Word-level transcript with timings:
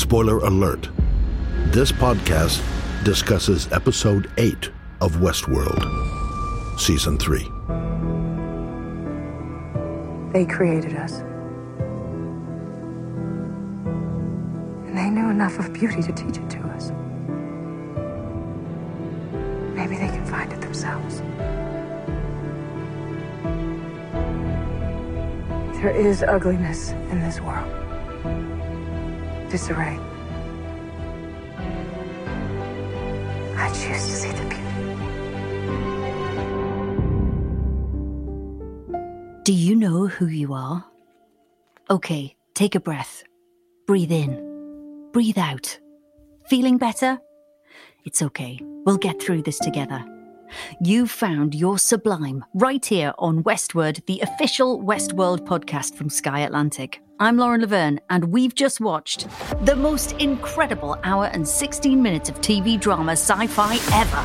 Spoiler 0.00 0.38
alert 0.38 0.88
this 1.72 1.92
podcast 1.92 2.64
discusses 3.04 3.70
episode 3.70 4.30
8 4.38 4.70
of 5.02 5.16
Westworld, 5.16 6.80
season 6.80 7.18
3. 7.18 7.40
They 10.32 10.46
created 10.46 10.96
us. 10.96 11.20
And 14.86 14.96
they 14.96 15.10
knew 15.10 15.28
enough 15.28 15.58
of 15.58 15.70
beauty 15.74 16.00
to 16.02 16.12
teach 16.12 16.38
it 16.38 16.48
to 16.48 16.58
us. 16.68 16.92
Maybe 19.76 19.96
they 19.96 20.08
can 20.08 20.24
find 20.24 20.50
it 20.50 20.62
themselves. 20.62 21.20
There 25.78 25.94
is 25.94 26.22
ugliness 26.22 26.92
in 26.92 27.20
this 27.20 27.38
world. 27.42 27.89
Disarray. 29.50 29.98
I 33.56 33.68
choose 33.68 34.06
to 34.06 34.12
see 34.12 34.30
the 34.30 34.44
beauty. 34.44 34.60
Do 39.42 39.52
you 39.52 39.74
know 39.74 40.06
who 40.06 40.26
you 40.26 40.54
are? 40.54 40.84
Okay, 41.90 42.36
take 42.54 42.76
a 42.76 42.80
breath. 42.80 43.24
Breathe 43.88 44.12
in. 44.12 45.08
Breathe 45.12 45.38
out. 45.38 45.80
Feeling 46.46 46.78
better? 46.78 47.18
It's 48.04 48.22
okay. 48.22 48.60
We'll 48.86 48.98
get 48.98 49.20
through 49.20 49.42
this 49.42 49.58
together. 49.58 50.04
You've 50.80 51.10
found 51.10 51.54
your 51.56 51.78
sublime 51.78 52.44
right 52.54 52.84
here 52.84 53.12
on 53.18 53.42
Westward, 53.42 54.02
the 54.06 54.20
official 54.20 54.80
Westworld 54.80 55.40
podcast 55.40 55.96
from 55.96 56.08
Sky 56.08 56.40
Atlantic. 56.40 57.02
I'm 57.22 57.36
Lauren 57.36 57.60
Laverne, 57.60 58.00
and 58.08 58.32
we've 58.32 58.54
just 58.54 58.80
watched 58.80 59.28
the 59.66 59.76
most 59.76 60.12
incredible 60.12 60.96
hour 61.04 61.26
and 61.26 61.46
16 61.46 62.02
minutes 62.02 62.30
of 62.30 62.40
TV 62.40 62.80
drama 62.80 63.12
sci 63.12 63.46
fi 63.46 63.74
ever. 64.00 64.16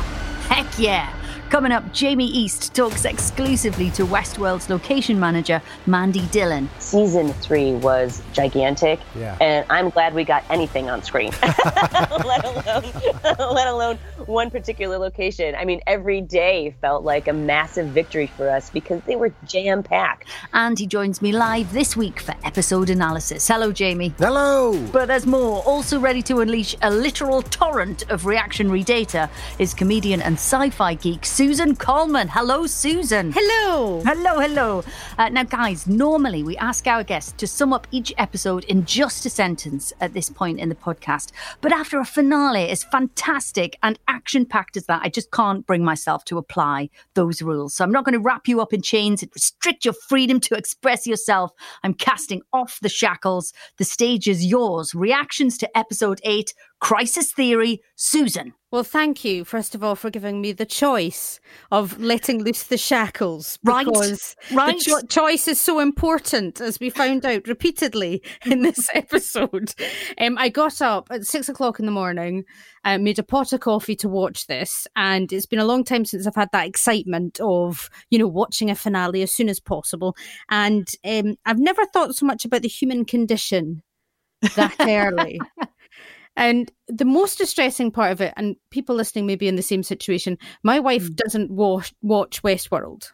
Heck 0.48 0.78
yeah! 0.78 1.12
Coming 1.50 1.70
up, 1.70 1.92
Jamie 1.92 2.26
East 2.26 2.74
talks 2.74 3.04
exclusively 3.04 3.90
to 3.92 4.04
Westworld's 4.04 4.68
location 4.68 5.18
manager, 5.20 5.62
Mandi 5.86 6.20
Dillin. 6.22 6.66
Season 6.80 7.32
three 7.34 7.72
was 7.74 8.20
gigantic, 8.32 8.98
Yeah. 9.14 9.36
and 9.40 9.64
I'm 9.70 9.90
glad 9.90 10.12
we 10.12 10.24
got 10.24 10.42
anything 10.50 10.90
on 10.90 11.04
screen, 11.04 11.30
let 11.42 12.44
alone 12.44 12.92
let 13.54 13.68
alone 13.68 13.98
one 14.26 14.50
particular 14.50 14.98
location. 14.98 15.54
I 15.54 15.64
mean, 15.64 15.80
every 15.86 16.20
day 16.20 16.74
felt 16.80 17.04
like 17.04 17.28
a 17.28 17.32
massive 17.32 17.86
victory 17.88 18.26
for 18.26 18.50
us 18.50 18.68
because 18.70 19.00
they 19.06 19.14
were 19.14 19.32
jam 19.46 19.84
packed. 19.84 20.28
And 20.52 20.76
he 20.76 20.86
joins 20.86 21.22
me 21.22 21.30
live 21.30 21.72
this 21.72 21.96
week 21.96 22.18
for 22.18 22.34
episode 22.44 22.90
analysis. 22.90 23.46
Hello, 23.46 23.70
Jamie. 23.70 24.12
Hello. 24.18 24.76
But 24.92 25.06
there's 25.06 25.26
more. 25.26 25.62
Also 25.62 26.00
ready 26.00 26.22
to 26.22 26.40
unleash 26.40 26.74
a 26.82 26.90
literal 26.90 27.40
torrent 27.42 28.02
of 28.10 28.26
reactionary 28.26 28.82
data 28.82 29.30
is 29.60 29.74
comedian 29.74 30.20
and 30.20 30.34
sci-fi 30.34 30.94
geek 30.94 31.24
Susan 31.36 31.76
Calman. 31.76 32.28
Hello, 32.28 32.66
Susan. 32.66 33.30
Hello. 33.30 34.00
Hello, 34.06 34.40
hello. 34.40 34.82
Uh, 35.18 35.28
now, 35.28 35.42
guys, 35.42 35.86
normally 35.86 36.42
we 36.42 36.56
ask 36.56 36.86
our 36.86 37.04
guests 37.04 37.32
to 37.32 37.46
sum 37.46 37.74
up 37.74 37.86
each 37.90 38.10
episode 38.16 38.64
in 38.64 38.86
just 38.86 39.26
a 39.26 39.28
sentence 39.28 39.92
at 40.00 40.14
this 40.14 40.30
point 40.30 40.58
in 40.58 40.70
the 40.70 40.74
podcast. 40.74 41.32
But 41.60 41.72
after 41.74 42.00
a 42.00 42.06
finale 42.06 42.70
as 42.70 42.84
fantastic 42.84 43.76
and 43.82 43.98
action 44.08 44.46
packed 44.46 44.78
as 44.78 44.86
that, 44.86 45.02
I 45.04 45.10
just 45.10 45.30
can't 45.30 45.66
bring 45.66 45.84
myself 45.84 46.24
to 46.24 46.38
apply 46.38 46.88
those 47.12 47.42
rules. 47.42 47.74
So 47.74 47.84
I'm 47.84 47.92
not 47.92 48.06
going 48.06 48.14
to 48.14 48.18
wrap 48.18 48.48
you 48.48 48.62
up 48.62 48.72
in 48.72 48.80
chains 48.80 49.22
and 49.22 49.30
restrict 49.34 49.84
your 49.84 49.92
freedom 49.92 50.40
to 50.40 50.54
express 50.54 51.06
yourself. 51.06 51.52
I'm 51.82 51.92
casting 51.92 52.40
off 52.54 52.78
the 52.80 52.88
shackles. 52.88 53.52
The 53.76 53.84
stage 53.84 54.26
is 54.26 54.42
yours. 54.42 54.94
Reactions 54.94 55.58
to 55.58 55.76
episode 55.76 56.18
eight 56.24 56.54
Crisis 56.80 57.32
Theory, 57.32 57.80
Susan. 57.96 58.52
Well, 58.70 58.84
thank 58.84 59.24
you, 59.24 59.44
first 59.44 59.74
of 59.74 59.82
all, 59.82 59.94
for 59.96 60.10
giving 60.10 60.42
me 60.42 60.52
the 60.52 60.66
choice 60.66 61.40
of 61.70 61.98
letting 61.98 62.42
loose 62.42 62.64
the 62.64 62.76
shackles. 62.76 63.58
Right, 63.64 63.86
Because 63.86 64.36
right. 64.52 64.76
the 64.76 64.84
cho- 64.84 65.06
choice 65.06 65.48
is 65.48 65.58
so 65.58 65.78
important, 65.78 66.60
as 66.60 66.78
we 66.78 66.90
found 66.90 67.24
out 67.24 67.48
repeatedly 67.48 68.22
in 68.44 68.60
this 68.60 68.90
episode. 68.92 69.72
Um, 70.20 70.36
I 70.36 70.50
got 70.50 70.82
up 70.82 71.08
at 71.10 71.24
six 71.24 71.48
o'clock 71.48 71.80
in 71.80 71.86
the 71.86 71.92
morning, 71.92 72.44
uh, 72.84 72.98
made 72.98 73.18
a 73.18 73.22
pot 73.22 73.54
of 73.54 73.60
coffee 73.60 73.96
to 73.96 74.08
watch 74.08 74.46
this, 74.46 74.86
and 74.94 75.32
it's 75.32 75.46
been 75.46 75.58
a 75.58 75.64
long 75.64 75.82
time 75.82 76.04
since 76.04 76.26
I've 76.26 76.34
had 76.34 76.50
that 76.52 76.66
excitement 76.66 77.40
of, 77.40 77.88
you 78.10 78.18
know, 78.18 78.28
watching 78.28 78.68
a 78.68 78.74
finale 78.74 79.22
as 79.22 79.32
soon 79.32 79.48
as 79.48 79.60
possible. 79.60 80.14
And 80.50 80.86
um, 81.04 81.36
I've 81.46 81.58
never 81.58 81.86
thought 81.86 82.14
so 82.14 82.26
much 82.26 82.44
about 82.44 82.60
the 82.60 82.68
human 82.68 83.06
condition 83.06 83.82
that 84.54 84.74
early. 84.80 85.40
And 86.36 86.70
the 86.88 87.04
most 87.04 87.38
distressing 87.38 87.90
part 87.90 88.12
of 88.12 88.20
it, 88.20 88.34
and 88.36 88.56
people 88.70 88.94
listening 88.94 89.26
may 89.26 89.36
be 89.36 89.48
in 89.48 89.56
the 89.56 89.62
same 89.62 89.82
situation, 89.82 90.36
my 90.62 90.78
wife 90.78 91.04
mm. 91.04 91.16
doesn't 91.16 91.50
watch, 91.50 91.94
watch 92.02 92.42
Westworld. 92.42 93.10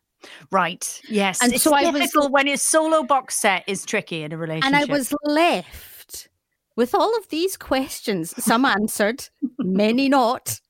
Right. 0.51 1.01
Yes. 1.09 1.43
And 1.43 1.53
it's 1.53 1.63
so 1.63 1.75
I 1.75 1.91
was- 1.91 2.13
when 2.31 2.47
his 2.47 2.63
solo 2.63 3.03
box 3.03 3.37
set 3.37 3.65
is 3.67 3.85
tricky 3.85 4.23
in 4.23 4.33
a 4.33 4.37
relationship. 4.37 4.75
And 4.75 4.77
I 4.77 4.93
was 4.93 5.15
left 5.25 6.29
with 6.77 6.95
all 6.95 7.17
of 7.19 7.29
these 7.29 7.57
questions, 7.57 8.35
some 8.43 8.65
answered, 8.65 9.29
many 9.59 10.09
not, 10.09 10.61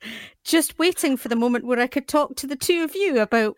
just 0.45 0.79
waiting 0.79 1.17
for 1.17 1.29
the 1.29 1.37
moment 1.37 1.65
where 1.65 1.79
I 1.79 1.87
could 1.87 2.09
talk 2.09 2.37
to 2.37 2.47
the 2.47 2.57
two 2.57 2.83
of 2.83 2.95
you 2.95 3.21
about 3.21 3.57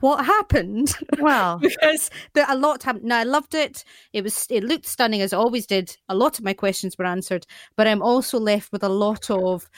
what 0.00 0.24
happened. 0.24 0.94
well. 1.18 1.58
because 1.62 2.10
there 2.34 2.46
a 2.48 2.56
lot 2.56 2.82
happened. 2.82 3.04
Now 3.04 3.18
I 3.18 3.24
loved 3.24 3.54
it. 3.54 3.84
It 4.12 4.22
was 4.22 4.46
it 4.50 4.64
looked 4.64 4.86
stunning 4.86 5.20
as 5.20 5.32
it 5.32 5.36
always 5.36 5.66
did. 5.66 5.96
A 6.08 6.14
lot 6.14 6.38
of 6.38 6.44
my 6.44 6.52
questions 6.52 6.96
were 6.98 7.06
answered, 7.06 7.46
but 7.76 7.86
I'm 7.86 8.02
also 8.02 8.38
left 8.38 8.72
with 8.72 8.82
a 8.82 8.88
lot 8.88 9.30
of 9.30 9.68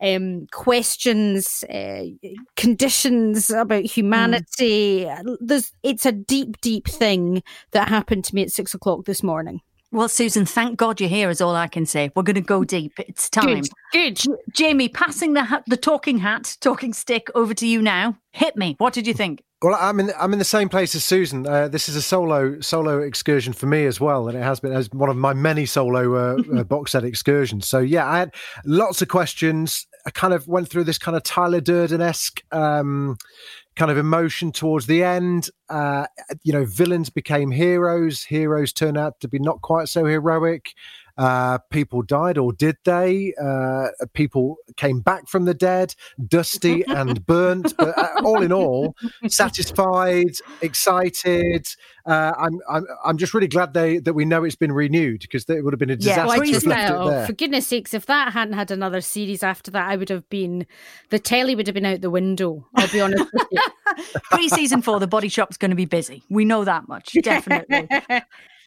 um, 0.00 0.46
questions, 0.52 1.64
uh, 1.70 2.04
conditions 2.56 3.50
about 3.50 3.84
humanity. 3.84 5.08
There's 5.40 5.72
it's 5.82 6.06
a 6.06 6.12
deep, 6.12 6.60
deep 6.60 6.86
thing 6.86 7.42
that 7.72 7.88
happened 7.88 8.24
to 8.26 8.34
me 8.34 8.42
at 8.42 8.50
six 8.50 8.74
o'clock 8.74 9.04
this 9.04 9.22
morning. 9.22 9.60
Well, 9.94 10.08
Susan, 10.08 10.44
thank 10.44 10.76
God 10.76 11.00
you're 11.00 11.08
here. 11.08 11.30
Is 11.30 11.40
all 11.40 11.54
I 11.54 11.68
can 11.68 11.86
say. 11.86 12.10
We're 12.16 12.24
going 12.24 12.34
to 12.34 12.40
go 12.40 12.64
deep. 12.64 12.94
It's 12.98 13.30
time. 13.30 13.62
good. 13.92 14.16
J- 14.16 14.30
Jamie, 14.52 14.88
passing 14.88 15.34
the 15.34 15.44
hat, 15.44 15.62
the 15.68 15.76
talking 15.76 16.18
hat, 16.18 16.56
talking 16.60 16.92
stick 16.92 17.28
over 17.36 17.54
to 17.54 17.64
you 17.64 17.80
now. 17.80 18.18
Hit 18.32 18.56
me. 18.56 18.74
What 18.78 18.92
did 18.92 19.06
you 19.06 19.14
think? 19.14 19.44
Well, 19.64 19.78
I'm 19.80 19.98
in. 19.98 20.12
I'm 20.20 20.34
in 20.34 20.38
the 20.38 20.44
same 20.44 20.68
place 20.68 20.94
as 20.94 21.04
Susan. 21.04 21.46
Uh, 21.46 21.68
this 21.68 21.88
is 21.88 21.96
a 21.96 22.02
solo 22.02 22.60
solo 22.60 23.00
excursion 23.00 23.54
for 23.54 23.64
me 23.64 23.86
as 23.86 23.98
well, 23.98 24.28
and 24.28 24.36
it 24.36 24.42
has 24.42 24.60
been 24.60 24.74
as 24.74 24.90
one 24.90 25.08
of 25.08 25.16
my 25.16 25.32
many 25.32 25.64
solo 25.64 26.16
uh, 26.16 26.42
uh, 26.58 26.64
box 26.64 26.92
set 26.92 27.02
excursions. 27.02 27.66
So 27.66 27.78
yeah, 27.78 28.06
I 28.06 28.18
had 28.18 28.34
lots 28.66 29.00
of 29.00 29.08
questions. 29.08 29.86
I 30.04 30.10
kind 30.10 30.34
of 30.34 30.46
went 30.46 30.68
through 30.68 30.84
this 30.84 30.98
kind 30.98 31.16
of 31.16 31.22
Tyler 31.22 31.62
Durden 31.62 32.02
esque 32.02 32.42
um, 32.52 33.16
kind 33.74 33.90
of 33.90 33.96
emotion 33.96 34.52
towards 34.52 34.86
the 34.86 35.02
end. 35.02 35.48
Uh, 35.70 36.08
you 36.42 36.52
know, 36.52 36.66
villains 36.66 37.08
became 37.08 37.50
heroes. 37.50 38.22
Heroes 38.22 38.70
turned 38.70 38.98
out 38.98 39.18
to 39.20 39.28
be 39.28 39.38
not 39.38 39.62
quite 39.62 39.88
so 39.88 40.04
heroic. 40.04 40.74
Uh, 41.16 41.58
people 41.70 42.02
died, 42.02 42.38
or 42.38 42.52
did 42.52 42.76
they? 42.84 43.32
Uh, 43.40 43.88
people 44.14 44.56
came 44.76 45.00
back 45.00 45.28
from 45.28 45.44
the 45.44 45.54
dead, 45.54 45.94
dusty 46.26 46.84
and 46.88 47.24
burnt. 47.26 47.72
But 47.78 47.96
uh, 47.96 48.08
all 48.24 48.42
in 48.42 48.52
all, 48.52 48.96
satisfied, 49.28 50.36
excited. 50.60 51.68
Uh, 52.06 52.32
I'm, 52.36 52.60
I'm, 52.68 52.86
I'm 53.04 53.18
just 53.18 53.32
really 53.32 53.46
glad 53.46 53.74
they 53.74 53.98
that 53.98 54.12
we 54.12 54.24
know 54.24 54.44
it's 54.44 54.56
been 54.56 54.72
renewed 54.72 55.20
because 55.20 55.48
it 55.48 55.64
would 55.64 55.72
have 55.72 55.78
been 55.78 55.90
a 55.90 55.96
Yeah, 55.96 56.26
disaster 56.26 56.28
Well, 56.28 56.42
I 56.42 56.46
to 56.46 56.52
just 56.52 56.66
left 56.66 56.90
it 56.90 56.92
now, 56.92 57.10
there. 57.10 57.26
for 57.26 57.32
goodness 57.32 57.66
sakes, 57.66 57.94
if 57.94 58.06
that 58.06 58.32
hadn't 58.32 58.54
had 58.54 58.70
another 58.70 59.00
series 59.00 59.42
after 59.42 59.70
that, 59.70 59.88
I 59.88 59.96
would 59.96 60.08
have 60.08 60.28
been 60.28 60.66
the 61.10 61.18
telly 61.18 61.54
would 61.54 61.66
have 61.66 61.74
been 61.74 61.86
out 61.86 62.00
the 62.00 62.10
window. 62.10 62.66
I'll 62.74 62.88
be 62.92 63.00
honest 63.00 63.32
with 63.32 63.46
you. 63.50 63.60
Pre 64.30 64.48
season 64.48 64.82
four, 64.82 65.00
the 65.00 65.06
body 65.06 65.28
shop's 65.28 65.56
going 65.56 65.70
to 65.70 65.76
be 65.76 65.84
busy. 65.86 66.22
We 66.28 66.44
know 66.44 66.64
that 66.64 66.88
much, 66.88 67.12
definitely. 67.22 67.88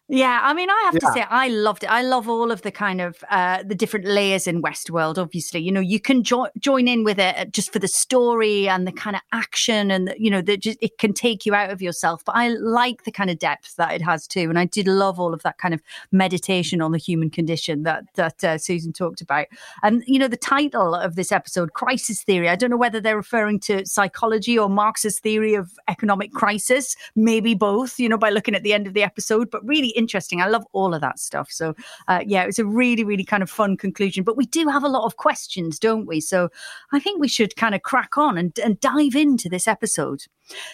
Yeah, 0.10 0.40
I 0.42 0.54
mean, 0.54 0.70
I 0.70 0.84
have 0.86 1.00
to 1.00 1.12
say, 1.12 1.26
I 1.30 1.50
loved 1.50 1.84
it. 1.84 1.92
I 1.92 2.02
love 2.02 2.30
all 2.30 2.50
of 2.50 2.62
the 2.62 2.72
kind 2.72 3.02
of 3.02 3.26
uh, 3.30 3.64
the 3.64 3.76
different 3.76 4.06
layers 4.06 4.48
in 4.48 4.62
Westworld. 4.62 5.18
Obviously, 5.18 5.60
you 5.60 5.70
know, 5.70 5.82
you 5.82 6.00
can 6.00 6.24
jo- 6.24 6.48
join 6.58 6.88
in 6.88 7.04
with 7.04 7.20
it 7.20 7.36
uh, 7.38 7.44
just 7.44 7.74
for 7.74 7.80
the 7.80 7.90
story 7.90 8.70
and 8.70 8.88
the 8.88 8.94
kind 8.94 9.18
of 9.18 9.22
action, 9.34 9.92
and 9.92 10.08
the, 10.08 10.16
you 10.18 10.32
know, 10.32 10.42
that 10.42 10.62
just 10.62 10.78
it 10.82 10.98
can 10.98 11.12
take 11.12 11.46
you 11.46 11.54
out 11.54 11.72
of 11.72 11.82
yourself. 11.82 12.24
But 12.24 12.38
I 12.38 12.48
like 12.48 13.04
the 13.04 13.12
kind 13.12 13.30
of 13.30 13.38
depth 13.38 13.76
that 13.76 13.92
it 13.92 14.02
has 14.02 14.28
too, 14.28 14.48
and 14.48 14.58
I 14.58 14.64
did 14.64 14.88
love 14.88 15.20
all 15.20 15.34
of 15.34 15.44
that 15.44 15.58
kind 15.58 15.74
of 15.74 15.82
meditation 16.14 16.82
on 16.82 16.94
the 16.94 16.98
human 16.98 17.30
condition 17.30 17.84
that 17.84 18.06
that 18.16 18.42
uh, 18.46 18.58
Susan 18.58 18.94
talked 18.94 19.20
about. 19.20 19.48
And 19.84 20.06
you 20.08 20.20
know, 20.20 20.30
the 20.30 20.38
title 20.38 20.96
of 20.96 21.18
this 21.18 21.34
episode, 21.34 21.74
"Crisis 21.74 22.24
Theory." 22.24 22.48
I 22.48 22.56
don't 22.56 22.70
know 22.70 22.78
whether 22.78 23.02
they're 23.02 23.18
referring 23.18 23.60
to 23.62 23.86
psychology 23.86 24.58
or 24.58 24.70
Marx's 24.70 25.20
theory 25.20 25.54
of 25.54 25.78
economic 25.90 26.32
crisis. 26.32 26.96
Maybe 27.18 27.56
both. 27.56 28.00
You 28.00 28.08
know, 28.08 28.18
by 28.18 28.30
looking 28.30 28.56
at 28.56 28.64
the 28.64 28.72
end 28.72 28.88
of 28.88 28.94
the 28.94 29.04
episode, 29.04 29.52
but 29.52 29.68
really 29.68 29.97
interesting. 29.98 30.42
I 30.42 30.48
love 30.48 30.66
all 30.74 30.94
of 30.94 31.02
that 31.02 31.20
stuff. 31.20 31.52
So, 31.52 31.76
uh, 32.08 32.22
yeah, 32.26 32.44
it 32.44 32.48
was 32.48 32.60
a 32.60 32.66
really, 32.66 33.04
really 33.04 33.24
kind 33.24 33.44
of 33.44 33.50
fun 33.50 33.76
conclusion. 33.76 34.24
But 34.24 34.38
we 34.38 34.46
do 34.46 34.68
have 34.68 34.84
a 34.84 34.90
lot 34.90 35.06
of 35.06 35.18
questions, 35.18 35.80
don't 35.80 36.06
we? 36.06 36.22
So, 36.22 36.50
I 36.94 37.00
think 37.00 37.20
we 37.20 37.28
should 37.28 37.56
kind 37.56 37.76
of 37.76 37.82
crack 37.82 38.18
on 38.18 38.38
and, 38.38 38.58
and 38.60 38.80
dive 38.80 39.16
into 39.16 39.50
this 39.50 39.68
episode. 39.68 40.24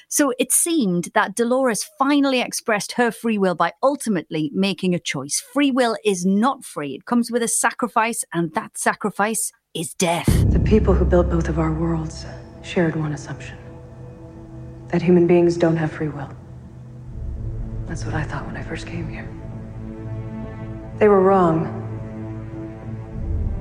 So, 0.10 0.34
it 0.38 0.52
seemed 0.52 1.10
that 1.14 1.36
Dolores 1.36 1.90
finally 1.98 2.42
expressed 2.42 2.94
her 2.94 3.12
free 3.12 3.38
will 3.38 3.56
by 3.56 3.74
ultimately 3.82 4.52
making 4.54 4.94
a 4.94 5.00
choice. 5.00 5.40
Free 5.54 5.72
will 5.72 5.98
is 6.06 6.26
not 6.26 6.64
free, 6.64 6.96
it 6.96 7.06
comes 7.06 7.32
with 7.32 7.42
a 7.42 7.48
sacrifice, 7.48 8.26
and 8.34 8.54
that 8.54 8.78
sacrifice 8.78 9.52
is 9.74 9.94
death. 9.94 10.28
The 10.52 10.60
people 10.60 10.94
who 10.94 11.06
built 11.06 11.30
both 11.30 11.50
of 11.50 11.58
our 11.58 11.72
worlds 11.72 12.26
shared 12.62 12.96
one 12.96 13.14
assumption 13.14 13.58
that 14.90 15.02
human 15.02 15.26
beings 15.26 15.58
don't 15.58 15.76
have 15.76 15.92
free 15.92 16.08
will. 16.08 16.30
That's 17.94 18.06
what 18.06 18.16
I 18.16 18.24
thought 18.24 18.48
when 18.48 18.58
I 18.58 18.64
first 18.64 18.88
came 18.88 19.08
here. 19.08 19.30
They 20.98 21.08
were 21.08 21.22
wrong. 21.22 21.70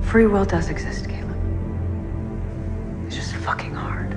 Free 0.00 0.24
will 0.24 0.46
does 0.46 0.70
exist, 0.70 1.06
Caleb. 1.06 1.36
It's 3.06 3.14
just 3.14 3.34
fucking 3.34 3.74
hard. 3.74 4.16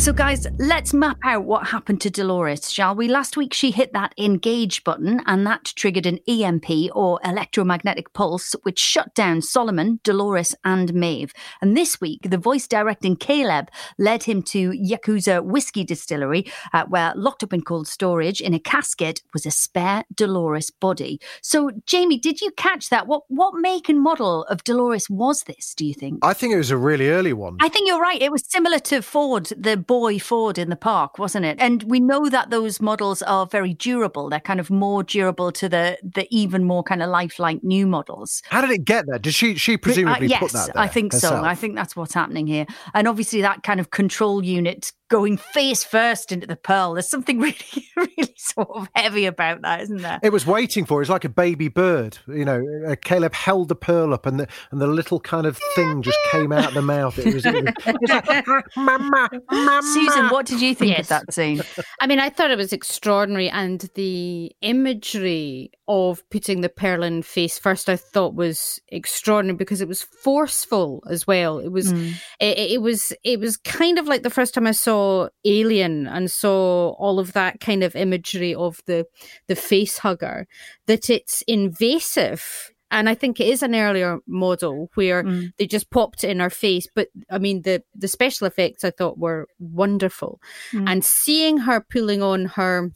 So, 0.00 0.14
guys, 0.14 0.46
let's 0.58 0.94
map 0.94 1.18
out 1.24 1.44
what 1.44 1.66
happened 1.66 2.00
to 2.00 2.10
Dolores, 2.10 2.72
shall 2.72 2.94
we? 2.94 3.06
Last 3.06 3.36
week, 3.36 3.52
she 3.52 3.70
hit 3.70 3.92
that 3.92 4.14
engage 4.16 4.82
button, 4.82 5.20
and 5.26 5.46
that 5.46 5.64
triggered 5.76 6.06
an 6.06 6.20
EMP 6.26 6.96
or 6.96 7.20
electromagnetic 7.22 8.14
pulse, 8.14 8.56
which 8.62 8.78
shut 8.78 9.14
down 9.14 9.42
Solomon, 9.42 10.00
Dolores, 10.02 10.54
and 10.64 10.94
Maeve. 10.94 11.34
And 11.60 11.76
this 11.76 12.00
week, 12.00 12.20
the 12.30 12.38
voice 12.38 12.66
directing 12.66 13.14
Caleb 13.14 13.70
led 13.98 14.22
him 14.22 14.42
to 14.44 14.70
Yakuza 14.70 15.44
Whiskey 15.44 15.84
Distillery, 15.84 16.50
uh, 16.72 16.86
where 16.88 17.12
locked 17.14 17.42
up 17.42 17.52
in 17.52 17.60
cold 17.60 17.86
storage 17.86 18.40
in 18.40 18.54
a 18.54 18.58
casket 18.58 19.20
was 19.34 19.44
a 19.44 19.50
spare 19.50 20.04
Dolores 20.14 20.70
body. 20.70 21.20
So, 21.42 21.72
Jamie, 21.84 22.18
did 22.18 22.40
you 22.40 22.52
catch 22.52 22.88
that? 22.88 23.06
What 23.06 23.24
what 23.28 23.52
make 23.60 23.90
and 23.90 24.00
model 24.00 24.44
of 24.44 24.64
Dolores 24.64 25.10
was 25.10 25.42
this? 25.42 25.74
Do 25.74 25.84
you 25.84 25.92
think? 25.92 26.24
I 26.24 26.32
think 26.32 26.54
it 26.54 26.58
was 26.58 26.70
a 26.70 26.78
really 26.78 27.10
early 27.10 27.34
one. 27.34 27.58
I 27.60 27.68
think 27.68 27.86
you're 27.86 28.00
right. 28.00 28.22
It 28.22 28.32
was 28.32 28.46
similar 28.48 28.78
to 28.78 29.02
Ford, 29.02 29.52
the 29.54 29.76
boy 29.90 30.20
Ford 30.20 30.56
in 30.56 30.70
the 30.70 30.76
park, 30.76 31.18
wasn't 31.18 31.44
it? 31.44 31.56
And 31.58 31.82
we 31.82 31.98
know 31.98 32.28
that 32.28 32.50
those 32.50 32.80
models 32.80 33.22
are 33.22 33.44
very 33.44 33.74
durable. 33.74 34.28
They're 34.28 34.38
kind 34.38 34.60
of 34.60 34.70
more 34.70 35.02
durable 35.02 35.50
to 35.50 35.68
the 35.68 35.98
the 36.04 36.28
even 36.30 36.62
more 36.62 36.84
kind 36.84 37.02
of 37.02 37.10
lifelike 37.10 37.64
new 37.64 37.88
models. 37.88 38.40
How 38.50 38.60
did 38.60 38.70
it 38.70 38.84
get 38.84 39.06
there? 39.08 39.18
Did 39.18 39.34
she 39.34 39.56
she 39.56 39.76
presumably 39.76 40.26
uh, 40.26 40.30
yes, 40.30 40.38
put 40.38 40.52
that? 40.52 40.70
I 40.76 40.86
think 40.86 41.12
herself? 41.12 41.40
so. 41.40 41.44
I 41.44 41.56
think 41.56 41.74
that's 41.74 41.96
what's 41.96 42.14
happening 42.14 42.46
here. 42.46 42.66
And 42.94 43.08
obviously 43.08 43.40
that 43.40 43.64
kind 43.64 43.80
of 43.80 43.90
control 43.90 44.44
unit 44.44 44.92
going 45.10 45.36
face 45.36 45.84
first 45.84 46.32
into 46.32 46.46
the 46.46 46.56
pearl. 46.56 46.94
There's 46.94 47.08
something 47.08 47.38
really, 47.40 47.88
really 47.96 48.34
sort 48.36 48.68
of 48.74 48.88
heavy 48.94 49.26
about 49.26 49.62
that, 49.62 49.80
isn't 49.82 49.98
there? 50.02 50.18
It 50.22 50.32
was 50.32 50.46
waiting 50.46 50.84
for. 50.86 50.98
It 50.98 51.02
was 51.02 51.10
like 51.10 51.24
a 51.24 51.28
baby 51.28 51.68
bird. 51.68 52.18
You 52.28 52.44
know, 52.44 52.64
uh, 52.88 52.96
Caleb 53.02 53.34
held 53.34 53.68
the 53.68 53.74
pearl 53.76 54.14
up, 54.14 54.24
and 54.26 54.40
the 54.40 54.48
and 54.70 54.80
the 54.80 54.86
little 54.86 55.20
kind 55.20 55.46
of 55.46 55.58
thing 55.74 56.02
just 56.02 56.18
came 56.30 56.52
out 56.52 56.68
of 56.68 56.74
the 56.74 56.82
mouth. 56.82 57.18
It 57.18 57.34
was, 57.34 57.44
it 57.44 57.52
was, 57.54 57.74
it 57.86 57.96
was 58.00 58.10
like, 58.10 58.64
mama, 58.76 59.28
mama. 59.50 59.80
Susan, 59.82 60.28
what 60.28 60.46
did 60.46 60.60
you 60.60 60.74
think 60.74 60.92
Yes. 60.92 61.00
of 61.02 61.08
that 61.08 61.34
scene? 61.34 61.60
I 62.00 62.06
mean, 62.06 62.18
I 62.18 62.30
thought 62.30 62.50
it 62.50 62.56
was 62.58 62.72
extraordinary, 62.72 63.48
and 63.50 63.88
the 63.94 64.52
imagery 64.62 65.70
of 65.88 66.22
putting 66.30 66.60
the 66.60 66.68
pearl 66.68 67.02
in 67.02 67.22
face 67.22 67.58
first, 67.58 67.88
I 67.88 67.96
thought 67.96 68.34
was 68.34 68.78
extraordinary 68.88 69.56
because 69.56 69.80
it 69.80 69.88
was 69.88 70.02
forceful 70.02 71.02
as 71.10 71.26
well. 71.26 71.58
It 71.58 71.70
was, 71.72 71.92
Mm. 71.92 72.12
it, 72.38 72.58
it 72.58 72.82
was, 72.82 73.12
it 73.24 73.40
was 73.40 73.56
kind 73.56 73.98
of 73.98 74.06
like 74.06 74.22
the 74.22 74.30
first 74.30 74.54
time 74.54 74.66
I 74.68 74.70
saw 74.72 74.99
Alien 75.44 76.06
and 76.06 76.30
saw 76.30 76.90
all 76.98 77.18
of 77.18 77.32
that 77.32 77.60
kind 77.60 77.82
of 77.84 77.94
imagery 77.96 78.54
of 78.54 78.80
the 78.86 79.04
the 79.48 79.56
face 79.56 79.98
hugger. 79.98 80.46
That 80.86 81.08
it's 81.10 81.42
invasive. 81.46 82.70
And 82.92 83.08
I 83.08 83.14
think 83.14 83.38
it 83.38 83.46
is 83.46 83.62
an 83.62 83.74
earlier 83.74 84.18
model 84.26 84.90
where 84.96 85.22
Mm. 85.22 85.52
they 85.58 85.66
just 85.66 85.90
popped 85.90 86.24
it 86.24 86.30
in 86.30 86.40
her 86.40 86.50
face. 86.50 86.88
But 86.94 87.08
I 87.30 87.38
mean, 87.38 87.62
the 87.62 87.82
the 87.94 88.08
special 88.08 88.46
effects 88.48 88.82
I 88.84 88.90
thought 88.90 89.16
were 89.18 89.46
wonderful, 89.60 90.40
Mm. 90.72 90.88
and 90.90 91.04
seeing 91.04 91.58
her 91.58 91.80
pulling 91.80 92.22
on 92.22 92.46
her 92.56 92.90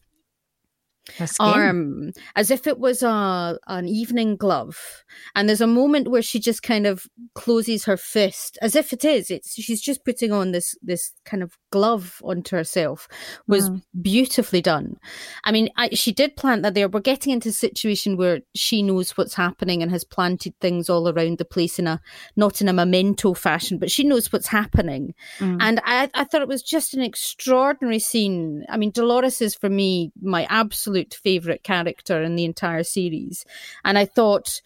Her 1.19 1.29
arm 1.39 2.13
as 2.35 2.51
if 2.51 2.67
it 2.67 2.79
was 2.79 3.03
a 3.03 3.59
an 3.67 3.87
evening 3.87 4.37
glove 4.37 5.05
and 5.35 5.47
there's 5.47 5.61
a 5.61 5.67
moment 5.67 6.09
where 6.09 6.23
she 6.23 6.41
just 6.41 6.63
kind 6.63 6.87
of 6.87 7.07
closes 7.35 7.85
her 7.85 7.99
fist 7.99 8.57
as 8.63 8.75
if 8.75 8.91
it 8.91 9.05
is 9.05 9.31
it's 9.31 9.53
she's 9.55 9.83
just 9.83 10.03
putting 10.05 10.33
on 10.33 10.53
this 10.53 10.75
this 10.83 11.13
kind 11.27 11.43
of 11.43 11.59
glove 11.77 12.21
onto 12.31 12.55
herself 12.57 13.09
was 13.47 13.65
Mm. 13.69 13.83
beautifully 14.11 14.63
done 14.73 14.89
i 15.45 15.51
mean 15.57 15.69
I, 15.83 15.87
she 16.03 16.13
did 16.21 16.37
plant 16.37 16.63
that 16.63 16.75
there 16.75 16.89
we're 16.89 17.11
getting 17.13 17.33
into 17.33 17.49
a 17.49 17.53
situation 17.67 18.17
where 18.17 18.39
she 18.55 18.83
knows 18.83 19.17
what's 19.17 19.35
happening 19.47 19.83
and 19.83 19.91
has 19.91 20.05
planted 20.17 20.55
things 20.61 20.89
all 20.91 21.09
around 21.09 21.39
the 21.39 21.45
place 21.55 21.79
in 21.83 21.87
a 21.87 21.97
not 22.37 22.61
in 22.63 22.69
a 22.69 22.73
memento 22.83 23.35
fashion 23.35 23.79
but 23.79 23.91
she 23.91 24.05
knows 24.05 24.33
what's 24.33 24.49
happening 24.61 25.15
Mm. 25.41 25.59
and 25.67 25.81
I, 25.85 26.09
I 26.15 26.25
thought 26.25 26.43
it 26.43 26.55
was 26.57 26.63
just 26.63 26.95
an 26.95 27.03
extraordinary 27.03 27.99
scene. 27.99 28.65
I 28.69 28.77
mean, 28.77 28.91
Dolores 28.93 29.41
is 29.41 29.55
for 29.55 29.71
me 29.71 30.13
my 30.21 30.45
absolute 30.51 31.15
favorite 31.15 31.63
character 31.63 32.23
in 32.23 32.37
the 32.37 32.45
entire 32.45 32.85
series. 32.85 33.45
And 33.85 33.97
I 33.99 34.05
thought 34.05 34.61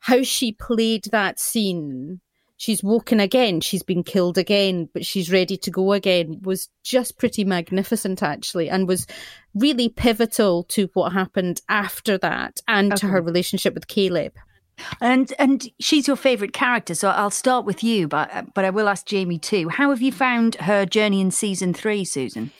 how 0.00 0.22
she 0.22 0.52
played 0.52 1.04
that 1.12 1.38
scene. 1.38 2.20
She's 2.58 2.82
woken 2.82 3.20
again, 3.20 3.60
she's 3.60 3.84
been 3.84 4.02
killed 4.02 4.36
again, 4.36 4.88
but 4.92 5.06
she's 5.06 5.30
ready 5.30 5.56
to 5.56 5.70
go 5.70 5.92
again 5.92 6.40
was 6.42 6.68
just 6.82 7.16
pretty 7.16 7.44
magnificent, 7.44 8.20
actually, 8.22 8.68
and 8.68 8.88
was 8.88 9.06
really 9.54 9.88
pivotal 9.88 10.64
to 10.64 10.90
what 10.92 11.12
happened 11.12 11.62
after 11.68 12.18
that 12.18 12.60
and 12.66 12.96
to 12.96 13.06
her 13.06 13.22
relationship 13.22 13.74
with 13.74 13.86
Caleb. 13.86 14.34
And 15.00 15.32
and 15.38 15.68
she's 15.80 16.06
your 16.06 16.16
favourite 16.16 16.52
character, 16.52 16.94
so 16.94 17.10
I'll 17.10 17.30
start 17.30 17.64
with 17.64 17.82
you, 17.82 18.08
but 18.08 18.54
but 18.54 18.64
I 18.64 18.70
will 18.70 18.88
ask 18.88 19.06
Jamie 19.06 19.38
too. 19.38 19.68
How 19.68 19.90
have 19.90 20.02
you 20.02 20.12
found 20.12 20.56
her 20.56 20.84
journey 20.84 21.20
in 21.20 21.30
season 21.30 21.74
three, 21.74 22.04
Susan? 22.04 22.50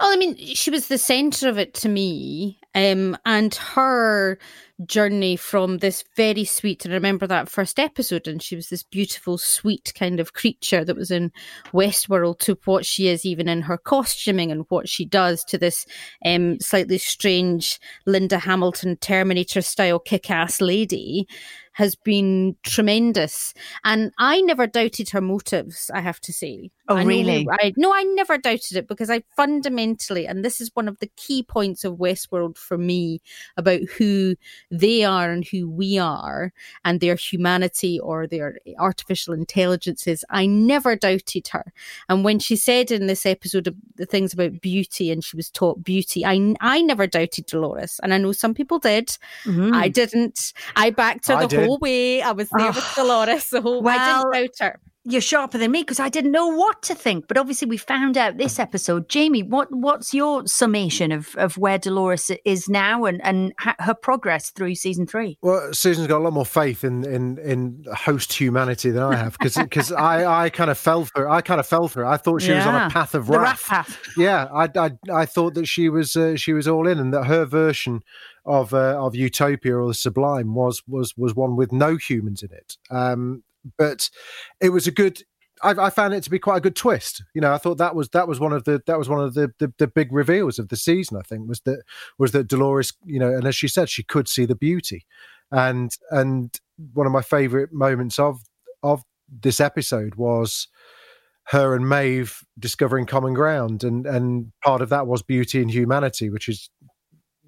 Well, 0.00 0.12
I 0.12 0.16
mean, 0.16 0.36
she 0.36 0.70
was 0.70 0.88
the 0.88 0.98
centre 0.98 1.48
of 1.48 1.58
it 1.58 1.74
to 1.74 1.88
me. 1.88 2.58
Um, 2.74 3.16
and 3.26 3.54
her 3.54 4.38
journey 4.86 5.36
from 5.36 5.78
this 5.78 6.04
very 6.16 6.44
sweet, 6.44 6.84
and 6.84 6.92
I 6.92 6.96
remember 6.96 7.26
that 7.26 7.48
first 7.48 7.78
episode, 7.78 8.26
and 8.26 8.42
she 8.42 8.56
was 8.56 8.68
this 8.68 8.82
beautiful, 8.82 9.38
sweet 9.38 9.92
kind 9.96 10.20
of 10.20 10.32
creature 10.32 10.84
that 10.84 10.96
was 10.96 11.10
in 11.10 11.32
Westworld 11.72 12.38
to 12.40 12.58
what 12.64 12.86
she 12.86 13.08
is 13.08 13.24
even 13.24 13.48
in 13.48 13.62
her 13.62 13.78
costuming 13.78 14.50
and 14.50 14.64
what 14.68 14.88
she 14.88 15.04
does 15.04 15.44
to 15.44 15.58
this 15.58 15.86
um, 16.24 16.58
slightly 16.60 16.98
strange 16.98 17.80
Linda 18.06 18.38
Hamilton 18.38 18.96
Terminator 18.96 19.62
style 19.62 19.98
kick 19.98 20.30
ass 20.30 20.60
lady 20.60 21.26
has 21.72 21.94
been 21.94 22.56
tremendous. 22.62 23.54
And 23.84 24.12
I 24.18 24.40
never 24.42 24.66
doubted 24.66 25.10
her 25.10 25.20
motives, 25.20 25.90
I 25.92 26.00
have 26.00 26.20
to 26.20 26.32
say. 26.32 26.70
Oh, 26.88 26.96
I 26.96 27.04
really? 27.04 27.46
I 27.50 27.72
no, 27.76 27.92
I 27.94 28.02
never 28.02 28.36
doubted 28.36 28.76
it 28.76 28.88
because 28.88 29.08
I 29.08 29.22
fundamentally, 29.36 30.26
and 30.26 30.44
this 30.44 30.60
is 30.60 30.70
one 30.74 30.88
of 30.88 30.98
the 30.98 31.10
key 31.16 31.42
points 31.42 31.84
of 31.84 31.94
Westworld 31.94 32.58
for 32.58 32.76
me 32.76 33.20
about 33.56 33.80
who 33.96 34.36
they 34.72 35.04
are 35.04 35.30
and 35.30 35.44
who 35.46 35.68
we 35.68 35.98
are, 35.98 36.52
and 36.84 36.98
their 37.00 37.14
humanity 37.14 38.00
or 38.00 38.26
their 38.26 38.58
artificial 38.78 39.34
intelligences. 39.34 40.24
I 40.30 40.46
never 40.46 40.96
doubted 40.96 41.46
her. 41.48 41.72
And 42.08 42.24
when 42.24 42.38
she 42.38 42.56
said 42.56 42.90
in 42.90 43.06
this 43.06 43.26
episode 43.26 43.66
of 43.66 43.74
the 43.96 44.06
things 44.06 44.32
about 44.32 44.60
beauty, 44.62 45.10
and 45.10 45.22
she 45.22 45.36
was 45.36 45.50
taught 45.50 45.84
beauty, 45.84 46.24
I 46.24 46.54
I 46.60 46.80
never 46.80 47.06
doubted 47.06 47.46
Dolores, 47.46 48.00
and 48.02 48.14
I 48.14 48.18
know 48.18 48.32
some 48.32 48.54
people 48.54 48.78
did. 48.78 49.16
Mm. 49.44 49.74
I 49.74 49.88
didn't. 49.88 50.54
I 50.74 50.90
backed 50.90 51.28
her 51.28 51.34
I 51.34 51.42
the 51.42 51.48
did. 51.48 51.66
whole 51.66 51.78
way. 51.78 52.22
I 52.22 52.32
was 52.32 52.48
there 52.48 52.72
with 52.72 52.92
Dolores 52.96 53.50
the 53.50 53.60
whole. 53.60 53.82
way. 53.82 53.92
I 53.92 54.22
didn't 54.22 54.32
doubt 54.32 54.66
her. 54.66 54.80
You're 55.04 55.20
sharper 55.20 55.58
than 55.58 55.72
me 55.72 55.82
because 55.82 55.98
I 55.98 56.08
didn't 56.08 56.30
know 56.30 56.46
what 56.46 56.82
to 56.82 56.94
think. 56.94 57.26
But 57.26 57.36
obviously, 57.36 57.66
we 57.66 57.76
found 57.76 58.16
out 58.16 58.36
this 58.36 58.60
episode. 58.60 59.08
Jamie, 59.08 59.42
what 59.42 59.66
what's 59.72 60.14
your 60.14 60.46
summation 60.46 61.10
of, 61.10 61.34
of 61.36 61.58
where 61.58 61.76
Dolores 61.76 62.30
is 62.44 62.68
now 62.68 63.04
and 63.04 63.20
and 63.24 63.52
ha- 63.58 63.74
her 63.80 63.94
progress 63.94 64.50
through 64.50 64.76
season 64.76 65.06
three? 65.06 65.38
Well, 65.42 65.74
Susan's 65.74 66.06
got 66.06 66.18
a 66.20 66.24
lot 66.24 66.32
more 66.32 66.46
faith 66.46 66.84
in 66.84 67.04
in 67.04 67.38
in 67.38 67.84
host 67.92 68.32
humanity 68.32 68.90
than 68.90 69.02
I 69.02 69.16
have 69.16 69.32
because 69.32 69.56
because 69.56 69.90
I 69.90 70.44
I 70.44 70.50
kind 70.50 70.70
of 70.70 70.78
fell 70.78 71.04
for 71.04 71.28
I 71.28 71.40
kind 71.40 71.58
of 71.58 71.66
fell 71.66 71.88
for 71.88 72.04
it. 72.04 72.08
I 72.08 72.16
thought 72.16 72.42
she 72.42 72.52
was 72.52 72.64
on 72.64 72.74
a 72.74 72.90
path 72.90 73.16
of 73.16 73.28
wrath. 73.28 73.66
path. 73.66 73.98
Yeah, 74.16 74.44
I, 74.54 74.68
I 74.76 74.90
I 75.12 75.26
thought 75.26 75.54
that 75.54 75.66
she 75.66 75.88
was 75.88 76.14
uh, 76.14 76.36
she 76.36 76.52
was 76.52 76.68
all 76.68 76.86
in, 76.86 77.00
and 77.00 77.12
that 77.12 77.24
her 77.24 77.44
version 77.44 78.02
of 78.44 78.74
uh, 78.74 79.04
of 79.04 79.14
Utopia 79.14 79.76
or 79.76 79.88
the 79.88 79.94
Sublime 79.94 80.54
was 80.54 80.82
was 80.86 81.14
was 81.16 81.34
one 81.34 81.56
with 81.56 81.72
no 81.72 81.96
humans 81.96 82.42
in 82.42 82.52
it. 82.52 82.76
Um, 82.90 83.42
but 83.78 84.08
it 84.60 84.70
was 84.70 84.86
a 84.86 84.90
good. 84.90 85.22
I, 85.62 85.70
I 85.70 85.90
found 85.90 86.12
it 86.14 86.22
to 86.24 86.30
be 86.30 86.40
quite 86.40 86.56
a 86.56 86.60
good 86.60 86.74
twist. 86.74 87.22
You 87.34 87.40
know, 87.40 87.52
I 87.52 87.58
thought 87.58 87.78
that 87.78 87.94
was 87.94 88.08
that 88.10 88.26
was 88.26 88.40
one 88.40 88.52
of 88.52 88.64
the 88.64 88.82
that 88.86 88.98
was 88.98 89.08
one 89.08 89.20
of 89.20 89.34
the, 89.34 89.52
the 89.58 89.72
the 89.78 89.86
big 89.86 90.12
reveals 90.12 90.58
of 90.58 90.68
the 90.68 90.76
season. 90.76 91.16
I 91.16 91.22
think 91.22 91.48
was 91.48 91.60
that 91.60 91.82
was 92.18 92.32
that 92.32 92.48
Dolores, 92.48 92.92
you 93.04 93.18
know, 93.18 93.32
and 93.32 93.46
as 93.46 93.54
she 93.54 93.68
said, 93.68 93.88
she 93.88 94.02
could 94.02 94.28
see 94.28 94.44
the 94.44 94.56
beauty, 94.56 95.04
and 95.50 95.90
and 96.10 96.58
one 96.94 97.06
of 97.06 97.12
my 97.12 97.22
favorite 97.22 97.72
moments 97.72 98.18
of 98.18 98.40
of 98.82 99.02
this 99.28 99.60
episode 99.60 100.16
was 100.16 100.68
her 101.46 101.74
and 101.74 101.88
Maeve 101.88 102.44
discovering 102.58 103.06
common 103.06 103.34
ground, 103.34 103.84
and 103.84 104.06
and 104.06 104.52
part 104.64 104.80
of 104.80 104.88
that 104.90 105.06
was 105.06 105.22
beauty 105.22 105.60
and 105.60 105.70
humanity, 105.70 106.30
which 106.30 106.48
is 106.48 106.70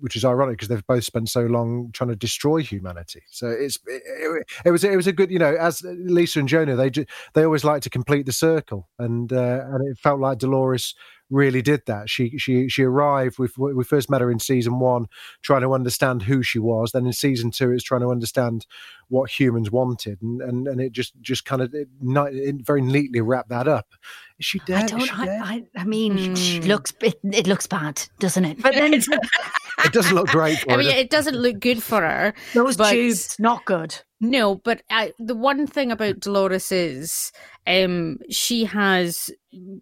which 0.05 0.17
is 0.17 0.25
ironic 0.25 0.59
because 0.59 0.69
they've 0.69 0.87
both 0.87 1.03
spent 1.03 1.31
so 1.31 1.47
long 1.47 1.89
trying 1.95 2.11
to 2.11 2.15
destroy 2.15 2.59
humanity. 2.59 3.23
So 3.31 3.49
it's 3.49 3.79
it, 3.87 4.45
it, 4.67 4.71
was 4.71 4.85
it 4.85 4.95
was 4.95 5.07
a 5.07 5.15
good 5.15 5.31
you 5.31 5.39
know 5.39 5.57
as 5.57 5.83
Lisa 5.83 6.41
and 6.41 6.49
Jonah 6.49 6.77
they 6.77 6.91
they 7.33 7.43
always 7.43 7.65
like 7.65 7.81
to 7.83 7.91
complete 7.91 8.27
the 8.27 8.33
circle, 8.33 8.87
and 8.99 9.33
uh, 9.33 9.65
and 9.65 9.89
it 9.89 9.99
felt 9.99 10.21
like 10.21 10.37
Dolores 10.37 10.95
really 11.31 11.63
did 11.63 11.83
that. 11.87 12.09
She 12.11 12.37
she 12.39 12.69
she 12.69 12.83
arrived. 12.83 13.39
We 13.39 13.49
we 13.57 13.85
first 13.85 14.11
met 14.11 14.21
her 14.21 14.31
in 14.31 14.39
season 14.39 14.79
one, 14.79 15.07
trying 15.43 15.63
to 15.63 15.73
understand 15.75 16.23
who 16.23 16.43
she 16.43 16.59
was. 16.59 16.93
Then 16.93 17.07
in 17.07 17.13
season 17.13 17.51
two, 17.51 17.71
it's 17.73 17.85
trying 17.85 18.03
to 18.03 18.11
understand 18.11 18.67
what 19.09 19.31
humans 19.31 19.71
wanted, 19.71 20.21
and 20.23 20.41
and, 20.43 20.69
and 20.69 20.81
it 20.81 20.93
just 20.93 21.13
just 21.21 21.45
kind 21.45 21.63
of 21.63 21.75
it, 21.75 21.89
it 22.03 22.57
very 22.67 22.83
neatly 22.83 23.21
wrapped 23.21 23.49
that 23.51 23.69
up. 23.69 23.95
Is 24.39 24.47
she 24.47 24.59
dead? 24.61 24.85
I 24.85 24.87
don't. 24.87 25.01
She 25.01 25.11
I, 25.13 25.25
dead? 25.27 25.41
I, 25.45 25.65
I, 25.77 25.85
mean, 25.85 26.17
Mm. 26.17 26.59
it 26.59 26.65
looks 26.67 26.93
it, 27.01 27.19
it 27.23 27.47
looks 27.47 27.67
bad, 27.67 28.03
doesn't 28.19 28.45
it? 28.45 28.61
But 28.63 28.75
then 28.75 28.95
it 28.95 29.05
doesn't 29.93 30.15
look 30.15 30.29
great. 30.29 30.59
For 30.61 30.73
I 30.73 30.77
mean, 30.77 30.91
her. 30.91 30.97
it 30.99 31.11
doesn't 31.11 31.37
look 31.37 31.61
good 31.61 31.83
for 31.83 32.01
her. 32.01 32.35
those 32.55 32.77
but- 32.77 32.91
tubes 32.93 33.37
not 33.39 33.65
good. 33.65 33.97
No, 34.25 34.55
but 34.55 34.83
I, 34.89 35.13
the 35.19 35.35
one 35.35 35.67
thing 35.67 35.93
about 35.93 36.21
Dolores 36.21 36.73
is 36.73 37.31
um, 37.67 38.19
she 38.31 38.65
has 38.65 39.31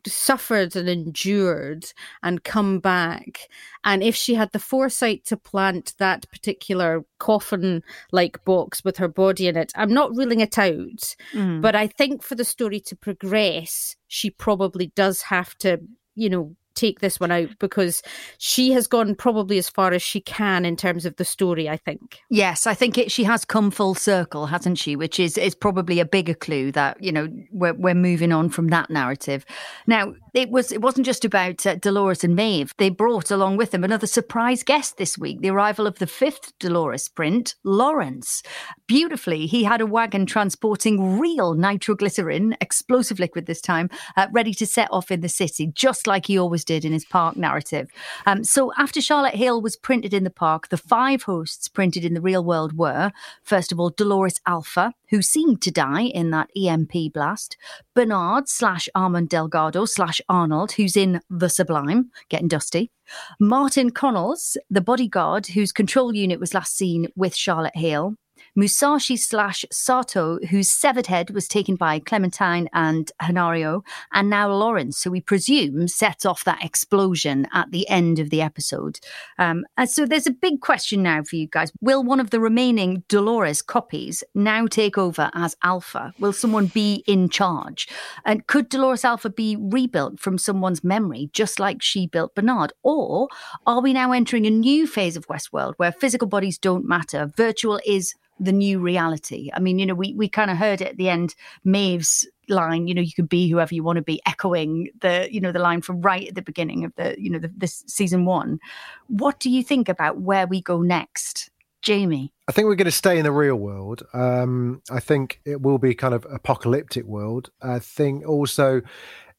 suffered 0.05 0.75
and 0.75 0.89
endured 0.89 1.93
and 2.25 2.43
come 2.43 2.81
back. 2.81 3.49
And 3.85 4.03
if 4.03 4.17
she 4.17 4.35
had 4.35 4.51
the 4.51 4.59
foresight 4.59 5.25
to 5.27 5.37
plant 5.37 5.95
that 5.99 6.29
particular 6.31 7.05
coffin 7.21 7.85
like 8.11 8.45
box 8.45 8.83
with 8.83 8.97
her 8.97 9.07
body 9.07 9.47
in 9.47 9.57
it, 9.57 9.71
I'm 9.77 9.95
not 9.95 10.11
ruling 10.17 10.41
it 10.41 10.59
out. 10.59 11.15
Mm. 11.33 11.61
But 11.61 11.77
I 11.77 11.87
think 11.87 12.25
for 12.25 12.35
the 12.35 12.45
story 12.45 12.81
to 12.81 12.97
progress, 12.97 13.95
she 14.09 14.29
probably 14.29 14.89
does 14.97 15.23
have 15.23 15.57
to, 15.59 15.79
you 16.17 16.31
know, 16.31 16.57
take 16.75 17.00
this 17.00 17.21
one 17.21 17.31
out 17.31 17.50
because 17.59 18.02
she 18.38 18.73
has 18.73 18.87
gone 18.87 19.14
probably 19.14 19.59
as 19.59 19.69
far 19.69 19.93
as 19.93 20.02
she 20.02 20.21
can 20.21 20.64
in 20.64 20.76
terms 20.76 21.07
of 21.07 21.17
the 21.17 21.25
story, 21.25 21.69
I 21.69 21.76
think. 21.76 22.21
Yes, 22.31 22.67
I 22.67 22.75
think 22.75 22.99
it, 22.99 23.12
she 23.12 23.25
has 23.25 23.45
come 23.45 23.71
full 23.71 23.95
circle, 23.95 24.47
hasn't 24.47 24.79
she? 24.79 24.97
Which 24.97 25.19
is 25.19 25.38
is 25.38 25.55
probably 25.55 26.00
a 26.00 26.05
bigger 26.05 26.35
clue 26.35 26.73
that 26.73 27.02
you 27.02 27.12
know 27.12 27.29
we're 27.50 27.75
we're 27.75 27.95
moving 27.95 28.33
on 28.33 28.49
from 28.49 28.69
that 28.69 28.91
narrative. 28.91 29.45
Now 29.87 30.14
it 30.35 30.50
was 30.50 30.73
it 30.73 30.81
wasn't 30.81 31.07
just 31.07 31.25
about 31.25 31.67
uh, 31.67 31.76
Dolores 31.76 32.25
and 32.25 32.35
Maeve. 32.35 32.75
They 32.79 32.91
brought 32.91 33.31
along 33.31 33.57
with 33.57 33.71
them 33.71 33.85
another 33.85 34.07
surprise 34.07 34.62
guest 34.62 34.97
this 34.97 35.19
week: 35.19 35.41
the 35.41 35.50
arrival 35.50 35.87
of 35.87 35.99
the 35.99 36.07
fifth 36.07 36.52
Dolores 36.59 37.09
print, 37.09 37.55
Lawrence. 37.64 38.43
Beautifully, 38.87 39.47
he 39.47 39.64
had 39.64 39.81
a 39.81 39.87
wagon 39.87 40.26
transporting 40.26 41.19
real 41.19 41.55
nitroglycerin, 41.55 42.57
explosive 42.61 43.19
liquid 43.19 43.47
this 43.47 43.61
time, 43.61 43.91
uh, 44.17 44.29
ready 44.33 44.55
to 44.55 44.67
set 44.67 44.88
off 44.91 45.11
in 45.11 45.21
the 45.21 45.29
city, 45.29 45.67
just 45.75 46.07
like 46.07 46.26
he 46.26 46.38
always 46.38 46.62
did 46.64 46.85
in 46.85 46.92
his 46.92 47.04
park 47.04 47.37
narrative. 47.37 47.90
Um, 48.26 48.45
so 48.45 48.73
after 48.76 49.00
Charlotte 49.00 49.35
Hale 49.35 49.61
was 49.61 49.76
printed 49.76 50.14
in 50.14 50.25
the 50.25 50.31
park, 50.31 50.69
the 50.69 50.76
five 50.76 51.25
hosts 51.25 51.69
printed 51.69 52.04
in 52.04 52.14
the 52.14 52.21
real 52.21 52.45
world 52.45 52.76
were 52.76 53.12
first 53.42 53.73
of 53.73 53.81
all 53.81 53.90
Dolores 53.90 54.40
Alpha, 54.47 54.95
who 55.11 55.23
seemed 55.23 55.61
to 55.62 55.71
die 55.71 56.04
in 56.04 56.31
that 56.31 56.50
EMP 56.57 57.12
blast, 57.12 57.57
Bernard 57.95 58.49
slash 58.49 58.88
Armand 58.95 59.28
Delgado 59.28 59.85
slash 59.85 60.21
Arnold, 60.28 60.73
who's 60.73 60.97
in 60.97 61.21
The 61.28 61.49
Sublime, 61.49 62.11
getting 62.28 62.49
dusty. 62.49 62.90
Martin 63.38 63.90
Connells, 63.90 64.57
the 64.71 64.81
bodyguard 64.81 65.49
whose 65.49 65.73
control 65.73 66.14
unit 66.14 66.40
was 66.40 66.54
last 66.54 66.76
seen 66.76 67.09
with 67.16 67.37
Charlotte 67.37 67.76
Hale. 67.76 68.16
Musashi 68.55 69.17
slash 69.17 69.65
Sato, 69.71 70.39
whose 70.51 70.71
severed 70.71 71.07
head 71.07 71.31
was 71.31 71.49
taken 71.49 71.75
by 71.75 71.99
Clementine 71.99 72.69
and 72.75 73.11
Hanaryo, 73.21 73.83
and 74.13 74.29
now 74.29 74.53
Lawrence, 74.53 75.03
who 75.03 75.11
we 75.11 75.21
presume 75.21 75.89
sets 75.89 76.27
off 76.27 76.45
that 76.45 76.63
explosion 76.63 77.47
at 77.55 77.71
the 77.71 77.89
end 77.89 78.19
of 78.19 78.31
the 78.31 78.43
episode. 78.43 79.01
Um, 79.39 79.65
and 79.77 79.89
so 79.89 80.05
there's 80.05 80.27
a 80.27 80.33
big 80.33 80.61
question 80.61 81.03
now 81.03 81.23
for 81.23 81.37
you 81.37 81.47
guys. 81.47 81.73
Will 81.81 82.05
one 82.05 82.21
of 82.21 82.31
the 82.31 82.41
remaining 82.41 83.05
Dolores 83.09 83.63
copies 83.63 84.23
now 84.35 84.67
take 84.67 84.99
over 84.99 85.31
as 85.35 85.57
Alpha? 85.63 86.13
Will 86.19 86.33
someone 86.33 86.67
be 86.67 87.03
in 87.07 87.29
charge? 87.31 87.89
And 88.27 88.47
could 88.47 88.69
Dolores 88.69 89.05
Alpha 89.05 89.31
be 89.31 89.57
rebuilt 89.59 90.21
from 90.21 90.37
someone's 90.37 90.85
memory, 90.85 91.31
just 91.33 91.59
like 91.59 91.83
she 91.83 92.07
built 92.07 92.35
Bernard? 92.35 92.73
Or 92.83 93.29
are 93.67 93.81
we 93.81 93.93
now 93.93 94.13
entering 94.13 94.47
a 94.47 94.51
new 94.51 94.87
phase 94.87 95.17
of 95.17 95.27
Westworld 95.29 95.75
where 95.79 95.93
physical 95.93 96.29
bodies 96.29 96.59
don't 96.59 96.87
matter? 96.87 97.31
Virtual 97.35 97.81
is 97.87 98.15
the 98.43 98.53
new 98.53 98.81
reality. 98.81 99.51
I 99.55 99.61
mean, 99.61 99.79
you 99.79 99.87
know, 99.87 99.95
we, 99.95 100.15
we 100.15 100.29
kind 100.29 100.51
of 100.51 100.57
heard 100.57 100.81
it 100.81 100.89
at 100.89 100.97
the 100.97 101.09
end, 101.09 101.35
Maeve's 101.65 102.27
line, 102.49 102.87
you 102.87 102.95
know, 102.95 103.03
you 103.03 103.13
can 103.13 103.27
be 103.27 103.49
whoever 103.49 103.75
you 103.75 103.83
want 103.83 103.97
to 103.97 104.03
be, 104.03 104.21
echoing 104.27 104.91
the, 105.01 105.29
you 105.31 105.41
know, 105.41 105.53
the 105.53 105.59
line 105.59 105.81
from 105.81 106.01
right 106.01 106.29
at 106.29 106.35
the 106.35 106.43
beginning 106.43 106.85
of 106.85 106.93
the, 106.97 107.15
you 107.19 107.31
know, 107.31 107.39
the, 107.39 107.53
this 107.57 107.85
season 107.87 108.25
one. 108.25 108.59
What 109.07 109.39
do 109.39 109.51
you 109.51 109.63
think 109.63 109.89
about 109.89 110.21
where 110.21 110.47
we 110.47 110.61
go 110.61 110.83
next? 110.83 111.51
Jamie. 111.83 112.33
I 112.47 112.53
think 112.53 112.67
we're 112.67 112.77
going 112.77 112.85
to 112.85 112.93
stay 112.93 113.19
in 113.19 113.25
the 113.25 113.33
real 113.33 113.57
world. 113.57 114.05
Um, 114.15 114.83
I 114.89 115.01
think 115.01 115.41
it 115.45 115.61
will 115.63 115.79
be 115.79 115.97
kind 115.97 116.15
of 116.15 116.25
apocalyptic 116.31 117.05
world. 117.05 117.51
I 117.61 117.81
think 117.81 118.27
also 118.27 118.83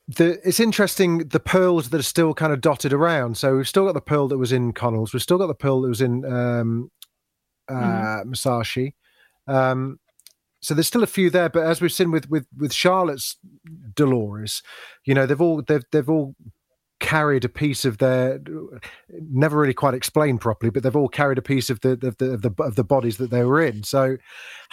the 0.10 0.46
it's 0.46 0.60
interesting 0.60 1.20
the 1.20 1.40
pearls 1.40 1.90
that 1.90 2.00
are 2.00 2.04
still 2.04 2.34
kind 2.34 2.52
of 2.52 2.60
dotted 2.60 2.92
around. 2.92 3.38
So 3.38 3.56
we've 3.56 3.68
still 3.68 3.86
got 3.86 3.94
the 3.94 4.02
pearl 4.02 4.28
that 4.28 4.38
was 4.38 4.52
in 4.52 4.74
Connells. 4.74 5.14
We've 5.14 5.22
still 5.22 5.38
got 5.38 5.48
the 5.48 5.56
pearl 5.56 5.82
that 5.82 5.88
was 5.88 6.02
in 6.02 6.26
um, 6.26 6.92
uh, 7.70 7.74
Mhm. 7.74 8.26
Musashi. 8.26 8.96
Um, 9.48 10.00
so 10.62 10.74
there's 10.74 10.88
still 10.88 11.04
a 11.04 11.08
few 11.08 11.30
there, 11.30 11.50
but 11.50 11.66
as 11.66 11.82
we've 11.82 11.92
seen 11.92 12.10
with 12.12 12.30
with 12.30 12.48
with 12.58 12.72
Charlotte's 12.74 13.38
Dolores, 13.96 14.64
you 15.06 15.14
know 15.14 15.26
they've 15.26 15.42
all 15.42 15.62
they've 15.62 15.84
they've 15.92 16.10
all 16.10 16.36
carried 17.04 17.44
a 17.44 17.50
piece 17.50 17.84
of 17.86 17.98
their 17.98 18.40
never 19.30 19.60
really 19.60 19.74
quite 19.74 19.94
explained 19.94 20.40
properly, 20.42 20.70
but 20.72 20.82
they've 20.84 20.96
all 20.96 21.10
carried 21.10 21.38
a 21.38 21.42
piece 21.42 21.70
of 21.70 21.82
the 21.82 21.92
of 22.08 22.18
the 22.18 22.32
of 22.32 22.42
the, 22.42 22.54
of 22.64 22.76
the 22.76 22.84
bodies 22.84 23.18
that 23.18 23.30
they 23.30 23.44
were 23.44 23.62
in. 23.62 23.84
So 23.84 24.18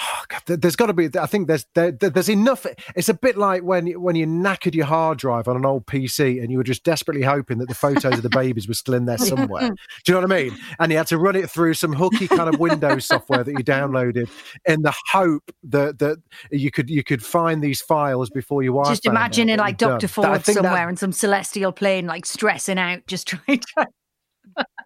oh 0.01 0.23
God, 0.29 0.43
there- 0.47 0.57
there's 0.57 0.77
got 0.77 0.87
to 0.87 0.93
be. 0.95 1.09
I 1.19 1.27
think 1.27 1.49
there's 1.49 1.67
there, 1.75 1.91
there- 1.91 2.09
there's 2.11 2.31
enough. 2.31 2.65
It's 2.95 3.09
a 3.09 3.15
bit 3.15 3.37
like 3.37 3.63
when 3.63 3.87
you- 3.89 4.01
when 4.01 4.15
you 4.17 4.27
knackered 4.27 4.75
your 4.75 4.87
hard 4.87 5.19
drive 5.19 5.49
on 5.49 5.57
an 5.57 5.67
old 5.67 5.87
PC 5.87 6.41
and 6.41 6.51
you 6.53 6.57
were 6.59 6.65
just 6.65 6.85
desperately 6.85 7.23
hoping 7.25 7.59
that 7.59 7.69
the 7.69 7.75
photos 7.75 8.15
of 8.15 8.23
the 8.23 8.31
babies 8.31 8.69
were 8.69 8.75
still 8.75 8.95
in 8.95 9.05
there 9.07 9.19
somewhere. 9.19 9.69
Do 10.05 10.13
you 10.13 10.15
know 10.15 10.21
what 10.27 10.33
I 10.33 10.43
mean? 10.45 10.57
And 10.79 10.93
you 10.93 10.99
had 10.99 11.09
to 11.09 11.19
run 11.19 11.35
it 11.37 11.51
through 11.51 11.75
some 11.75 11.93
hooky 11.93 12.29
kind 12.29 12.49
of 12.53 12.61
Windows 12.61 13.07
software 13.07 13.43
that 13.45 13.51
you 13.53 13.65
downloaded 13.65 14.31
in 14.67 14.83
the 14.83 14.95
hope 15.13 15.51
that 15.65 15.99
that 15.99 16.19
you 16.53 16.71
could 16.71 16.89
you 16.89 17.03
could 17.03 17.25
find 17.25 17.61
these 17.63 17.81
files 17.83 18.31
before 18.31 18.63
you. 18.63 18.81
Just 18.87 19.05
imagine 19.07 19.49
it 19.49 19.59
like. 19.59 19.77
Dr. 19.81 20.07
That- 20.07 20.09
Ford 20.09 20.27
think 20.45 20.59
that- 20.59 20.65
somewhere 20.65 20.89
in 20.89 20.97
some 20.97 21.13
celestial 21.13 21.73
plane, 21.73 22.07
like 22.07 22.20
stressing 22.27 22.79
out, 22.79 23.07
just 23.07 23.27
trying 23.47 23.61
to. 23.77 23.87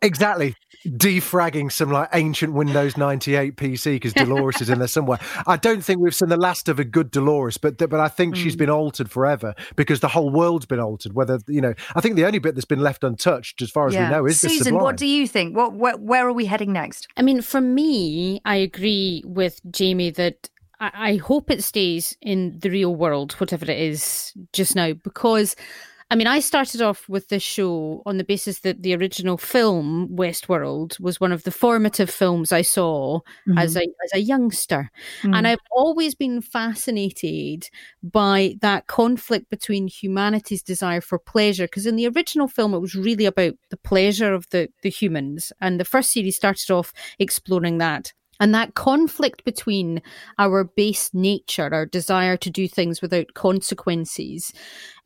Exactly. 0.02 0.54
Defragging 0.86 1.72
some 1.72 1.90
like 1.90 2.10
ancient 2.12 2.52
Windows 2.52 2.98
98 2.98 3.56
PC 3.56 3.94
because 3.94 4.12
Dolores 4.12 4.60
is 4.60 4.68
in 4.68 4.78
there 4.78 4.88
somewhere. 4.88 5.18
I 5.46 5.56
don't 5.56 5.82
think 5.82 6.00
we've 6.00 6.14
seen 6.14 6.28
the 6.28 6.36
last 6.36 6.68
of 6.68 6.78
a 6.78 6.84
good 6.84 7.10
Dolores, 7.10 7.56
but 7.56 7.78
but 7.78 7.94
I 7.94 8.08
think 8.08 8.36
she's 8.36 8.54
mm. 8.54 8.58
been 8.58 8.70
altered 8.70 9.10
forever 9.10 9.54
because 9.76 10.00
the 10.00 10.08
whole 10.08 10.30
world's 10.30 10.66
been 10.66 10.80
altered. 10.80 11.14
Whether 11.14 11.38
you 11.48 11.62
know, 11.62 11.72
I 11.94 12.02
think 12.02 12.16
the 12.16 12.26
only 12.26 12.38
bit 12.38 12.54
that's 12.54 12.66
been 12.66 12.80
left 12.80 13.02
untouched, 13.02 13.62
as 13.62 13.70
far 13.70 13.86
as 13.86 13.94
we 13.94 14.00
know, 14.00 14.26
is 14.26 14.42
the 14.42 14.50
Susan, 14.50 14.64
sublime. 14.64 14.82
what 14.82 14.96
do 14.98 15.06
you 15.06 15.26
think? 15.26 15.56
What 15.56 15.72
where, 15.72 15.96
where 15.96 16.28
are 16.28 16.34
we 16.34 16.44
heading 16.44 16.72
next? 16.72 17.08
I 17.16 17.22
mean, 17.22 17.40
for 17.40 17.62
me, 17.62 18.42
I 18.44 18.56
agree 18.56 19.22
with 19.24 19.62
Jamie 19.70 20.10
that 20.10 20.50
I, 20.80 20.90
I 20.94 21.16
hope 21.16 21.50
it 21.50 21.64
stays 21.64 22.14
in 22.20 22.58
the 22.58 22.68
real 22.68 22.94
world, 22.94 23.32
whatever 23.34 23.64
it 23.64 23.78
is 23.78 24.34
just 24.52 24.76
now, 24.76 24.92
because. 24.92 25.56
I 26.10 26.16
mean, 26.16 26.26
I 26.26 26.40
started 26.40 26.82
off 26.82 27.08
with 27.08 27.28
this 27.28 27.42
show 27.42 28.02
on 28.06 28.18
the 28.18 28.24
basis 28.24 28.60
that 28.60 28.82
the 28.82 28.94
original 28.94 29.38
film 29.38 30.08
Westworld 30.12 31.00
was 31.00 31.18
one 31.18 31.32
of 31.32 31.42
the 31.44 31.50
formative 31.50 32.10
films 32.10 32.52
I 32.52 32.62
saw 32.62 33.20
as 33.56 33.74
a 33.76 33.80
as 34.04 34.12
a 34.14 34.18
youngster, 34.20 34.90
Mm. 35.22 35.34
and 35.36 35.48
I've 35.48 35.58
always 35.70 36.14
been 36.14 36.40
fascinated 36.42 37.68
by 38.02 38.56
that 38.60 38.86
conflict 38.86 39.48
between 39.50 39.88
humanity's 39.88 40.62
desire 40.62 41.00
for 41.00 41.18
pleasure. 41.18 41.64
Because 41.66 41.86
in 41.86 41.96
the 41.96 42.06
original 42.08 42.48
film, 42.48 42.74
it 42.74 42.80
was 42.80 42.94
really 42.94 43.24
about 43.26 43.54
the 43.70 43.76
pleasure 43.78 44.34
of 44.34 44.48
the 44.50 44.68
the 44.82 44.90
humans, 44.90 45.52
and 45.60 45.80
the 45.80 45.84
first 45.84 46.10
series 46.12 46.36
started 46.36 46.70
off 46.70 46.92
exploring 47.18 47.78
that. 47.78 48.12
And 48.40 48.54
that 48.54 48.74
conflict 48.74 49.44
between 49.44 50.02
our 50.38 50.64
base 50.64 51.10
nature, 51.12 51.68
our 51.72 51.86
desire 51.86 52.36
to 52.38 52.50
do 52.50 52.66
things 52.66 53.00
without 53.00 53.34
consequences, 53.34 54.52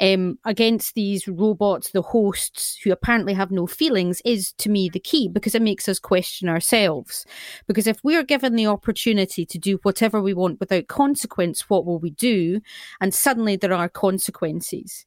um, 0.00 0.38
against 0.44 0.94
these 0.94 1.28
robots, 1.28 1.90
the 1.90 2.02
hosts 2.02 2.78
who 2.82 2.92
apparently 2.92 3.34
have 3.34 3.50
no 3.50 3.66
feelings, 3.66 4.22
is 4.24 4.52
to 4.58 4.70
me 4.70 4.88
the 4.88 5.00
key 5.00 5.28
because 5.28 5.54
it 5.54 5.62
makes 5.62 5.88
us 5.88 5.98
question 5.98 6.48
ourselves. 6.48 7.26
Because 7.66 7.86
if 7.86 7.98
we're 8.02 8.24
given 8.24 8.56
the 8.56 8.66
opportunity 8.66 9.44
to 9.44 9.58
do 9.58 9.78
whatever 9.82 10.22
we 10.22 10.34
want 10.34 10.60
without 10.60 10.88
consequence, 10.88 11.68
what 11.68 11.84
will 11.84 11.98
we 11.98 12.10
do? 12.10 12.60
And 13.00 13.12
suddenly 13.12 13.56
there 13.56 13.72
are 13.72 13.88
consequences. 13.88 15.04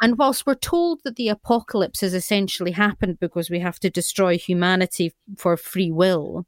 And 0.00 0.16
whilst 0.16 0.46
we're 0.46 0.54
told 0.54 1.00
that 1.04 1.16
the 1.16 1.28
apocalypse 1.28 2.00
has 2.00 2.14
essentially 2.14 2.70
happened 2.70 3.18
because 3.20 3.50
we 3.50 3.58
have 3.60 3.80
to 3.80 3.90
destroy 3.90 4.38
humanity 4.38 5.12
for 5.36 5.56
free 5.56 5.90
will, 5.90 6.46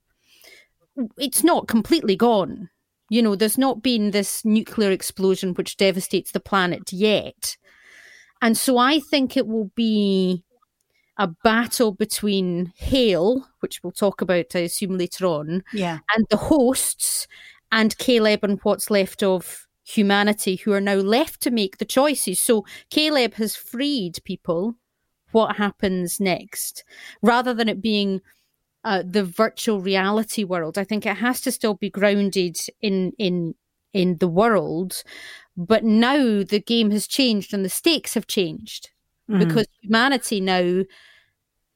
it's 1.19 1.43
not 1.45 1.69
completely 1.69 2.17
gone. 2.17 2.69
You 3.09 3.23
know, 3.23 3.37
there's 3.37 3.59
not 3.59 3.83
been 3.83 4.11
this 4.11 4.45
nuclear 4.45 4.91
explosion 4.91 5.55
which 5.55 5.77
devastates 5.77 6.33
the 6.33 6.41
planet 6.41 6.93
yet. 6.93 7.57
And 8.41 8.57
so 8.57 8.79
I 8.79 9.01
think 9.01 9.37
it 9.37 9.47
will 9.47 9.71
be 9.75 10.45
a 11.19 11.29
battle 11.45 11.93
between 11.93 12.73
Hale, 12.77 13.47
which 13.61 13.83
we'll 13.83 13.93
talk 13.93 14.23
about, 14.23 14.47
I 14.57 14.61
assume, 14.61 14.97
later 14.97 15.27
on, 15.27 15.63
Yeah. 15.73 15.99
and 16.17 16.27
the 16.31 16.39
hosts, 16.39 17.27
and 17.71 17.97
Caleb 17.99 18.45
and 18.45 18.59
what's 18.63 18.91
left 18.91 19.23
of 19.23 19.67
humanity 19.85 20.57
who 20.57 20.73
are 20.73 20.81
now 20.81 20.95
left 20.97 21.41
to 21.43 21.51
make 21.51 21.79
the 21.79 21.85
choices. 21.85 22.41
So 22.41 22.65
Caleb 22.91 23.35
has 23.35 23.57
freed 23.57 24.19
people. 24.25 24.77
What 25.33 25.57
happens 25.57 26.21
next? 26.21 26.85
Rather 27.23 27.55
than 27.55 27.69
it 27.69 27.81
being 27.81 28.21
uh, 28.85 29.03
the 29.07 29.25
virtual 29.25 29.81
reality 29.81 30.45
world, 30.45 30.79
I 30.79 30.85
think 30.85 31.07
it 31.07 31.19
has 31.19 31.41
to 31.43 31.53
still 31.53 31.75
be 31.75 31.91
grounded 31.91 32.57
in 32.81 33.13
in 33.19 33.55
in 33.93 34.19
the 34.19 34.29
world. 34.29 35.03
But 35.57 35.85
now 35.85 36.43
the 36.43 36.63
game 36.65 36.91
has 36.93 37.07
changed 37.07 37.53
and 37.53 37.65
the 37.65 37.69
stakes 37.69 38.15
have 38.15 38.27
changed 38.27 38.91
because 39.39 39.67
humanity 39.81 40.41
now 40.41 40.83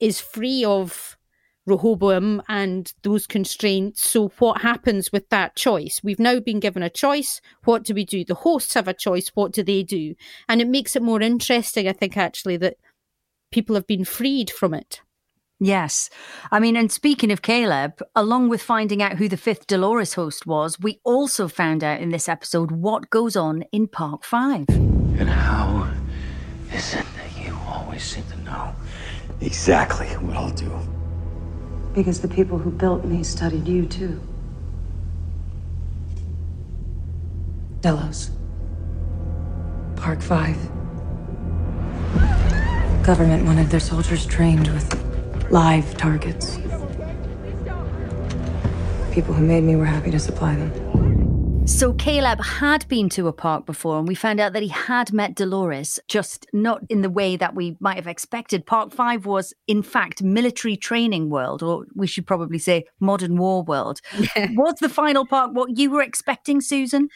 is 0.01 0.21
free 0.21 0.65
of 0.65 1.17
Rehoboam 1.67 2.43
and 2.49 2.93
those 3.03 3.27
constraints. 3.27 4.09
So, 4.09 4.29
what 4.39 4.63
happens 4.63 5.11
with 5.11 5.29
that 5.31 5.57
choice? 5.57 6.01
We've 6.03 6.21
now 6.21 6.39
been 6.39 6.61
given 6.61 6.83
a 6.83 6.91
choice. 6.91 7.41
What 7.65 7.83
do 7.83 7.93
we 7.93 8.05
do? 8.05 8.25
The 8.25 8.35
hosts 8.35 8.75
have 8.75 8.87
a 8.87 8.95
choice. 8.95 9.29
What 9.35 9.53
do 9.53 9.65
they 9.65 9.83
do? 9.83 10.15
And 10.49 10.61
it 10.61 10.69
makes 10.69 10.95
it 10.95 11.03
more 11.03 11.21
interesting, 11.21 11.89
I 11.89 11.93
think, 11.93 12.17
actually, 12.17 12.57
that 12.59 12.77
people 13.51 13.75
have 13.75 13.87
been 13.87 14.05
freed 14.05 14.49
from 14.49 14.75
it. 14.75 15.01
Yes. 15.59 16.11
I 16.51 16.61
mean, 16.61 16.77
and 16.77 16.93
speaking 16.93 17.33
of 17.33 17.41
Caleb, 17.41 18.03
along 18.15 18.51
with 18.51 18.61
finding 18.61 19.03
out 19.03 19.17
who 19.17 19.27
the 19.27 19.39
fifth 19.39 19.67
Dolores 19.67 20.13
host 20.15 20.47
was, 20.47 20.79
we 20.79 21.01
also 21.03 21.49
found 21.49 21.83
out 21.83 22.01
in 22.01 22.11
this 22.11 22.29
episode 22.29 22.71
what 22.71 23.09
goes 23.09 23.37
on 23.37 23.65
in 23.73 23.89
Park 23.89 24.23
5. 24.23 24.67
And 24.69 25.31
how 25.31 25.91
is 26.75 26.95
it 26.95 27.07
that 27.17 27.43
you 27.43 27.57
always 27.67 28.03
seem 28.03 28.25
to 28.33 28.37
know 28.43 28.75
exactly 29.41 30.09
what 30.09 30.37
I'll 30.37 30.51
do? 30.51 30.71
Because 31.95 32.21
the 32.21 32.29
people 32.29 32.59
who 32.59 32.71
built 32.71 33.07
me 33.07 33.23
studied 33.23 33.67
you 33.67 33.87
too. 33.87 34.21
Delos. 37.81 38.31
Park 39.97 40.21
5. 40.21 40.55
Government 43.03 43.47
wanted 43.47 43.69
their 43.69 43.81
soldiers 43.81 44.27
trained 44.27 44.69
with 44.69 45.06
live 45.51 45.97
targets. 45.97 46.59
People 49.13 49.33
who 49.33 49.47
made 49.47 49.63
me 49.63 49.77
were 49.77 49.85
happy 49.85 50.11
to 50.11 50.19
supply 50.19 50.57
them. 50.57 51.06
So 51.67 51.93
Caleb 51.95 52.41
had 52.41 52.87
been 52.87 53.09
to 53.11 53.27
a 53.27 53.33
park 53.33 53.67
before, 53.67 53.99
and 53.99 54.07
we 54.07 54.15
found 54.15 54.39
out 54.39 54.53
that 54.53 54.63
he 54.63 54.69
had 54.69 55.13
met 55.13 55.35
Dolores, 55.35 55.99
just 56.07 56.47
not 56.53 56.81
in 56.89 57.03
the 57.03 57.11
way 57.11 57.37
that 57.37 57.57
we 57.57 57.77
might 57.81 57.97
have 57.97 58.07
expected. 58.07 58.65
Park 58.65 58.93
Five 58.93 59.27
was, 59.27 59.53
in 59.67 59.83
fact, 59.83 60.23
military 60.23 60.77
training 60.77 61.29
world, 61.29 61.65
or 61.65 61.85
we 61.97 62.07
should 62.07 62.25
probably 62.25 62.61
say 62.61 62.85
modern 63.01 63.37
war 63.37 63.65
world. 63.65 64.01
was 64.37 64.77
the 64.81 64.89
final 64.89 65.27
park 65.27 65.51
what 65.55 65.77
you 65.77 65.91
were 65.91 66.03
expecting, 66.03 66.61
Susan? 66.61 67.09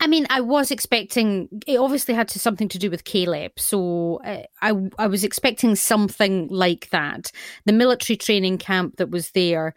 I 0.00 0.06
mean, 0.06 0.26
I 0.30 0.40
was 0.40 0.70
expecting 0.70 1.48
it. 1.66 1.76
Obviously, 1.76 2.14
had 2.14 2.28
to 2.28 2.38
something 2.38 2.70
to 2.70 2.78
do 2.78 2.88
with 2.88 3.04
Caleb, 3.04 3.52
so 3.58 4.18
uh, 4.24 4.44
I 4.62 4.72
I 4.98 5.08
was 5.08 5.24
expecting 5.24 5.76
something 5.76 6.48
like 6.48 6.88
that. 6.88 7.30
The 7.66 7.74
military 7.74 8.16
training 8.16 8.56
camp 8.56 8.96
that 8.96 9.10
was 9.10 9.32
there, 9.32 9.74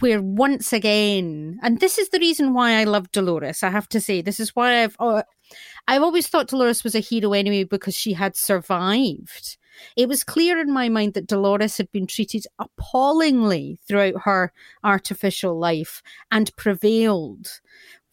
where 0.00 0.22
once 0.22 0.72
again, 0.72 1.58
and 1.62 1.80
this 1.80 1.98
is 1.98 2.08
the 2.08 2.18
reason 2.18 2.54
why 2.54 2.80
I 2.80 2.84
love 2.84 3.12
Dolores. 3.12 3.62
I 3.62 3.70
have 3.70 3.88
to 3.90 4.00
say, 4.00 4.22
this 4.22 4.40
is 4.40 4.56
why 4.56 4.82
I've 4.82 4.96
uh, 4.98 5.22
I've 5.86 6.02
always 6.02 6.26
thought 6.26 6.48
Dolores 6.48 6.84
was 6.84 6.94
a 6.94 7.00
hero 7.00 7.32
anyway 7.32 7.64
because 7.64 7.94
she 7.94 8.14
had 8.14 8.36
survived. 8.36 9.58
It 9.96 10.08
was 10.08 10.24
clear 10.24 10.58
in 10.58 10.72
my 10.72 10.88
mind 10.88 11.14
that 11.14 11.26
Dolores 11.26 11.76
had 11.76 11.90
been 11.90 12.06
treated 12.06 12.46
appallingly 12.58 13.80
throughout 13.86 14.22
her 14.22 14.52
artificial 14.82 15.58
life 15.58 16.02
and 16.30 16.54
prevailed. 16.56 17.60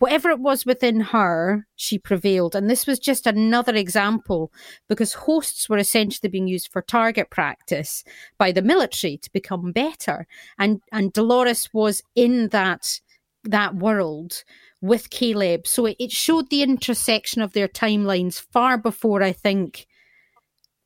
Whatever 0.01 0.31
it 0.31 0.39
was 0.39 0.65
within 0.65 0.99
her, 0.99 1.67
she 1.75 1.99
prevailed. 1.99 2.55
And 2.55 2.67
this 2.67 2.87
was 2.87 2.97
just 2.97 3.27
another 3.27 3.75
example 3.75 4.51
because 4.89 5.13
hosts 5.13 5.69
were 5.69 5.77
essentially 5.77 6.27
being 6.27 6.47
used 6.47 6.69
for 6.71 6.81
target 6.81 7.29
practice 7.29 8.03
by 8.39 8.51
the 8.51 8.63
military 8.63 9.17
to 9.17 9.31
become 9.31 9.71
better. 9.71 10.25
And 10.57 10.81
and 10.91 11.13
Dolores 11.13 11.69
was 11.71 12.01
in 12.15 12.47
that 12.47 12.99
that 13.43 13.75
world 13.75 14.43
with 14.81 15.11
Caleb. 15.11 15.67
So 15.67 15.85
it, 15.85 15.97
it 15.99 16.11
showed 16.11 16.49
the 16.49 16.63
intersection 16.63 17.43
of 17.43 17.53
their 17.53 17.67
timelines 17.67 18.41
far 18.41 18.79
before 18.79 19.21
I 19.21 19.33
think 19.33 19.85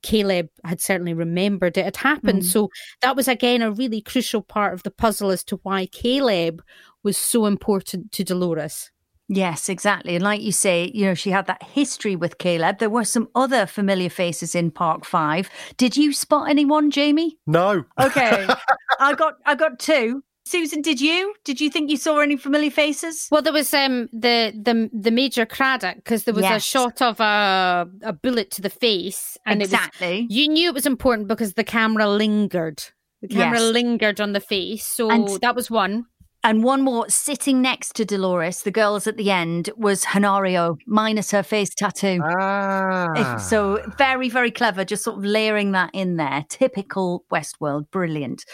Caleb 0.03 0.49
had 0.65 0.81
certainly 0.81 1.13
remembered 1.13 1.77
it 1.77 1.85
had 1.85 1.95
happened. 1.95 2.41
Mm. 2.41 2.51
So 2.51 2.69
that 3.01 3.15
was 3.15 3.29
again 3.29 3.61
a 3.61 3.71
really 3.71 4.01
crucial 4.01 4.41
part 4.41 4.73
of 4.73 4.83
the 4.83 4.91
puzzle 4.91 5.29
as 5.29 5.45
to 5.45 5.61
why 5.63 5.85
Caleb 5.85 6.61
was 7.01 7.15
so 7.15 7.45
important 7.45 8.11
to 8.11 8.25
Dolores. 8.25 8.91
Yes, 9.27 9.69
exactly. 9.69 10.15
And 10.15 10.23
like 10.23 10.41
you 10.41 10.51
say, 10.51 10.91
you 10.93 11.05
know, 11.05 11.15
she 11.15 11.31
had 11.31 11.47
that 11.47 11.63
history 11.63 12.15
with 12.15 12.37
Caleb. 12.37 12.77
There 12.79 12.89
were 12.91 13.03
some 13.05 13.27
other 13.33 13.65
familiar 13.65 14.09
faces 14.09 14.53
in 14.53 14.69
Park 14.71 15.03
Five. 15.05 15.49
Did 15.77 15.97
you 15.97 16.13
spot 16.13 16.49
anyone, 16.49 16.91
Jamie? 16.91 17.37
No. 17.47 17.85
Okay. 17.99 18.47
I 18.99 19.13
got 19.15 19.35
I 19.45 19.55
got 19.55 19.79
two. 19.79 20.23
Susan, 20.47 20.83
did 20.83 21.01
you? 21.01 21.33
Did 21.43 21.59
you 21.59 21.71
think 21.71 21.89
you 21.89 21.97
saw 21.97 22.19
any 22.19 22.37
familiar 22.37 22.69
faces? 22.69 23.27
Well, 23.31 23.41
there 23.41 23.51
was 23.51 23.73
um 23.73 24.09
the 24.13 24.53
the 24.55 24.91
the 24.93 25.09
Major 25.09 25.43
Craddock 25.47 25.95
because 25.95 26.25
there 26.25 26.35
was 26.35 26.45
a 26.45 26.59
shot 26.59 27.01
of 27.01 27.19
a 27.19 27.89
a 28.03 28.13
bullet 28.13 28.51
to 28.51 28.61
the 28.61 28.69
face, 28.69 29.39
and 29.47 29.59
it 29.63 29.65
exactly. 29.65 30.21
was 30.29 30.35
you 30.37 30.47
knew 30.47 30.67
it 30.69 30.75
was 30.75 30.85
important 30.85 31.27
because 31.27 31.55
the 31.55 31.63
camera 31.63 32.07
lingered. 32.07 32.83
The 33.23 33.29
camera 33.29 33.59
Yes. 33.59 33.73
lingered 33.73 34.21
on 34.21 34.33
the 34.33 34.39
face, 34.39 34.85
so 34.85 35.09
And- 35.09 35.27
that 35.41 35.55
was 35.55 35.71
one. 35.71 36.05
And 36.45 36.63
one 36.63 36.83
more 36.83 37.09
sitting 37.09 37.59
next 37.59 37.93
to 37.93 38.05
Dolores, 38.05 38.61
the 38.61 38.69
girls 38.69 39.07
at 39.07 39.17
the 39.17 39.31
end, 39.31 39.71
was 39.77 40.05
Hanaryo, 40.05 40.77
minus 40.85 41.31
her 41.31 41.41
face 41.41 41.73
tattoo. 41.73 42.21
Ah. 42.23 43.37
So 43.37 43.81
very, 43.97 44.29
very 44.29 44.51
clever, 44.51 44.85
just 44.85 45.03
sort 45.03 45.17
of 45.17 45.25
layering 45.25 45.71
that 45.71 45.89
in 45.91 46.17
there. 46.17 46.45
Typical 46.47 47.25
Westworld, 47.33 47.89
brilliant. 47.89 48.45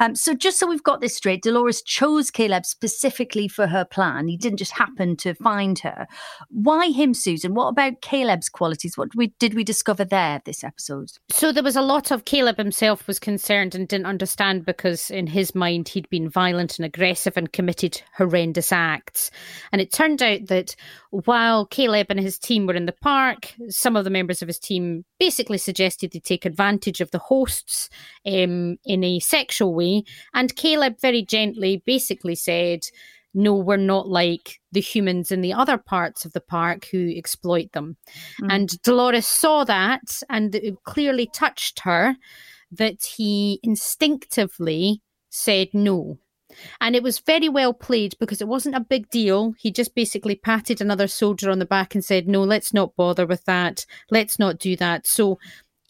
Um, 0.00 0.14
so 0.14 0.32
just 0.32 0.58
so 0.58 0.66
we've 0.66 0.82
got 0.82 1.02
this 1.02 1.14
straight, 1.14 1.42
Dolores 1.42 1.82
chose 1.82 2.30
Caleb 2.30 2.64
specifically 2.64 3.46
for 3.46 3.66
her 3.66 3.84
plan. 3.84 4.26
He 4.26 4.38
didn't 4.38 4.56
just 4.56 4.72
happen 4.72 5.14
to 5.18 5.34
find 5.34 5.78
her. 5.80 6.06
Why 6.48 6.86
him, 6.92 7.12
Susan? 7.12 7.52
What 7.52 7.68
about 7.68 8.00
Caleb's 8.00 8.48
qualities? 8.48 8.96
What 8.96 9.10
did 9.10 9.18
we, 9.18 9.34
did 9.38 9.52
we 9.52 9.64
discover 9.64 10.06
there 10.06 10.40
this 10.46 10.64
episode? 10.64 11.10
So 11.30 11.52
there 11.52 11.62
was 11.62 11.76
a 11.76 11.82
lot 11.82 12.10
of 12.10 12.24
Caleb 12.24 12.56
himself 12.56 13.06
was 13.06 13.18
concerned 13.18 13.74
and 13.74 13.86
didn't 13.86 14.06
understand 14.06 14.64
because 14.64 15.10
in 15.10 15.26
his 15.26 15.54
mind 15.54 15.88
he'd 15.88 16.08
been 16.08 16.30
violent 16.30 16.78
and 16.78 16.86
aggressive 16.86 17.33
and 17.36 17.52
committed 17.52 18.02
horrendous 18.16 18.72
acts. 18.72 19.30
And 19.72 19.80
it 19.80 19.92
turned 19.92 20.22
out 20.22 20.46
that 20.46 20.76
while 21.10 21.66
Caleb 21.66 22.06
and 22.10 22.20
his 22.20 22.38
team 22.38 22.66
were 22.66 22.74
in 22.74 22.86
the 22.86 22.92
park, 22.92 23.54
some 23.68 23.96
of 23.96 24.04
the 24.04 24.10
members 24.10 24.42
of 24.42 24.48
his 24.48 24.58
team 24.58 25.04
basically 25.18 25.58
suggested 25.58 26.12
they 26.12 26.20
take 26.20 26.44
advantage 26.44 27.00
of 27.00 27.10
the 27.10 27.18
hosts 27.18 27.88
um, 28.26 28.76
in 28.84 29.04
a 29.04 29.20
sexual 29.20 29.74
way. 29.74 30.04
And 30.32 30.54
Caleb 30.56 31.00
very 31.00 31.24
gently 31.24 31.82
basically 31.84 32.34
said, 32.34 32.86
no, 33.34 33.54
we're 33.54 33.76
not 33.76 34.08
like 34.08 34.60
the 34.70 34.80
humans 34.80 35.32
in 35.32 35.40
the 35.40 35.52
other 35.52 35.76
parts 35.76 36.24
of 36.24 36.32
the 36.32 36.40
park 36.40 36.86
who 36.92 37.12
exploit 37.16 37.72
them. 37.72 37.96
And 38.48 38.80
Dolores 38.82 39.26
saw 39.26 39.64
that 39.64 40.22
and 40.30 40.54
it 40.54 40.76
clearly 40.84 41.28
touched 41.32 41.80
her 41.80 42.16
that 42.70 43.04
he 43.04 43.60
instinctively 43.62 45.02
said 45.30 45.68
no. 45.72 46.18
And 46.80 46.94
it 46.94 47.02
was 47.02 47.18
very 47.18 47.48
well 47.48 47.72
played 47.72 48.14
because 48.20 48.40
it 48.40 48.48
wasn't 48.48 48.76
a 48.76 48.80
big 48.80 49.10
deal. 49.10 49.54
He 49.58 49.72
just 49.72 49.94
basically 49.94 50.36
patted 50.36 50.80
another 50.80 51.08
soldier 51.08 51.50
on 51.50 51.58
the 51.58 51.66
back 51.66 51.94
and 51.94 52.04
said, 52.04 52.28
No, 52.28 52.42
let's 52.42 52.72
not 52.72 52.96
bother 52.96 53.26
with 53.26 53.44
that. 53.44 53.86
Let's 54.10 54.38
not 54.38 54.58
do 54.58 54.76
that. 54.76 55.06
So 55.06 55.38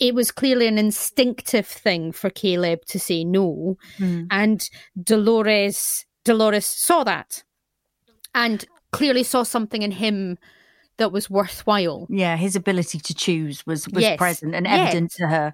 it 0.01 0.15
was 0.15 0.31
clearly 0.31 0.67
an 0.67 0.79
instinctive 0.79 1.67
thing 1.67 2.13
for 2.13 2.31
Caleb 2.31 2.85
to 2.87 2.99
say 2.99 3.25
no. 3.25 3.77
Hmm. 3.99 4.25
And 4.31 4.69
Dolores 5.01 6.07
Dolores 6.25 6.67
saw 6.67 7.05
that 7.05 7.45
and 8.35 8.65
clearly 8.93 9.23
saw 9.23 9.43
something 9.43 9.83
in 9.83 9.93
him 9.93 10.39
that 10.99 11.13
was 11.13 11.29
worthwhile. 11.29 12.07
Yeah, 12.09 12.37
his 12.37 12.55
ability 12.57 12.99
to 13.01 13.15
choose 13.15 13.67
was 13.67 13.89
was 13.89 14.03
Yes. 14.03 14.17
present 14.19 14.55
and 14.55 14.67
Yes. 14.67 14.81
evident 14.89 15.11
to 15.13 15.27
her. 15.29 15.53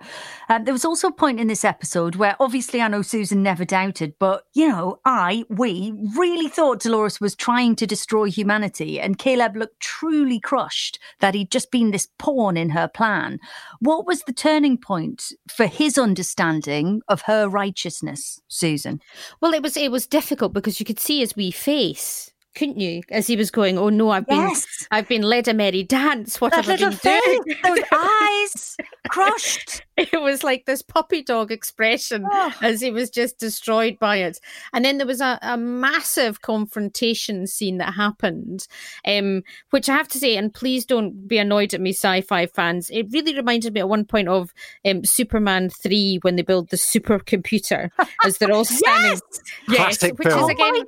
Um, 0.49 0.65
there 0.65 0.75
was 0.75 0.85
also 0.85 1.09
a 1.09 1.13
point 1.13 1.41
in 1.41 1.47
this 1.49 1.65
episode 1.65 2.17
where 2.17 2.37
obviously 2.41 2.81
I 2.83 2.89
know 2.89 3.03
Susan 3.03 3.43
never 3.43 3.65
doubted, 3.65 4.15
but 4.19 4.45
you 4.53 4.69
know, 4.69 4.99
I, 5.05 5.45
we 5.49 5.93
really 6.17 6.49
thought 6.49 6.81
Dolores 6.81 7.21
was 7.21 7.35
trying 7.35 7.77
to 7.77 7.87
destroy 7.87 8.25
humanity, 8.31 9.01
and 9.01 9.19
Caleb 9.19 9.57
looked 9.57 9.81
truly 9.81 10.41
crushed 10.41 10.99
that 11.21 11.35
he'd 11.35 11.51
just 11.51 11.71
been 11.71 11.91
this 11.91 12.09
pawn 12.19 12.57
in 12.57 12.71
her 12.71 12.89
plan. 12.89 13.39
What 13.81 14.07
was 14.07 14.23
the 14.23 14.33
turning 14.33 14.77
point 14.79 15.33
for 15.49 15.67
his 15.67 15.97
understanding 15.99 17.01
of 17.09 17.23
her 17.23 17.49
righteousness, 17.49 18.41
Susan? 18.49 19.01
Well, 19.41 19.55
it 19.55 19.63
was 19.63 19.77
it 19.77 19.91
was 19.91 20.07
difficult 20.07 20.53
because 20.53 20.81
you 20.81 20.87
could 20.87 21.01
see 21.01 21.21
his 21.21 21.35
wee 21.37 21.51
face 21.51 22.31
couldn't 22.55 22.81
you? 22.81 23.03
As 23.11 23.27
he 23.27 23.37
was 23.37 23.51
going, 23.51 23.79
oh 23.79 23.89
no, 23.89 24.11
I've 24.11 24.25
Yes. 24.29 24.67
been, 24.67 24.87
I've 24.99 25.09
been 25.09 25.23
led 25.23 25.49
a 25.49 25.55
merry 25.55 25.83
dance. 25.83 26.41
What 26.41 26.53
That 26.53 26.65
have 26.65 26.81
I 26.81 26.85
little 26.85 26.99
been 27.03 27.21
doing? 27.45 27.57
those 27.63 27.85
eyes, 27.93 28.77
crushed. 29.09 29.83
it 29.97 30.21
was 30.21 30.43
like 30.43 30.67
this 30.67 30.83
puppy 30.83 31.23
dog 31.23 31.53
expression 31.53 32.27
Oh. 32.31 32.53
as 32.63 32.81
he 32.81 32.91
was 32.91 33.11
just 33.11 33.39
destroyed 33.39 33.99
by 33.99 34.17
it. 34.17 34.41
And 34.73 34.85
then 34.85 34.99
there 34.99 35.07
was 35.07 35.21
a, 35.21 35.39
a 35.43 35.57
massive 35.57 36.43
confrontation 36.43 37.47
scene 37.47 37.79
that 37.79 37.95
happened, 37.95 38.67
um, 39.07 39.43
which 39.71 39.89
I 39.89 39.97
have 39.97 40.09
to 40.09 40.19
say, 40.19 40.37
and 40.37 40.53
please 40.53 40.85
don't 40.85 41.29
be 41.29 41.39
annoyed 41.39 41.75
at 41.75 41.81
me, 41.81 41.91
sci-fi 41.93 42.47
fans. 42.47 42.91
It 42.91 43.07
really 43.13 43.37
reminded 43.37 43.75
me 43.75 43.81
at 43.81 43.89
one 43.89 44.05
point 44.05 44.29
of 44.29 44.53
um, 44.85 45.05
Superman 45.05 45.71
three 45.71 46.19
when 46.23 46.37
they 46.37 46.43
build 46.43 46.71
the 46.71 46.77
supercomputer 46.77 47.91
as 48.25 48.39
they're 48.39 48.53
all 48.53 48.65
standing. 48.65 49.21
Yes. 49.69 49.77
Classic 49.99 50.19
which 50.19 50.29
film. 50.29 50.41
is 50.41 50.47
Oh 50.47 50.51
again 50.51 50.73
my 50.73 50.85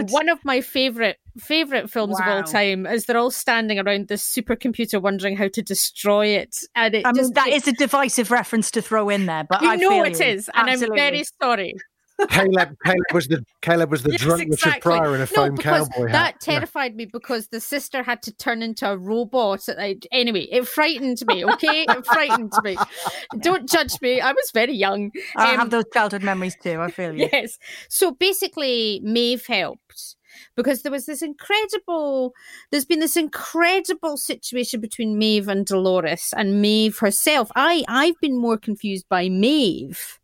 god! 0.00 0.10
one 0.10 0.28
of 0.28 0.44
my 0.44 0.60
favorite 0.60 0.95
favorite 1.38 1.90
films 1.90 2.18
of 2.20 2.26
all 2.26 2.42
time. 2.42 2.86
As 2.86 3.04
they're 3.06 3.16
all 3.16 3.30
standing 3.30 3.78
around 3.78 4.08
this 4.08 4.22
supercomputer, 4.24 5.00
wondering 5.00 5.36
how 5.36 5.48
to 5.48 5.62
destroy 5.62 6.26
it, 6.28 6.58
and 6.74 6.94
it 6.94 7.06
I 7.06 7.12
mean, 7.12 7.22
just 7.22 7.34
that 7.34 7.48
it- 7.48 7.54
is 7.56 7.68
a 7.68 7.72
divisive 7.72 8.30
reference 8.30 8.70
to 8.72 8.82
throw 8.82 9.08
in 9.08 9.26
there, 9.26 9.44
but 9.48 9.62
you 9.62 9.70
I 9.70 9.76
know 9.76 9.90
feel 9.90 10.04
it 10.04 10.20
you. 10.20 10.26
is, 10.26 10.50
and 10.54 10.68
Absolutely. 10.70 11.00
I'm 11.00 11.10
very 11.12 11.24
sorry. 11.40 11.74
Caleb, 12.30 12.74
Caleb 12.82 13.04
was 13.12 13.28
the 13.28 13.44
Caleb 13.60 13.90
was 13.90 14.02
the 14.02 14.12
Yes, 14.12 14.22
drunk 14.22 14.48
Richard. 14.48 14.80
Pryor 14.80 15.08
in 15.14 15.16
a 15.16 15.18
No, 15.18 15.26
foam 15.26 15.54
because 15.54 15.86
cowboy 15.90 16.06
that 16.12 16.14
hat. 16.14 16.34
Yeah. 16.46 16.54
terrified 16.54 16.96
me 16.96 17.04
because 17.04 17.48
the 17.48 17.60
sister 17.60 18.02
had 18.02 18.22
to 18.22 18.32
turn 18.34 18.62
into 18.62 18.90
a 18.90 18.96
robot. 18.96 19.68
Anyway, 20.10 20.48
it 20.50 20.66
frightened 20.66 21.18
me. 21.26 21.44
Okay, 21.44 21.84
it 21.86 22.06
frightened 22.06 22.54
me. 22.64 22.78
Don't 23.40 23.68
judge 23.68 24.00
me. 24.00 24.22
I 24.22 24.32
was 24.32 24.50
very 24.54 24.72
young. 24.72 25.10
I 25.36 25.50
Um, 25.52 25.56
have 25.58 25.68
those 25.70 25.84
childhood 25.92 26.22
memories 26.22 26.56
too. 26.62 26.80
I 26.80 26.90
feel 26.90 27.12
you. 27.14 27.28
Yes. 27.34 27.58
So 27.90 28.12
basically, 28.12 29.02
Maeve 29.04 29.44
helped 29.46 30.15
because 30.56 30.82
there 30.82 30.92
was 30.92 31.06
this 31.06 31.22
incredible, 31.22 32.32
there's 32.70 32.84
been 32.84 33.00
this 33.00 33.16
incredible 33.16 34.16
situation 34.16 34.80
between 34.80 35.18
Maeve 35.18 35.48
and 35.48 35.66
Dolores 35.66 36.32
and 36.36 36.60
Maeve 36.60 36.98
herself. 36.98 37.50
I, 37.56 37.84
I've 37.88 38.18
been 38.20 38.38
more 38.38 38.56
confused 38.58 39.06
by 39.08 39.28
Maeve 39.28 40.18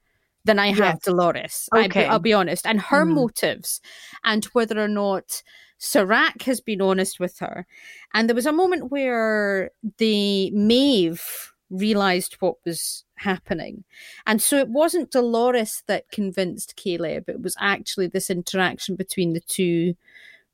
than 0.45 0.59
I 0.59 0.73
have 0.73 1.01
Dolores. 1.03 1.69
I, 1.73 1.85
Okay. 1.87 2.07
I'll 2.07 2.19
be 2.19 2.33
honest. 2.33 2.67
And 2.67 2.81
her 2.81 3.05
Mhm. 3.07 3.15
motives 3.15 3.81
and 4.25 4.45
whether 4.47 4.79
or 4.81 4.89
not 4.89 5.43
Serac 5.79 6.43
has 6.43 6.61
been 6.61 6.81
honest 6.81 7.19
with 7.21 7.39
her. 7.41 7.67
And 8.15 8.29
there 8.29 8.35
was 8.37 8.47
a 8.47 8.53
moment 8.53 8.91
where 8.91 9.71
the 9.99 10.51
Maeve 10.53 11.52
realized 11.73 12.35
what 12.41 12.57
was 12.65 13.05
happening. 13.17 13.85
And 14.27 14.41
so 14.41 14.59
it 14.59 14.69
wasn't 14.69 15.11
Dolores 15.11 15.83
that 15.87 16.11
convinced 16.11 16.77
Caleb, 16.77 17.29
it 17.29 17.41
was 17.41 17.57
actually 17.59 18.07
this 18.07 18.31
interaction 18.31 18.97
between 18.97 19.33
the 19.33 19.41
two 19.41 19.95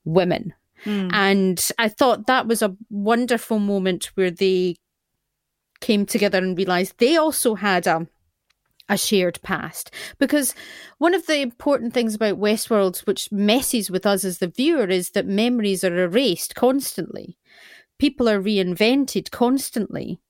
women. 0.05 0.55
Mm. 0.85 1.11
And 1.13 1.69
I 1.79 1.89
thought 1.89 2.27
that 2.27 2.47
was 2.47 2.63
a 2.63 2.77
wonderful 2.89 3.59
moment 3.59 4.13
where 4.15 4.31
they 4.31 4.77
came 5.81 6.07
together 6.07 6.39
and 6.39 6.57
realized 6.57 6.95
they 6.99 7.17
also 7.17 7.55
had 7.55 7.87
a 7.87 8.07
a 8.89 8.97
shared 8.97 9.41
past. 9.43 9.91
Because 10.19 10.55
one 10.99 11.15
of 11.15 11.27
the 11.27 11.41
important 11.41 11.93
things 11.93 12.15
about 12.15 12.41
Westworld, 12.41 13.07
which 13.07 13.31
messes 13.31 13.91
with 13.91 14.07
us 14.07 14.25
as 14.25 14.39
the 14.39 14.49
viewer, 14.49 14.87
is 14.87 15.11
that 15.11 15.27
memories 15.27 15.85
are 15.85 16.05
erased 16.05 16.55
constantly. 16.55 17.37
People 17.99 18.29
are 18.29 18.41
reinvented 18.41 19.31
constantly. 19.31 20.21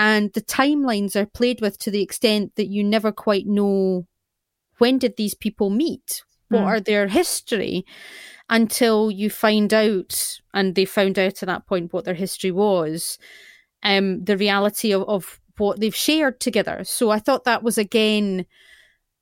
And 0.00 0.32
the 0.32 0.40
timelines 0.40 1.14
are 1.14 1.26
played 1.26 1.60
with 1.60 1.76
to 1.80 1.90
the 1.90 2.00
extent 2.00 2.52
that 2.56 2.68
you 2.68 2.82
never 2.82 3.12
quite 3.12 3.46
know 3.46 4.06
when 4.78 4.96
did 4.96 5.18
these 5.18 5.34
people 5.34 5.68
meet? 5.68 6.22
What 6.48 6.60
Hmm. 6.60 6.66
are 6.68 6.80
their 6.80 7.08
history? 7.08 7.84
Until 8.48 9.10
you 9.10 9.28
find 9.28 9.74
out, 9.74 10.40
and 10.54 10.74
they 10.74 10.86
found 10.86 11.18
out 11.18 11.42
at 11.42 11.46
that 11.46 11.66
point 11.66 11.92
what 11.92 12.06
their 12.06 12.14
history 12.14 12.50
was, 12.50 13.18
um, 13.82 14.24
the 14.24 14.38
reality 14.38 14.90
of, 14.90 15.02
of 15.02 15.38
what 15.58 15.80
they've 15.80 15.94
shared 15.94 16.40
together. 16.40 16.80
So 16.84 17.10
I 17.10 17.18
thought 17.18 17.44
that 17.44 17.62
was 17.62 17.76
again 17.76 18.46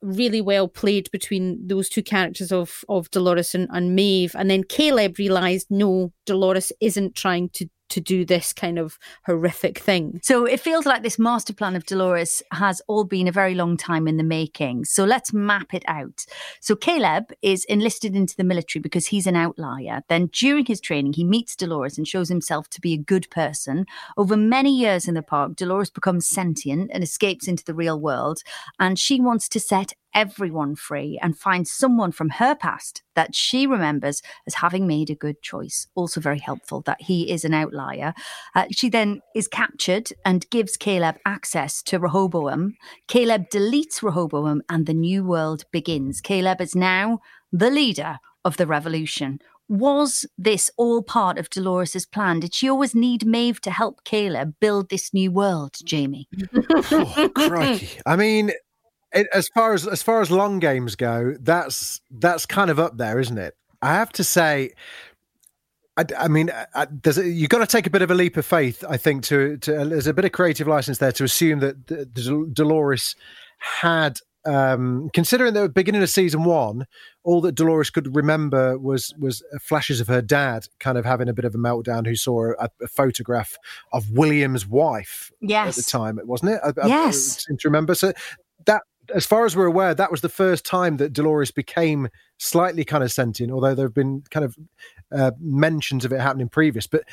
really 0.01 0.39
well 0.39 0.69
played 0.69 1.11
between 1.11 1.67
those 1.67 1.89
two 1.89 2.03
characters 2.03 2.53
of 2.53 2.85
of 2.87 3.11
Dolores 3.11 3.53
and, 3.53 3.67
and 3.69 3.95
Maeve. 3.95 4.33
And 4.33 4.49
then 4.49 4.63
Caleb 4.63 5.19
realized 5.19 5.67
no, 5.69 6.13
Dolores 6.25 6.71
isn't 6.79 7.15
trying 7.15 7.49
to 7.49 7.67
to 7.89 7.99
do 7.99 8.25
this 8.25 8.53
kind 8.53 8.79
of 8.79 8.97
horrific 9.25 9.79
thing. 9.79 10.19
So 10.23 10.45
it 10.45 10.59
feels 10.59 10.85
like 10.85 11.03
this 11.03 11.19
master 11.19 11.53
plan 11.53 11.75
of 11.75 11.85
Dolores 11.85 12.41
has 12.51 12.81
all 12.87 13.03
been 13.03 13.27
a 13.27 13.31
very 13.31 13.55
long 13.55 13.77
time 13.77 14.07
in 14.07 14.17
the 14.17 14.23
making. 14.23 14.85
So 14.85 15.05
let's 15.05 15.33
map 15.33 15.73
it 15.73 15.83
out. 15.87 16.25
So 16.61 16.75
Caleb 16.75 17.31
is 17.41 17.65
enlisted 17.65 18.15
into 18.15 18.35
the 18.35 18.43
military 18.43 18.81
because 18.81 19.07
he's 19.07 19.27
an 19.27 19.35
outlier. 19.35 20.03
Then 20.07 20.27
during 20.27 20.65
his 20.65 20.81
training, 20.81 21.13
he 21.13 21.23
meets 21.23 21.55
Dolores 21.55 21.97
and 21.97 22.07
shows 22.07 22.29
himself 22.29 22.69
to 22.69 22.81
be 22.81 22.93
a 22.93 22.97
good 22.97 23.29
person. 23.29 23.85
Over 24.17 24.37
many 24.37 24.75
years 24.75 25.07
in 25.07 25.13
the 25.13 25.21
park, 25.21 25.55
Dolores 25.55 25.89
becomes 25.89 26.27
sentient 26.27 26.91
and 26.93 27.03
escapes 27.03 27.47
into 27.47 27.63
the 27.63 27.73
real 27.73 27.99
world. 27.99 28.41
And 28.79 28.97
she 28.97 29.19
wants 29.19 29.49
to 29.49 29.59
set 29.59 29.93
everyone 30.13 30.75
free 30.75 31.19
and 31.21 31.37
find 31.37 31.67
someone 31.67 32.11
from 32.11 32.29
her 32.29 32.55
past 32.55 33.03
that 33.15 33.35
she 33.35 33.67
remembers 33.67 34.21
as 34.47 34.55
having 34.55 34.87
made 34.87 35.09
a 35.09 35.15
good 35.15 35.41
choice. 35.41 35.87
Also, 35.95 36.19
very 36.19 36.39
helpful 36.39 36.81
that 36.81 37.01
he 37.01 37.31
is 37.31 37.45
an 37.45 37.53
outlier. 37.53 38.13
Uh, 38.55 38.65
she 38.71 38.89
then 38.89 39.21
is 39.35 39.47
captured 39.47 40.09
and 40.25 40.49
gives 40.49 40.77
Caleb 40.77 41.17
access 41.25 41.81
to 41.83 41.99
Rehoboam. 41.99 42.75
Caleb 43.07 43.49
deletes 43.51 44.01
Rehoboam 44.01 44.61
and 44.69 44.85
the 44.85 44.93
new 44.93 45.23
world 45.23 45.63
begins. 45.71 46.21
Caleb 46.21 46.61
is 46.61 46.75
now 46.75 47.19
the 47.51 47.69
leader 47.69 48.19
of 48.45 48.57
the 48.57 48.67
revolution. 48.67 49.39
Was 49.67 50.25
this 50.35 50.71
all 50.77 51.03
part 51.03 51.37
of 51.37 51.51
Dolores's 51.51 52.07
plan? 52.07 52.39
Did 52.39 52.55
she 52.55 52.67
always 52.67 52.95
need 52.95 53.27
Maeve 53.27 53.61
to 53.61 53.69
help 53.69 54.03
Caleb 54.03 54.55
build 54.59 54.89
this 54.89 55.13
new 55.13 55.31
world, 55.31 55.75
Jamie? 55.83 56.27
oh, 56.73 57.29
crikey. 57.35 57.99
I 58.03 58.15
mean, 58.15 58.51
it, 59.13 59.27
as 59.33 59.47
far 59.49 59.73
as 59.73 59.87
as 59.87 60.01
far 60.03 60.21
as 60.21 60.29
long 60.31 60.59
games 60.59 60.95
go, 60.95 61.35
that's 61.39 62.01
that's 62.11 62.45
kind 62.45 62.69
of 62.69 62.79
up 62.79 62.97
there, 62.97 63.19
isn't 63.19 63.37
it? 63.37 63.55
I 63.81 63.93
have 63.93 64.11
to 64.13 64.23
say, 64.23 64.71
I, 65.97 66.05
I 66.17 66.27
mean, 66.27 66.51
I, 66.75 66.87
there's 67.03 67.17
a, 67.17 67.27
you've 67.27 67.49
got 67.49 67.59
to 67.59 67.67
take 67.67 67.87
a 67.87 67.89
bit 67.89 68.01
of 68.01 68.11
a 68.11 68.13
leap 68.15 68.37
of 68.37 68.45
faith, 68.45 68.83
I 68.87 68.97
think. 68.97 69.23
To, 69.25 69.57
to 69.57 69.71
there's 69.85 70.07
a 70.07 70.13
bit 70.13 70.25
of 70.25 70.31
creative 70.31 70.67
license 70.67 70.97
there 70.97 71.11
to 71.13 71.23
assume 71.23 71.59
that 71.59 71.85
D- 71.85 72.05
D- 72.13 72.45
Dolores 72.53 73.15
had. 73.59 74.19
Um, 74.45 75.09
considering 75.13 75.53
the 75.53 75.67
beginning 75.67 76.01
of 76.01 76.09
season 76.09 76.45
one, 76.45 76.87
all 77.25 77.41
that 77.41 77.55
Dolores 77.55 77.89
could 77.89 78.15
remember 78.15 78.79
was 78.79 79.13
was 79.19 79.43
flashes 79.61 79.99
of 79.99 80.07
her 80.07 80.21
dad 80.21 80.63
kind 80.79 80.97
of 80.97 81.03
having 81.03 81.27
a 81.27 81.33
bit 81.33 81.43
of 81.43 81.53
a 81.53 81.57
meltdown. 81.57 82.07
Who 82.07 82.15
saw 82.15 82.53
a, 82.57 82.69
a 82.81 82.87
photograph 82.87 83.57
of 83.91 84.09
William's 84.11 84.65
wife 84.65 85.29
at 85.43 85.47
the 85.47 85.53
Yes. 85.53 85.85
time, 85.85 86.19
wasn't 86.23 86.51
it? 86.53 86.61
I, 86.63 86.69
I- 86.69 86.85
I 86.85 86.87
Yes. 86.87 87.43
seem 87.45 87.57
to 87.57 87.67
remember. 87.67 87.93
So 87.95 88.13
as 89.13 89.25
far 89.25 89.45
as 89.45 89.55
we're 89.55 89.65
aware, 89.65 89.93
that 89.93 90.11
was 90.11 90.21
the 90.21 90.29
first 90.29 90.65
time 90.65 90.97
that 90.97 91.13
Dolores 91.13 91.51
became 91.51 92.09
slightly 92.37 92.83
kind 92.85 93.03
of 93.03 93.11
sentient. 93.11 93.51
Although 93.51 93.75
there 93.75 93.85
have 93.85 93.93
been 93.93 94.23
kind 94.29 94.45
of 94.45 94.57
uh, 95.11 95.31
mentions 95.39 96.05
of 96.05 96.13
it 96.13 96.19
happening 96.19 96.49
previous, 96.49 96.87
but. 96.87 97.03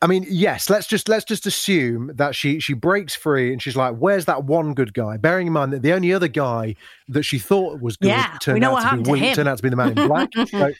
I 0.00 0.06
mean, 0.06 0.24
yes. 0.28 0.70
Let's 0.70 0.86
just 0.86 1.08
let's 1.08 1.24
just 1.24 1.44
assume 1.44 2.12
that 2.14 2.36
she 2.36 2.60
she 2.60 2.72
breaks 2.72 3.16
free 3.16 3.52
and 3.52 3.60
she's 3.60 3.74
like, 3.74 3.96
"Where's 3.96 4.26
that 4.26 4.44
one 4.44 4.74
good 4.74 4.94
guy?" 4.94 5.16
Bearing 5.16 5.48
in 5.48 5.52
mind 5.52 5.72
that 5.72 5.82
the 5.82 5.92
only 5.92 6.12
other 6.12 6.28
guy 6.28 6.76
that 7.08 7.24
she 7.24 7.40
thought 7.40 7.80
was 7.80 7.96
good 7.96 8.06
Yeah, 8.10 8.36
turned 8.40 8.62
out 8.62 8.88
to 8.88 8.96
be 8.98 9.02
to 9.02 9.14
him. 9.14 9.34
turned 9.34 9.48
out 9.48 9.56
to 9.56 9.62
be 9.64 9.70
the 9.70 9.74
man 9.74 9.98
in 9.98 10.06
black. 10.06 10.28
so 10.46 10.70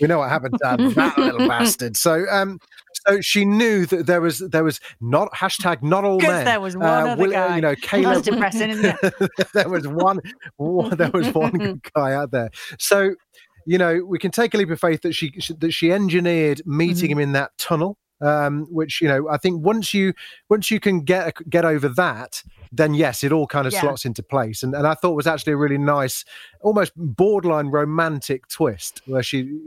we 0.00 0.06
know 0.06 0.18
what 0.18 0.30
happened 0.30 0.54
to 0.62 0.94
that 0.94 1.18
little 1.18 1.48
bastard. 1.48 1.96
So 1.96 2.26
um, 2.30 2.60
so 3.06 3.20
she 3.20 3.44
knew 3.44 3.86
that 3.86 4.06
there 4.06 4.20
was 4.20 4.38
there 4.40 4.64
was 4.64 4.80
not 5.00 5.32
hashtag 5.32 5.82
not 5.82 6.04
all 6.04 6.18
men. 6.20 6.44
there 6.44 6.60
was 6.60 6.76
one 6.76 6.86
Uh, 6.88 7.10
other 7.12 7.28
guy. 7.28 7.56
You 7.56 7.62
know, 7.62 7.74
Caleb. 7.76 8.14
That's 8.14 8.28
depressing, 8.28 8.70
isn't 8.70 8.96
it? 9.02 9.30
there 9.54 9.68
was 9.68 9.86
one, 9.86 10.20
one 10.56 10.96
there 10.96 11.10
was 11.12 11.28
one 11.34 11.80
guy 11.94 12.12
out 12.14 12.30
there. 12.30 12.50
So 12.78 13.14
you 13.66 13.78
know, 13.78 14.04
we 14.06 14.18
can 14.18 14.30
take 14.30 14.52
a 14.54 14.58
leap 14.58 14.70
of 14.70 14.78
faith 14.80 15.00
that 15.02 15.14
she 15.14 15.32
that 15.58 15.72
she 15.72 15.90
engineered 15.92 16.60
meeting 16.66 17.10
Mm-hmm. 17.10 17.12
him 17.12 17.18
in 17.18 17.32
that 17.32 17.52
tunnel. 17.58 17.96
Um, 18.20 18.66
which 18.70 19.02
you 19.02 19.08
know, 19.08 19.28
I 19.28 19.36
think 19.38 19.62
once 19.64 19.92
you 19.92 20.14
once 20.48 20.70
you 20.70 20.78
can 20.80 21.00
get 21.00 21.34
get 21.50 21.64
over 21.64 21.88
that, 21.90 22.42
then 22.72 22.94
yes, 22.94 23.24
it 23.24 23.32
all 23.32 23.46
kind 23.46 23.66
of 23.66 23.72
Yeah. 23.72 23.80
slots 23.80 24.04
into 24.04 24.22
place. 24.22 24.62
And 24.62 24.72
and 24.74 24.86
I 24.86 24.94
thought 24.94 25.14
was 25.14 25.26
actually 25.26 25.54
a 25.54 25.56
really 25.58 25.78
nice, 25.78 26.24
almost 26.62 26.92
borderline 26.96 27.66
romantic 27.68 28.46
twist 28.48 29.02
where 29.06 29.22
she 29.22 29.58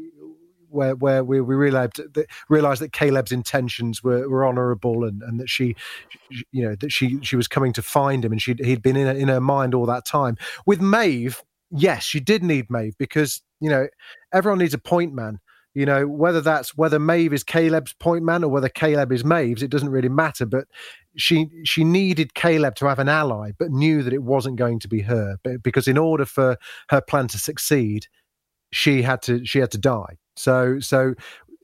where 0.78 0.96
where 0.96 1.24
we, 1.24 1.42
we 1.42 1.56
realized 1.56 2.00
that 2.14 2.28
realized 2.48 2.82
that 2.82 2.94
Caleb's 2.94 3.32
intentions 3.32 4.04
were, 4.04 4.30
were 4.30 4.48
honourable 4.48 5.04
and, 5.04 5.22
and 5.24 5.40
that 5.40 5.50
she 5.50 5.76
you 6.52 6.64
know 6.64 6.76
that 6.76 6.92
she 6.92 7.20
she 7.22 7.36
was 7.36 7.48
coming 7.48 7.74
to 7.74 7.82
find 7.82 8.24
him 8.24 8.32
and 8.32 8.42
she 8.42 8.56
he'd 8.60 8.84
been 8.84 8.96
in 8.96 9.08
her, 9.08 9.14
in 9.14 9.28
her 9.28 9.42
mind 9.42 9.74
all 9.74 9.88
that 9.88 10.06
time. 10.06 10.38
With 10.66 10.80
Maeve, 10.80 11.44
yes, 11.72 12.04
she 12.04 12.20
did 12.20 12.44
need 12.44 12.70
Maeve 12.70 12.96
because 12.98 13.42
you 13.60 13.70
know 13.70 13.88
everyone 14.32 14.60
needs 14.60 14.76
a 14.76 14.80
point 14.80 15.14
man. 15.14 15.40
You 15.74 15.86
know 15.86 16.08
whether 16.08 16.42
that's 16.42 16.78
whether 16.78 17.00
Maeve 17.00 17.34
is 17.34 17.44
Caleb's 17.44 17.94
point 17.94 18.24
man 18.24 18.44
or 18.44 18.50
whether 18.50 18.70
Caleb 18.70 19.12
is 19.12 19.26
Maeve's, 19.26 19.64
it 19.64 19.72
doesn't 19.72 19.90
really 19.90 20.10
matter. 20.10 20.46
But 20.46 20.68
she 21.16 21.50
she 21.66 21.84
needed 21.84 22.36
Caleb 22.36 22.76
to 22.76 22.88
have 22.88 23.00
an 23.00 23.10
ally, 23.10 23.52
but 23.58 23.72
knew 23.72 24.04
that 24.04 24.14
it 24.14 24.24
wasn't 24.24 24.58
going 24.58 24.80
to 24.80 24.88
be 24.88 25.02
her. 25.02 25.38
But 25.44 25.64
because 25.64 25.88
in 25.88 25.98
order 25.98 26.26
for 26.26 26.58
her 26.90 27.02
plan 27.02 27.28
to 27.30 27.40
succeed, 27.40 28.08
she 28.72 29.02
had 29.02 29.22
to 29.24 29.46
she 29.46 29.60
had 29.60 29.72
to 29.72 29.78
die. 29.78 30.18
So 30.38 30.80
so 30.80 31.16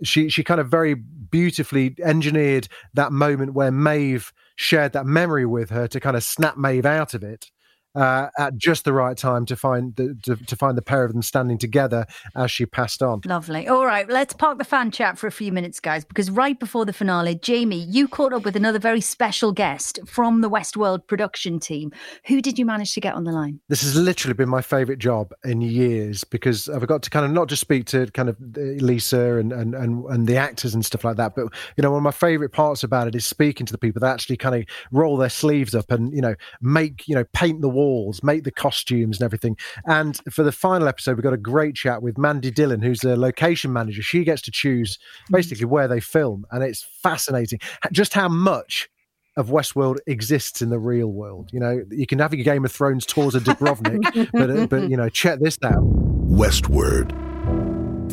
she 0.04 0.30
she 0.30 0.44
kind 0.44 0.60
of 0.60 0.68
very 0.70 0.94
beautifully 0.94 1.96
engineered 2.04 2.68
that 2.94 3.12
moment 3.12 3.54
where 3.54 3.72
Maeve 3.72 4.34
shared 4.56 4.94
that 4.94 5.06
memory 5.06 5.46
with 5.46 5.70
her 5.70 5.88
to 5.88 6.00
kind 6.00 6.16
of 6.16 6.24
snap 6.24 6.58
Maeve 6.58 6.86
out 6.86 7.14
of 7.14 7.24
it 7.24 7.52
uh, 7.96 8.28
at 8.38 8.58
just 8.58 8.86
the 8.86 8.94
right 8.94 9.18
time 9.18 9.46
to 9.46 9.56
find 9.56 9.96
the 9.96 10.18
to, 10.24 10.36
to, 10.36 10.56
find 10.56 10.78
the 10.78 10.82
pair 10.82 11.04
of 11.04 11.14
them 11.14 11.22
standing 11.22 11.58
together 11.58 12.06
as 12.36 12.50
she 12.50 12.66
passed 12.66 13.02
on. 13.02 13.22
Lovely. 13.26 13.68
All 13.68 13.86
right, 13.86 14.08
let's 14.10 14.34
park 14.34 14.58
the 14.58 14.64
fan 14.64 14.92
chat 14.92 15.18
for 15.18 15.28
a 15.28 15.32
few 15.32 15.52
minutes, 15.52 15.80
guys, 15.80 16.04
because 16.06 16.32
right 16.32 16.60
before 16.60 16.86
the 16.86 16.94
finale, 16.94 17.36
Jamie, 17.36 17.84
you 17.84 18.08
caught 18.08 18.34
up 18.34 18.46
with 18.46 18.56
another 18.56 18.80
very 18.80 19.02
special 19.02 19.52
guest 19.52 20.00
from 20.06 20.42
the 20.42 20.50
Westworld 20.50 21.08
production 21.08 21.60
team. 21.60 21.92
Who 22.28 22.42
did 22.42 22.58
you 22.58 22.66
manage 22.66 22.94
to 22.94 23.02
get 23.02 23.14
on 23.14 23.24
the 23.26 23.32
line? 23.32 23.60
This 23.70 23.84
has 23.84 23.96
literally 23.96 24.34
been 24.34 24.50
my 24.50 24.62
favourite 24.62 25.00
job 25.00 25.34
in 25.44 25.62
years 25.62 26.24
because 26.24 26.70
I've 26.70 26.88
got 26.88 27.04
to 27.04 27.10
kind 27.10 27.26
of 27.26 27.32
not 27.32 27.48
just 27.48 27.62
speak 27.62 27.86
to 27.88 28.08
kind 28.08 28.30
of 28.30 28.38
Lisa 28.56 29.38
and 29.38 29.54
and 29.54 29.76
and, 29.76 30.06
and 30.06 30.28
the 30.28 30.38
actors 30.38 30.74
and 30.74 30.86
stuff 30.86 31.04
like 31.04 31.18
that, 31.18 31.36
but 31.36 31.48
you 31.78 31.82
know 31.82 31.92
one 31.92 31.98
of 31.98 32.04
my 32.04 32.12
favourite 32.12 32.52
parts 32.52 32.84
about 32.84 33.08
it 33.08 33.16
is 33.16 33.26
speaking 33.26 33.66
to 33.66 33.72
the 33.72 33.78
people 33.78 34.00
that 34.00 34.12
actually 34.12 34.38
kind 34.38 34.56
of 34.56 34.66
roll 34.92 35.18
their 35.18 35.30
sleeves 35.30 35.76
up 35.76 35.92
and 35.92 36.14
you 36.14 36.22
know 36.22 36.36
make 36.62 37.08
you 37.08 37.16
know 37.16 37.26
paint 37.34 37.62
the 37.62 37.70
wall 37.70 37.83
walls, 37.84 38.24
make 38.24 38.44
the 38.44 38.52
costumes 38.52 39.20
and 39.20 39.26
everything. 39.26 39.58
And 39.86 40.20
for 40.32 40.44
the 40.44 40.52
final 40.52 40.88
episode, 40.88 41.18
we 41.18 41.24
got 41.24 41.34
a 41.34 41.38
great 41.38 41.76
chat 41.76 42.02
with 42.02 42.18
Mandi 42.18 42.52
Dillin, 42.52 42.84
who's 42.84 43.00
the 43.00 43.18
location 43.18 43.74
manager. 43.74 44.02
She 44.02 44.24
gets 44.24 44.42
to 44.44 44.52
choose 44.52 44.98
basically 45.30 45.66
where 45.66 45.88
they 45.88 46.00
film, 46.00 46.46
and 46.52 46.64
it's 46.64 46.84
fascinating 47.02 47.60
just 47.92 48.14
how 48.14 48.30
much 48.30 48.90
of 49.36 49.48
Westworld 49.48 49.98
exists 50.06 50.62
in 50.62 50.70
the 50.70 50.80
real 50.80 51.08
world. 51.08 51.50
You 51.52 51.60
know, 51.60 51.84
you 51.90 52.06
can 52.06 52.20
have 52.20 52.34
your 52.34 52.44
Game 52.44 52.66
of 52.66 52.72
Thrones 52.72 53.06
tours 53.06 53.36
of 53.36 53.44
Dubrovnik, 53.44 54.32
but 54.32 54.50
uh, 54.50 54.68
but 54.68 54.90
you 54.90 54.98
know, 54.98 55.10
check 55.10 55.40
this 55.40 55.58
out. 55.64 55.82
Westward 55.82 57.14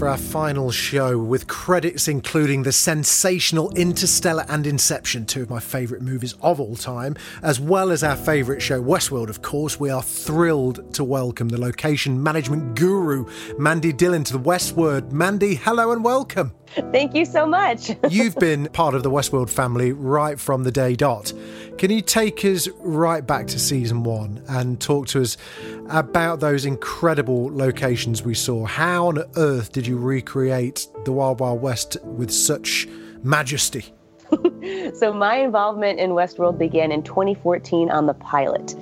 for 0.00 0.08
our 0.08 0.16
final 0.16 0.70
show 0.70 1.18
with 1.18 1.46
credits 1.46 2.08
including 2.08 2.62
the 2.62 2.72
sensational 2.72 3.70
Interstellar 3.76 4.46
and 4.48 4.66
Inception, 4.66 5.26
two 5.26 5.42
of 5.42 5.50
my 5.50 5.60
favourite 5.60 6.02
movies 6.02 6.34
of 6.40 6.58
all 6.58 6.74
time, 6.74 7.16
as 7.42 7.60
well 7.60 7.90
as 7.90 8.02
our 8.02 8.16
favourite 8.16 8.62
show, 8.62 8.82
Westworld, 8.82 9.28
of 9.28 9.42
course. 9.42 9.78
We 9.78 9.90
are 9.90 10.02
thrilled 10.02 10.94
to 10.94 11.04
welcome 11.04 11.50
the 11.50 11.60
location 11.60 12.22
management 12.22 12.76
guru, 12.76 13.26
Mandi 13.58 13.92
Dillin, 13.92 14.24
to 14.24 14.32
the 14.32 14.38
Westward. 14.38 15.12
Mandi, 15.12 15.54
hello 15.54 15.92
and 15.92 16.02
welcome. 16.02 16.54
Thank 16.92 17.14
you 17.14 17.24
so 17.24 17.46
much. 17.46 17.90
You've 18.10 18.36
been 18.36 18.68
part 18.68 18.94
of 18.94 19.02
the 19.02 19.10
Westworld 19.10 19.50
family 19.50 19.92
right 19.92 20.38
from 20.38 20.62
the 20.62 20.70
day 20.70 20.94
dot. 20.94 21.32
Can 21.78 21.90
you 21.90 22.00
take 22.00 22.44
us 22.44 22.68
right 22.78 23.26
back 23.26 23.46
to 23.48 23.58
season 23.58 24.02
one 24.04 24.42
and 24.48 24.80
talk 24.80 25.06
to 25.08 25.22
us 25.22 25.36
about 25.88 26.38
those 26.38 26.64
incredible 26.64 27.50
locations 27.52 28.22
we 28.22 28.34
saw? 28.34 28.66
How 28.66 29.08
on 29.08 29.24
earth 29.36 29.72
did 29.72 29.86
you 29.90 29.98
recreate 29.98 30.86
the 31.04 31.12
Wild 31.12 31.40
Wild 31.40 31.60
West 31.60 31.96
with 32.04 32.30
such 32.30 32.88
majesty? 33.22 33.84
so, 34.94 35.12
my 35.12 35.36
involvement 35.36 35.98
in 35.98 36.10
Westworld 36.10 36.56
began 36.58 36.92
in 36.92 37.02
2014 37.02 37.90
on 37.90 38.06
the 38.06 38.14
pilot. 38.14 38.74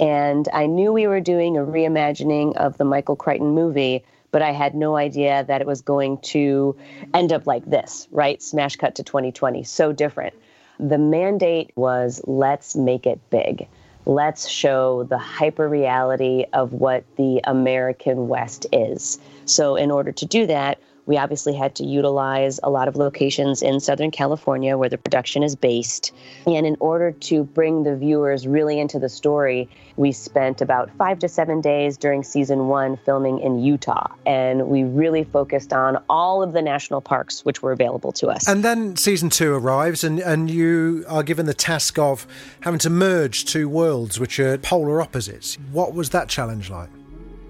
And 0.00 0.48
I 0.52 0.66
knew 0.66 0.92
we 0.92 1.06
were 1.06 1.20
doing 1.20 1.56
a 1.56 1.60
reimagining 1.60 2.56
of 2.56 2.78
the 2.78 2.84
Michael 2.84 3.14
Crichton 3.14 3.50
movie 3.54 4.04
but 4.30 4.42
I 4.42 4.50
had 4.50 4.74
no 4.74 4.96
idea 4.96 5.44
that 5.44 5.60
it 5.60 5.66
was 5.68 5.80
going 5.80 6.18
to 6.22 6.76
end 7.14 7.32
up 7.32 7.46
like 7.46 7.64
this, 7.70 8.08
right? 8.10 8.42
Smash 8.42 8.74
cut 8.74 8.96
to 8.96 9.04
2020. 9.04 9.62
So 9.62 9.92
different. 9.92 10.34
The 10.80 10.98
mandate 10.98 11.70
was 11.76 12.20
let's 12.24 12.74
make 12.74 13.06
it 13.06 13.20
big. 13.30 13.68
Let's 14.06 14.48
show 14.48 15.04
the 15.04 15.18
hyper 15.18 15.68
reality 15.68 16.44
of 16.52 16.72
what 16.72 17.04
the 17.16 17.40
American 17.44 18.28
West 18.28 18.66
is. 18.72 19.18
So, 19.46 19.76
in 19.76 19.90
order 19.90 20.12
to 20.12 20.26
do 20.26 20.46
that, 20.46 20.78
we 21.06 21.16
obviously 21.18 21.54
had 21.54 21.74
to 21.76 21.84
utilize 21.84 22.58
a 22.62 22.70
lot 22.70 22.88
of 22.88 22.96
locations 22.96 23.62
in 23.62 23.80
Southern 23.80 24.10
California 24.10 24.78
where 24.78 24.88
the 24.88 24.98
production 24.98 25.42
is 25.42 25.54
based. 25.54 26.12
And 26.46 26.66
in 26.66 26.76
order 26.80 27.12
to 27.12 27.44
bring 27.44 27.82
the 27.82 27.96
viewers 27.96 28.46
really 28.46 28.80
into 28.80 28.98
the 28.98 29.08
story, 29.08 29.68
we 29.96 30.12
spent 30.12 30.60
about 30.60 30.90
five 30.96 31.18
to 31.20 31.28
seven 31.28 31.60
days 31.60 31.96
during 31.96 32.22
season 32.22 32.68
one 32.68 32.96
filming 33.04 33.38
in 33.40 33.62
Utah. 33.62 34.08
And 34.26 34.68
we 34.68 34.84
really 34.84 35.24
focused 35.24 35.72
on 35.72 36.02
all 36.08 36.42
of 36.42 36.52
the 36.52 36.62
national 36.62 37.00
parks 37.00 37.44
which 37.44 37.62
were 37.62 37.72
available 37.72 38.12
to 38.12 38.28
us. 38.28 38.48
And 38.48 38.64
then 38.64 38.96
season 38.96 39.30
two 39.30 39.54
arrives, 39.54 40.04
and, 40.04 40.18
and 40.20 40.50
you 40.50 41.04
are 41.08 41.22
given 41.22 41.46
the 41.46 41.54
task 41.54 41.98
of 41.98 42.26
having 42.60 42.80
to 42.80 42.90
merge 42.90 43.44
two 43.44 43.68
worlds 43.68 44.18
which 44.18 44.38
are 44.40 44.58
polar 44.58 45.00
opposites. 45.00 45.56
What 45.70 45.94
was 45.94 46.10
that 46.10 46.28
challenge 46.28 46.70
like? 46.70 46.88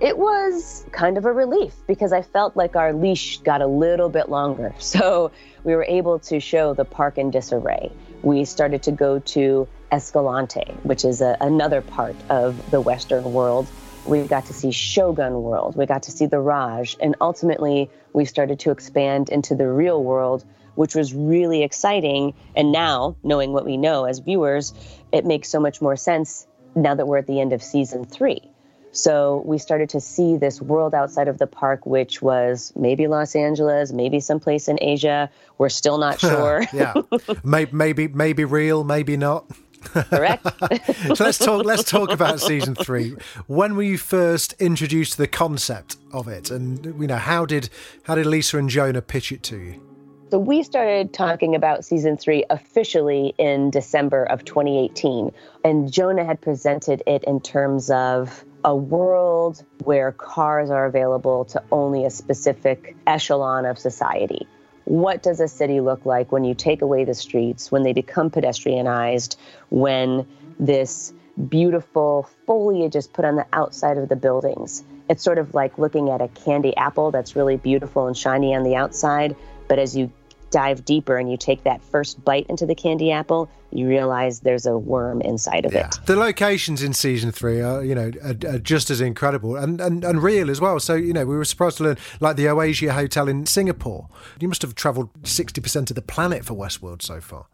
It 0.04 0.18
was 0.18 0.84
kind 0.92 1.16
of 1.16 1.24
a 1.24 1.32
relief 1.32 1.72
because 1.86 2.12
I 2.12 2.20
felt 2.20 2.54
like 2.58 2.76
our 2.76 2.92
leash 2.92 3.38
got 3.38 3.62
a 3.62 3.66
little 3.66 4.10
bit 4.10 4.28
longer. 4.28 4.74
So 4.84 5.32
we 5.64 5.74
were 5.74 5.86
able 5.88 6.18
to 6.20 6.40
show 6.40 6.74
the 6.74 6.84
park 6.84 7.16
in 7.16 7.30
disarray. 7.30 7.90
We 8.22 8.44
started 8.44 8.82
to 8.82 8.92
go 8.92 9.18
to 9.18 9.66
Escalante, 9.90 10.66
which 10.82 11.06
is 11.06 11.22
a, 11.22 11.38
another 11.40 11.80
part 11.80 12.14
of 12.28 12.70
the 12.70 12.82
Western 12.82 13.32
world. 13.32 13.66
We 14.04 14.22
got 14.24 14.44
to 14.46 14.52
see 14.52 14.70
Shogun 14.70 15.42
World, 15.42 15.74
we 15.74 15.86
got 15.86 16.02
to 16.02 16.10
see 16.10 16.26
the 16.26 16.38
Raj, 16.38 16.96
and 17.00 17.16
ultimately 17.20 17.90
we 18.12 18.26
started 18.26 18.60
to 18.60 18.70
expand 18.70 19.30
into 19.30 19.54
the 19.54 19.66
real 19.66 20.04
world, 20.04 20.44
which 20.74 20.94
was 20.94 21.14
really 21.14 21.62
exciting. 21.62 22.34
And 22.54 22.70
now, 22.70 23.16
knowing 23.24 23.52
what 23.52 23.64
we 23.64 23.78
know 23.78 24.04
as 24.04 24.18
viewers, 24.18 24.74
it 25.12 25.24
makes 25.24 25.48
so 25.48 25.60
much 25.60 25.80
more 25.80 25.96
sense 25.96 26.46
now 26.76 26.94
that 26.94 27.08
we're 27.08 27.18
at 27.18 27.26
the 27.26 27.40
end 27.40 27.54
of 27.54 27.62
season 27.62 28.04
three 28.04 28.50
so 28.94 29.42
we 29.44 29.59
started 29.59 29.88
to 29.90 30.00
see 30.00 30.37
this 30.37 30.62
world 30.62 30.94
outside 30.94 31.26
of 31.26 31.38
the 31.38 31.48
park, 31.48 31.85
which 31.85 32.22
was 32.22 32.72
maybe 32.76 33.09
Los 33.09 33.35
Angeles, 33.35 33.92
maybe 33.92 34.20
someplace 34.20 34.68
in 34.68 34.78
Asia. 34.80 35.28
We're 35.59 35.68
still 35.68 35.98
not 35.98 36.20
sure. 36.20 36.64
yeah, 36.72 36.94
maybe, 37.42 37.72
maybe, 37.72 38.09
maybe 38.09 38.44
real, 38.44 38.85
maybe 38.85 39.16
not. 39.16 39.46
Correct. 39.83 40.46
so 41.14 41.24
let's 41.24 41.38
talk. 41.38 41.64
Let's 41.64 41.83
talk 41.83 42.11
about 42.11 42.40
season 42.40 42.74
three. 42.74 43.16
When 43.48 43.76
were 43.76 43.83
you 43.83 43.98
first 43.98 44.54
introduced 44.54 45.12
to 45.12 45.18
the 45.18 45.28
concept 45.28 45.96
of 46.12 46.28
it, 46.28 46.50
and 46.50 46.85
you 46.98 47.07
know 47.07 47.16
how 47.16 47.44
did 47.44 47.68
how 48.04 48.14
did 48.14 48.26
Lisa 48.26 48.59
and 48.59 48.70
Jonah 48.70 49.02
pitch 49.02 49.33
it 49.33 49.42
to 49.44 49.59
you? 49.59 49.83
So 50.30 50.38
we 50.38 50.62
started 50.62 51.12
talking 51.12 51.54
about 51.54 51.85
season 51.85 52.16
three 52.16 52.44
officially 52.48 53.35
in 53.38 53.70
December 53.70 54.24
of 54.24 54.44
2018, 54.44 55.30
and 55.64 55.92
Jonah 55.92 56.24
had 56.24 56.40
presented 56.40 57.02
it 57.07 57.22
in 57.24 57.40
terms 57.40 57.90
of 57.90 58.44
a 58.64 58.74
world 58.74 59.62
where 59.85 60.11
cars 60.11 60.70
are 60.70 60.87
available 60.87 61.44
to 61.44 61.62
only 61.70 62.07
a 62.07 62.11
specific 62.11 62.96
echelon 63.07 63.66
of 63.66 63.79
society. 63.79 64.48
What 64.85 65.22
does 65.22 65.40
a 65.40 65.48
city 65.48 65.81
look 65.81 66.07
like 66.07 66.33
when 66.33 66.44
you 66.44 66.55
take 66.55 66.81
away 66.81 67.05
the 67.05 67.14
streets, 67.14 67.70
when 67.70 67.83
they 67.83 67.92
become 67.92 68.31
pedestrianized, 68.31 69.37
when 69.70 70.27
this 70.59 71.12
beautiful 71.48 72.29
foliage 72.46 72.96
is 72.96 73.07
put 73.07 73.24
on 73.24 73.37
the 73.37 73.46
outside 73.53 73.98
of 73.98 74.09
the 74.09 74.16
buildings? 74.16 74.83
It's 75.11 75.22
sort 75.22 75.38
of 75.38 75.53
like 75.53 75.79
looking 75.79 76.09
at 76.09 76.22
a 76.22 76.29
candy 76.29 76.74
apple 76.77 77.11
that's 77.11 77.37
really 77.37 77.59
beautiful 77.59 78.07
and 78.07 78.16
shiny 78.16 78.55
on 78.55 78.62
the 78.62 78.77
outside, 78.77 79.37
but 79.68 79.79
as 79.79 79.94
you 79.94 80.11
dive 80.54 80.84
deeper 80.84 81.16
and 81.16 81.28
you 81.28 81.36
take 81.36 81.64
that 81.64 81.82
first 81.82 82.24
bite 82.24 82.46
into 82.48 82.64
the 82.64 82.76
candy 82.76 83.10
apple, 83.10 83.50
you 83.72 83.88
realize 83.88 84.38
there's 84.40 84.66
a 84.66 84.78
worm 84.78 85.20
inside 85.20 85.64
of 85.66 85.72
yeah. 85.72 85.88
it. 85.88 85.98
The 86.06 86.14
locations 86.14 86.80
in 86.80 86.92
season 86.94 87.32
three 87.32 87.60
are, 87.60 87.82
you 87.82 87.92
know, 87.92 88.12
are, 88.22 88.54
are 88.54 88.58
just 88.60 88.88
as 88.88 89.00
incredible 89.00 89.56
and, 89.56 89.80
and, 89.80 90.04
and 90.04 90.22
real 90.22 90.48
as 90.48 90.60
well. 90.60 90.78
So, 90.78 90.94
you 90.94 91.12
know, 91.12 91.26
we 91.26 91.36
were 91.36 91.44
surprised 91.44 91.78
to 91.78 91.82
learn, 91.82 91.98
like 92.20 92.36
the 92.36 92.44
Oasia 92.44 92.92
Hotel 92.92 93.28
in 93.28 93.46
Singapore. 93.46 94.06
You 94.38 94.46
must 94.46 94.62
have 94.62 94.76
travelled 94.76 95.12
60% 95.24 95.90
of 95.90 95.96
the 95.96 96.02
planet 96.02 96.44
for 96.44 96.54
Westworld 96.54 97.02
so 97.02 97.20
far. 97.20 97.46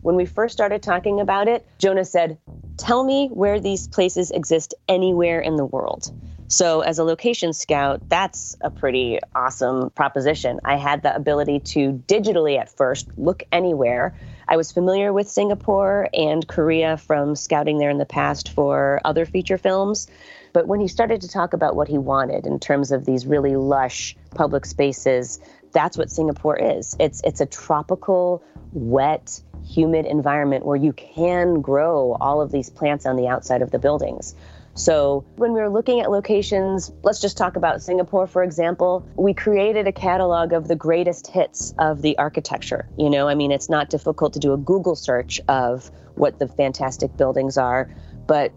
When 0.00 0.16
we 0.16 0.24
first 0.24 0.54
started 0.54 0.82
talking 0.82 1.20
about 1.20 1.46
it, 1.46 1.66
Jonah 1.76 2.06
said, 2.06 2.38
Tell 2.78 3.04
me 3.04 3.28
where 3.28 3.60
these 3.60 3.86
places 3.86 4.30
exist 4.30 4.72
anywhere 4.88 5.40
in 5.40 5.56
the 5.56 5.66
world. 5.66 6.10
So, 6.48 6.80
as 6.80 7.00
a 7.00 7.04
location 7.04 7.52
scout, 7.52 8.08
that's 8.08 8.56
a 8.60 8.70
pretty 8.70 9.18
awesome 9.34 9.90
proposition. 9.90 10.60
I 10.64 10.76
had 10.76 11.02
the 11.02 11.14
ability 11.14 11.60
to 11.60 11.92
digitally 12.06 12.56
at 12.56 12.68
first 12.76 13.08
look 13.16 13.42
anywhere. 13.50 14.16
I 14.46 14.56
was 14.56 14.70
familiar 14.70 15.12
with 15.12 15.28
Singapore 15.28 16.08
and 16.14 16.46
Korea 16.46 16.98
from 16.98 17.34
scouting 17.34 17.78
there 17.78 17.90
in 17.90 17.98
the 17.98 18.06
past 18.06 18.50
for 18.50 19.00
other 19.04 19.26
feature 19.26 19.58
films. 19.58 20.06
But 20.52 20.68
when 20.68 20.80
he 20.80 20.86
started 20.86 21.20
to 21.22 21.28
talk 21.28 21.52
about 21.52 21.74
what 21.74 21.88
he 21.88 21.98
wanted 21.98 22.46
in 22.46 22.60
terms 22.60 22.92
of 22.92 23.04
these 23.04 23.26
really 23.26 23.56
lush 23.56 24.16
public 24.30 24.66
spaces, 24.66 25.40
that's 25.72 25.98
what 25.98 26.10
Singapore 26.10 26.56
is. 26.56 26.96
It's 27.00 27.20
it's 27.24 27.40
a 27.40 27.46
tropical, 27.46 28.44
wet, 28.72 29.40
humid 29.64 30.06
environment 30.06 30.64
where 30.64 30.76
you 30.76 30.92
can 30.92 31.60
grow 31.60 32.16
all 32.20 32.40
of 32.40 32.52
these 32.52 32.70
plants 32.70 33.04
on 33.04 33.16
the 33.16 33.26
outside 33.26 33.62
of 33.62 33.72
the 33.72 33.80
buildings. 33.80 34.36
So, 34.76 35.24
when 35.36 35.54
we 35.54 35.60
were 35.60 35.70
looking 35.70 36.00
at 36.00 36.10
locations, 36.10 36.92
let's 37.02 37.18
just 37.18 37.38
talk 37.38 37.56
about 37.56 37.82
Singapore, 37.82 38.26
for 38.26 38.42
example. 38.42 39.06
We 39.16 39.32
created 39.32 39.86
a 39.86 39.92
catalog 39.92 40.52
of 40.52 40.68
the 40.68 40.76
greatest 40.76 41.26
hits 41.28 41.74
of 41.78 42.02
the 42.02 42.16
architecture. 42.18 42.86
You 42.98 43.08
know, 43.08 43.26
I 43.26 43.34
mean, 43.34 43.50
it's 43.50 43.70
not 43.70 43.88
difficult 43.88 44.34
to 44.34 44.38
do 44.38 44.52
a 44.52 44.58
Google 44.58 44.94
search 44.94 45.40
of 45.48 45.90
what 46.16 46.38
the 46.38 46.46
fantastic 46.46 47.16
buildings 47.16 47.56
are, 47.56 47.90
but 48.26 48.52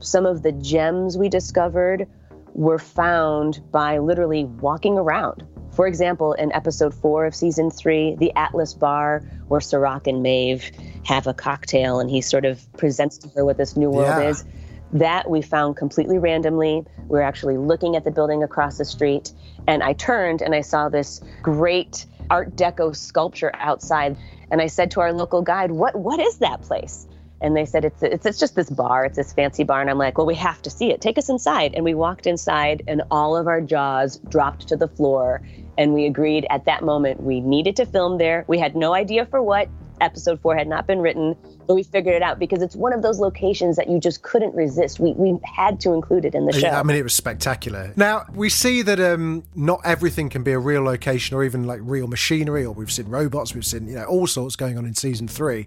some 0.00 0.24
of 0.24 0.42
the 0.42 0.52
gems 0.52 1.18
we 1.18 1.28
discovered 1.28 2.06
were 2.54 2.78
found 2.78 3.60
by 3.70 3.98
literally 3.98 4.44
walking 4.44 4.96
around 4.96 5.44
For 5.72 5.86
example, 5.86 6.32
in 6.32 6.50
episode 6.54 6.92
four 6.92 7.24
of 7.24 7.34
season 7.36 7.70
three, 7.70 8.16
the 8.16 8.32
Atlas 8.34 8.74
Bar, 8.74 9.22
where 9.46 9.60
Serac 9.60 10.08
and 10.08 10.24
Maeve 10.24 10.72
have 11.04 11.28
a 11.28 11.34
cocktail 11.34 12.00
and 12.00 12.10
he 12.10 12.20
sort 12.20 12.44
of 12.44 12.60
presents 12.72 13.18
to 13.18 13.28
her 13.28 13.44
what 13.44 13.58
this 13.58 13.76
new 13.76 13.88
world 13.90 14.16
Yeah. 14.16 14.30
is. 14.30 14.44
That 14.92 15.28
we 15.28 15.42
found 15.42 15.76
completely 15.76 16.18
randomly. 16.18 16.84
We 17.08 17.18
were 17.18 17.22
actually 17.22 17.58
looking 17.58 17.94
at 17.94 18.04
the 18.04 18.10
building 18.10 18.42
across 18.42 18.78
the 18.78 18.84
street, 18.84 19.32
and 19.66 19.82
I 19.82 19.92
turned 19.92 20.40
and 20.40 20.54
I 20.54 20.62
saw 20.62 20.88
this 20.88 21.20
great 21.42 22.06
Art 22.30 22.56
Deco 22.56 22.96
sculpture 22.96 23.50
outside. 23.54 24.16
And 24.50 24.62
I 24.62 24.66
said 24.66 24.90
to 24.92 25.00
our 25.00 25.12
local 25.12 25.42
guide, 25.42 25.72
"What 25.72 25.94
what 25.96 26.20
is 26.20 26.38
that 26.38 26.62
place?" 26.62 27.06
And 27.40 27.54
they 27.54 27.66
said 27.66 27.84
it's 27.84 28.02
it's 28.02 28.24
it's 28.24 28.38
just 28.38 28.54
this 28.54 28.70
bar. 28.70 29.04
It's 29.04 29.16
this 29.16 29.32
fancy 29.32 29.62
bar. 29.62 29.82
And 29.82 29.90
I'm 29.90 29.98
like, 29.98 30.16
"Well, 30.16 30.26
we 30.26 30.34
have 30.36 30.62
to 30.62 30.70
see 30.70 30.90
it. 30.90 31.02
Take 31.02 31.18
us 31.18 31.28
inside." 31.28 31.74
And 31.74 31.84
we 31.84 31.94
walked 31.94 32.26
inside, 32.26 32.82
and 32.88 33.02
all 33.10 33.36
of 33.36 33.46
our 33.46 33.60
jaws 33.60 34.16
dropped 34.28 34.68
to 34.68 34.76
the 34.76 34.88
floor. 34.88 35.42
And 35.76 35.92
we 35.92 36.06
agreed 36.06 36.46
at 36.48 36.64
that 36.64 36.82
moment 36.82 37.22
we 37.22 37.40
needed 37.40 37.76
to 37.76 37.86
film 37.86 38.16
there. 38.16 38.44
We 38.48 38.58
had 38.58 38.74
no 38.74 38.94
idea 38.94 39.26
for 39.26 39.42
what. 39.42 39.68
Episode 40.00 40.40
four 40.40 40.56
had 40.56 40.68
not 40.68 40.86
been 40.86 41.00
written, 41.00 41.36
but 41.66 41.74
we 41.74 41.82
figured 41.82 42.14
it 42.14 42.22
out 42.22 42.38
because 42.38 42.62
it's 42.62 42.76
one 42.76 42.92
of 42.92 43.02
those 43.02 43.18
locations 43.18 43.76
that 43.76 43.88
you 43.88 43.98
just 43.98 44.22
couldn't 44.22 44.54
resist. 44.54 45.00
We 45.00 45.12
we 45.12 45.38
had 45.44 45.80
to 45.80 45.92
include 45.92 46.24
it 46.24 46.34
in 46.34 46.46
the 46.46 46.52
show. 46.52 46.68
I 46.68 46.82
mean, 46.82 46.96
it 46.96 47.02
was 47.02 47.14
spectacular. 47.14 47.92
Now 47.96 48.26
we 48.34 48.48
see 48.48 48.82
that 48.82 49.00
um, 49.00 49.44
not 49.54 49.80
everything 49.84 50.28
can 50.28 50.42
be 50.42 50.52
a 50.52 50.58
real 50.58 50.82
location 50.82 51.36
or 51.36 51.44
even 51.44 51.64
like 51.64 51.80
real 51.82 52.06
machinery. 52.06 52.64
Or 52.64 52.72
we've 52.72 52.92
seen 52.92 53.08
robots, 53.08 53.54
we've 53.54 53.66
seen 53.66 53.88
you 53.88 53.96
know 53.96 54.04
all 54.04 54.26
sorts 54.26 54.56
going 54.56 54.78
on 54.78 54.86
in 54.86 54.94
season 54.94 55.28
three. 55.28 55.66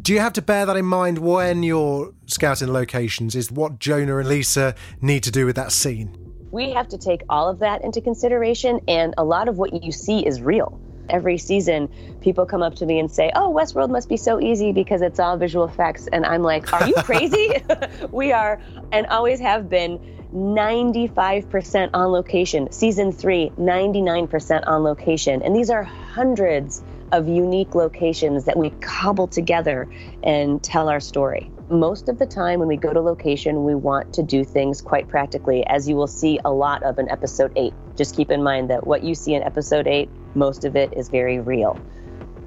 Do 0.00 0.12
you 0.12 0.20
have 0.20 0.32
to 0.34 0.42
bear 0.42 0.66
that 0.66 0.76
in 0.76 0.86
mind 0.86 1.18
when 1.18 1.62
you're 1.62 2.12
scouting 2.26 2.72
locations? 2.72 3.34
Is 3.34 3.50
what 3.50 3.78
Jonah 3.78 4.18
and 4.18 4.28
Lisa 4.28 4.74
need 5.00 5.22
to 5.24 5.30
do 5.30 5.46
with 5.46 5.56
that 5.56 5.72
scene? 5.72 6.24
we 6.54 6.70
have 6.70 6.86
to 6.86 6.96
take 6.96 7.22
all 7.28 7.48
of 7.48 7.58
that 7.58 7.82
into 7.82 8.00
consideration 8.00 8.80
and 8.86 9.12
a 9.18 9.24
lot 9.24 9.48
of 9.48 9.58
what 9.58 9.82
you 9.82 9.90
see 9.90 10.24
is 10.24 10.40
real 10.40 10.80
every 11.08 11.38
season 11.38 11.88
people 12.20 12.46
come 12.46 12.62
up 12.62 12.74
to 12.74 12.86
me 12.86 12.98
and 12.98 13.10
say 13.10 13.30
oh 13.34 13.52
westworld 13.52 13.90
must 13.90 14.08
be 14.08 14.16
so 14.16 14.40
easy 14.40 14.72
because 14.72 15.02
it's 15.02 15.20
all 15.20 15.36
visual 15.36 15.64
effects. 15.64 16.06
And 16.08 16.24
i'm 16.24 16.42
like 16.42 16.72
are 16.72 16.86
you 16.86 16.94
crazy? 16.96 17.50
We 18.10 18.32
are 18.32 18.60
and 18.92 19.06
always 19.06 19.40
have 19.40 19.68
been 19.68 19.98
95% 20.34 21.90
on 21.94 22.10
location. 22.10 22.70
Season 22.72 23.12
3 23.12 23.52
99% 23.58 24.64
on 24.66 24.82
location. 24.82 25.42
And 25.42 25.54
these 25.54 25.70
are 25.70 25.84
hundreds 25.84 26.82
of 27.12 27.28
unique 27.28 27.74
locations 27.74 28.44
that 28.44 28.56
we 28.56 28.70
cobble 28.80 29.28
together 29.28 29.88
and 30.22 30.62
tell 30.62 30.88
our 30.88 31.00
story 31.00 31.50
most 31.70 32.08
of 32.08 32.18
the 32.18 32.26
time 32.26 32.58
when 32.58 32.68
we 32.68 32.76
go 32.76 32.92
to 32.92 33.00
location, 33.00 33.64
we 33.64 33.74
want 33.74 34.12
to 34.14 34.22
do 34.22 34.44
things 34.44 34.80
quite 34.80 35.08
practically, 35.08 35.66
as 35.66 35.88
you 35.88 35.96
will 35.96 36.06
see 36.06 36.38
a 36.44 36.52
lot 36.52 36.82
of 36.82 36.98
in 36.98 37.08
episode 37.10 37.52
8. 37.56 37.72
Just 37.96 38.14
keep 38.14 38.30
in 38.30 38.42
mind 38.42 38.70
that 38.70 38.86
what 38.86 39.02
you 39.02 39.14
see 39.14 39.34
in 39.34 39.42
episode 39.42 39.86
8, 39.86 40.08
most 40.34 40.64
of 40.64 40.76
it 40.76 40.92
is 40.96 41.08
very 41.08 41.40
real. 41.40 41.80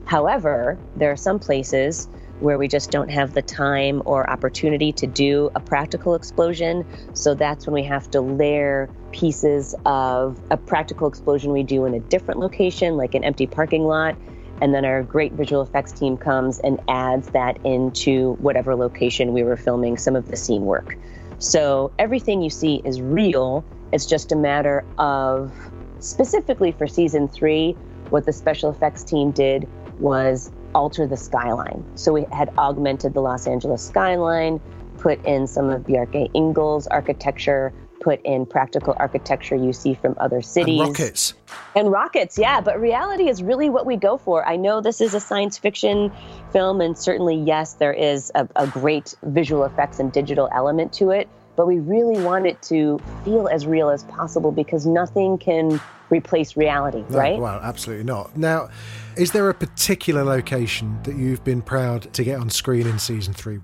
However, 0.06 0.80
there 0.96 1.12
are 1.12 1.18
some 1.18 1.40
places 1.40 2.08
where 2.40 2.58
we 2.58 2.68
just 2.68 2.92
don't 2.92 3.10
have 3.10 3.34
the 3.34 3.42
time 3.42 4.02
or 4.06 4.30
opportunity 4.30 4.92
to 4.94 5.08
do 5.08 5.50
a 5.56 5.60
practical 5.60 6.14
explosion. 6.14 6.86
So 7.14 7.34
that's 7.34 7.66
when 7.66 7.74
we 7.74 7.84
have 7.84 8.10
to 8.12 8.22
layer 8.22 8.90
pieces 9.12 9.74
of 9.86 10.40
a 10.52 10.58
practical 10.58 11.08
explosion 11.08 11.52
we 11.52 11.64
do 11.64 11.86
in 11.86 11.96
a 11.96 12.00
different 12.00 12.40
location, 12.40 12.96
like 12.96 13.16
an 13.16 13.24
empty 13.24 13.48
parking 13.48 13.84
lot. 13.84 14.16
And 14.62 14.74
then 14.74 14.86
our 14.86 15.04
great 15.04 15.34
visual 15.34 15.62
effects 15.62 15.92
team 15.92 16.18
comes 16.18 16.60
and 16.60 16.80
adds 16.88 17.30
that 17.30 17.64
into 17.64 18.34
whatever 18.36 18.76
location 18.76 19.34
we 19.34 19.44
were 19.44 19.58
filming 19.58 19.98
some 19.98 20.16
of 20.16 20.30
the 20.30 20.36
scene 20.36 20.66
work. 20.66 20.98
So 21.40 21.92
everything 22.00 22.42
you 22.42 22.50
see 22.50 22.82
is 22.84 23.00
real. 23.02 23.64
It's 23.92 24.06
just 24.06 24.32
a 24.32 24.36
matter 24.36 24.84
of, 24.98 25.54
specifically 26.00 26.72
for 26.72 26.88
season 26.88 27.28
three, 27.28 27.74
what 28.10 28.26
the 28.26 28.34
special 28.34 28.72
effects 28.72 29.04
team 29.04 29.32
did 29.32 29.68
was 30.00 30.52
alter 30.74 31.06
the 31.06 31.18
skyline. 31.18 31.84
So 31.96 32.12
we 32.12 32.26
had 32.32 32.50
augmented 32.58 33.14
the 33.14 33.22
Los 33.22 33.48
Angeles 33.48 33.86
skyline, 33.86 34.60
put 34.98 35.24
in 35.26 35.46
some 35.46 35.70
of 35.70 35.84
Bjarke 35.84 36.32
Ingels 36.34 36.88
architecture, 36.90 37.74
put 38.08 38.22
in 38.24 38.46
practical 38.46 38.96
architecture 38.96 39.58
you 39.58 39.74
see 39.74 39.94
from 39.94 40.16
other 40.18 40.42
cities. 40.42 40.80
And 40.80 40.88
rockets. 40.88 41.34
And 41.76 41.92
rockets, 41.92 42.38
yeah. 42.38 42.62
But 42.62 42.80
reality 42.80 43.28
is 43.28 43.44
really 43.44 43.70
what 43.70 43.86
we 43.86 43.98
go 43.98 44.18
for. 44.18 44.48
I 44.48 44.56
know 44.56 44.80
this 44.80 45.02
is 45.02 45.14
a 45.14 45.20
science 45.20 45.58
fiction 45.58 46.10
film, 46.54 46.80
and 46.80 46.98
certainly, 46.98 47.36
yes, 47.36 47.74
there 47.74 47.92
is 47.92 48.32
a, 48.34 48.48
a 48.56 48.66
great 48.66 49.14
visual 49.24 49.66
effects 49.66 50.00
and 50.00 50.10
digital 50.10 50.48
element 50.54 50.94
to 50.94 51.10
it. 51.10 51.28
But 51.58 51.68
we 51.68 51.80
really 51.80 52.24
want 52.24 52.48
it 52.48 52.62
to 52.64 52.98
feel 53.26 53.50
as 53.50 53.68
real 53.68 53.90
as 53.90 54.06
possible 54.06 54.54
because 54.54 54.86
nothing 54.86 55.38
can 55.38 55.82
replace 56.10 56.56
reality, 56.56 57.04
No, 57.10 57.18
right? 57.18 57.38
Well, 57.38 57.60
absolutely 57.62 58.06
not. 58.06 58.38
Now, 58.38 58.70
is 59.18 59.34
there 59.34 59.50
a 59.50 59.54
particular 59.54 60.24
location 60.24 60.98
that 61.04 61.18
you've 61.18 61.44
been 61.44 61.62
proud 61.62 62.14
to 62.14 62.24
get 62.24 62.40
on 62.40 62.50
screen 62.52 62.88
in 62.88 63.00
season 63.00 63.34
three? 63.34 63.60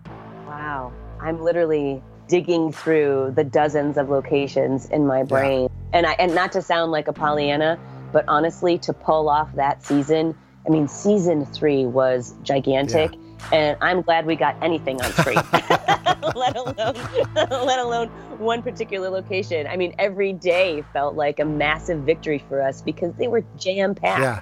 Wow. 0.45 0.91
I'm 1.21 1.41
literally 1.41 2.03
digging 2.27 2.71
through 2.71 3.33
the 3.35 3.43
dozens 3.43 3.97
of 3.97 4.09
locations 4.09 4.89
in 4.89 5.05
my 5.05 5.23
brain. 5.23 5.69
And 5.91 6.05
I 6.05 6.13
and 6.13 6.33
not 6.33 6.51
to 6.53 6.61
sound 6.61 6.91
like 6.91 7.07
a 7.07 7.13
Pollyanna, 7.13 7.79
but 8.11 8.25
honestly 8.27 8.77
to 8.79 8.93
pull 8.93 9.29
off 9.29 9.53
that 9.55 9.85
season, 9.85 10.35
I 10.65 10.69
mean 10.69 10.87
season 10.87 11.45
3 11.45 11.85
was 11.85 12.33
gigantic 12.43 13.11
and 13.51 13.77
I'm 13.81 14.01
glad 14.01 14.25
we 14.25 14.35
got 14.35 14.55
anything 14.61 15.01
on 15.01 15.11
screen. 15.11 15.35
let 16.35 16.55
alone 16.55 16.75
let 17.35 17.79
alone 17.79 18.07
one 18.39 18.61
particular 18.61 19.09
location. 19.09 19.67
I 19.67 19.77
mean 19.77 19.93
every 19.99 20.33
day 20.33 20.83
felt 20.93 21.15
like 21.15 21.39
a 21.39 21.45
massive 21.45 22.01
victory 22.01 22.43
for 22.47 22.61
us 22.61 22.81
because 22.81 23.13
they 23.15 23.27
were 23.27 23.43
jam 23.57 23.95
packed. 23.95 24.21
Yeah. 24.21 24.41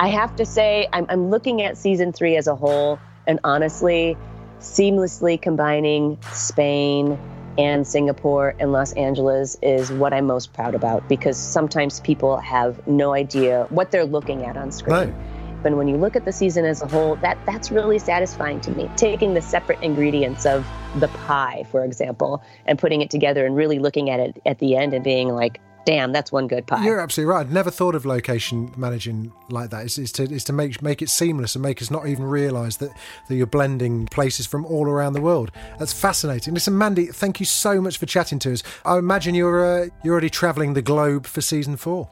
I 0.00 0.08
have 0.08 0.36
to 0.36 0.46
say, 0.46 0.88
I'm, 0.92 1.06
I'm 1.08 1.28
looking 1.28 1.60
at 1.62 1.76
season 1.76 2.12
three 2.12 2.36
as 2.36 2.46
a 2.46 2.54
whole, 2.54 3.00
and 3.26 3.40
honestly, 3.42 4.16
seamlessly 4.60 5.40
combining 5.40 6.18
Spain 6.32 7.18
and 7.58 7.86
Singapore 7.86 8.54
and 8.60 8.72
Los 8.72 8.92
Angeles 8.92 9.56
is 9.62 9.90
what 9.90 10.12
I'm 10.12 10.26
most 10.26 10.52
proud 10.52 10.74
about 10.74 11.08
because 11.08 11.36
sometimes 11.36 12.00
people 12.00 12.36
have 12.38 12.86
no 12.86 13.12
idea 13.12 13.66
what 13.70 13.90
they're 13.90 14.04
looking 14.04 14.44
at 14.44 14.56
on 14.56 14.70
screen. 14.70 15.14
But 15.62 15.76
when 15.76 15.88
you 15.88 15.96
look 15.96 16.14
at 16.14 16.24
the 16.24 16.32
season 16.32 16.64
as 16.64 16.82
a 16.82 16.86
whole, 16.86 17.16
that 17.16 17.36
that's 17.44 17.72
really 17.72 17.98
satisfying 17.98 18.60
to 18.60 18.70
me. 18.70 18.88
Taking 18.96 19.34
the 19.34 19.42
separate 19.42 19.82
ingredients 19.82 20.46
of 20.46 20.64
the 21.00 21.08
pie, 21.08 21.66
for 21.72 21.84
example, 21.84 22.44
and 22.64 22.78
putting 22.78 23.00
it 23.00 23.10
together 23.10 23.44
and 23.44 23.56
really 23.56 23.80
looking 23.80 24.08
at 24.08 24.20
it 24.20 24.40
at 24.46 24.60
the 24.60 24.76
end 24.76 24.94
and 24.94 25.02
being 25.02 25.28
like, 25.28 25.60
damn, 25.88 26.12
that's 26.12 26.30
one 26.30 26.46
good 26.46 26.66
pie. 26.66 26.84
You're 26.84 27.00
absolutely 27.00 27.32
right. 27.32 27.40
I'd 27.46 27.50
never 27.50 27.70
thought 27.70 27.94
of 27.94 28.04
location 28.04 28.70
managing 28.76 29.32
like 29.48 29.70
that. 29.70 29.86
Is, 29.86 29.96
is 29.96 30.12
to 30.12 30.24
is 30.24 30.44
to 30.44 30.52
make 30.52 30.82
make 30.82 31.00
it 31.00 31.08
seamless 31.08 31.54
and 31.54 31.62
make 31.62 31.80
us 31.80 31.90
not 31.90 32.06
even 32.06 32.26
realise 32.26 32.76
that, 32.76 32.90
that 33.28 33.34
you're 33.34 33.46
blending 33.46 34.06
places 34.08 34.46
from 34.46 34.66
all 34.66 34.86
around 34.86 35.14
the 35.14 35.22
world. 35.22 35.50
That's 35.78 35.94
fascinating. 35.94 36.52
Listen, 36.52 36.76
Mandi, 36.76 37.06
thank 37.06 37.40
you 37.40 37.46
so 37.46 37.80
much 37.80 37.96
for 37.96 38.04
chatting 38.04 38.38
to 38.40 38.52
us. 38.52 38.62
I 38.84 38.98
imagine 38.98 39.34
you're 39.34 39.64
uh, 39.64 39.88
you're 40.04 40.12
already 40.12 40.28
travelling 40.28 40.74
the 40.74 40.82
globe 40.82 41.24
for 41.24 41.40
season 41.40 41.78
four. 41.78 42.10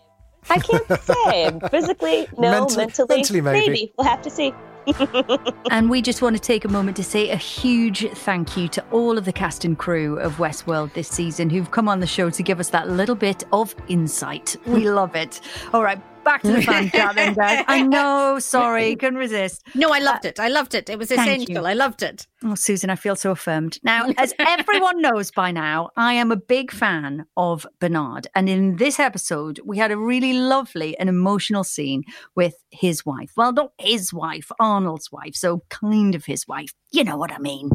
I 0.49 0.59
can't 0.59 1.01
say. 1.03 1.59
Physically, 1.71 2.29
no. 2.39 2.51
Mentally- 2.51 2.87
mentally, 2.87 3.17
mentally, 3.17 3.41
maybe. 3.43 3.93
We'll 3.99 4.09
have 4.09 4.23
to 4.23 4.31
see. 4.31 4.55
And 5.71 5.91
we 5.91 6.01
just 6.01 6.23
want 6.23 6.37
to 6.37 6.41
take 6.41 6.65
a 6.65 6.69
moment 6.69 6.97
to 6.97 7.05
say 7.05 7.31
a 7.31 7.37
huge 7.37 8.09
thank 8.11 8.57
you 8.57 8.69
to 8.69 8.85
all 8.93 9.19
of 9.19 9.25
the 9.25 9.33
cast 9.33 9.65
and 9.65 9.77
crew 9.77 10.19
of 10.21 10.37
Westworld 10.37 10.93
this 10.95 11.09
season 11.09 11.51
who've 11.51 11.71
come 11.71 11.89
on 11.89 12.01
the 12.01 12.07
show 12.07 12.31
to 12.31 12.43
give 12.43 12.61
us 12.61 12.71
that 12.71 12.89
little 12.89 13.15
bit 13.15 13.45
of 13.53 13.75
insight. 13.89 14.57
We 14.67 14.89
love 14.89 15.17
it. 15.17 15.41
All 15.73 15.83
right, 15.83 16.01
back 16.27 16.43
to 16.43 16.53
the 16.53 16.61
fan 16.61 16.91
chat 16.91 17.15
then, 17.15 17.33
guys. 17.35 17.65
I 17.69 17.81
know, 17.81 18.39
sorry, 18.39 18.97
couldn't 18.97 19.19
resist. 19.19 19.63
No, 19.75 19.91
I 19.91 20.01
loved 20.01 20.27
uh, 20.27 20.31
it. 20.31 20.41
I 20.41 20.49
loved 20.49 20.75
it. 20.75 20.91
It 20.91 20.99
was 20.99 21.09
Thank 21.09 21.21
essential. 21.21 21.67
I 21.67 21.73
loved 21.73 22.03
it. 22.03 22.27
Oh, 22.45 22.57
Susan, 22.57 22.91
I 22.91 22.97
feel 22.97 23.17
so 23.17 23.31
affirmed. 23.31 23.79
Now, 23.83 24.09
as 24.19 24.35
everyone 24.39 25.01
knows 25.01 25.31
by 25.31 25.53
now, 25.53 25.91
I 25.97 26.15
am 26.15 26.31
a 26.31 26.37
big 26.37 26.73
fan 26.73 27.25
of 27.37 27.65
Bernard. 27.81 28.27
And 28.35 28.49
in 28.49 28.77
this 28.77 28.99
episode, 28.99 29.61
we 29.65 29.79
had 29.79 29.91
a 29.91 29.97
really 29.97 30.35
lovely 30.35 30.99
and 30.99 31.09
emotional 31.09 31.65
scene 31.65 32.03
with 32.35 32.57
his 32.71 33.07
wife. 33.07 33.33
Well, 33.37 33.53
not 33.53 33.73
his 33.79 34.13
wife, 34.13 34.51
Arnold's 34.59 35.11
wife. 35.11 35.37
So 35.37 35.63
kind 35.71 36.15
of 36.15 36.27
his 36.27 36.47
wife. 36.49 36.75
You 36.91 37.05
know 37.05 37.17
what 37.17 37.33
I 37.33 37.39
mean. 37.39 37.71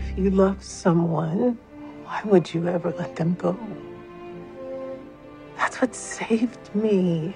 If 0.00 0.18
you 0.18 0.30
love 0.30 0.62
someone, 0.62 1.58
why 2.02 2.22
would 2.24 2.52
you 2.52 2.68
ever 2.68 2.90
let 2.90 3.16
them 3.16 3.34
go? 3.34 3.56
That's 5.56 5.80
what 5.80 5.94
saved 5.94 6.74
me. 6.74 7.34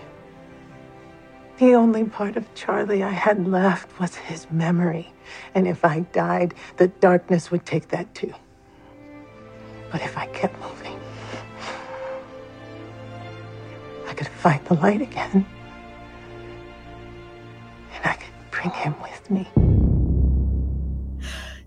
The 1.59 1.75
only 1.75 2.05
part 2.05 2.37
of 2.37 2.55
Charlie 2.55 3.03
I 3.03 3.11
had 3.11 3.49
left 3.49 3.99
was 3.99 4.15
his 4.15 4.49
memory. 4.51 5.13
And 5.55 5.67
if 5.67 5.85
I 5.85 6.01
died, 6.13 6.55
the 6.77 6.89
darkness 6.89 7.51
would 7.51 7.67
take 7.67 7.89
that 7.89 8.15
too. 8.15 8.33
But 9.91 10.03
if 10.03 10.17
I 10.17 10.27
kept 10.27 10.61
moving, 10.61 11.01
I 14.07 14.15
could 14.15 14.29
find 14.29 14.65
the 14.67 14.75
light 14.75 15.01
again. 15.01 15.47
And 17.95 18.05
I 18.05 18.15
could 18.15 18.51
bring 18.51 18.71
him 18.71 18.95
with 19.03 19.31
me. 19.31 19.78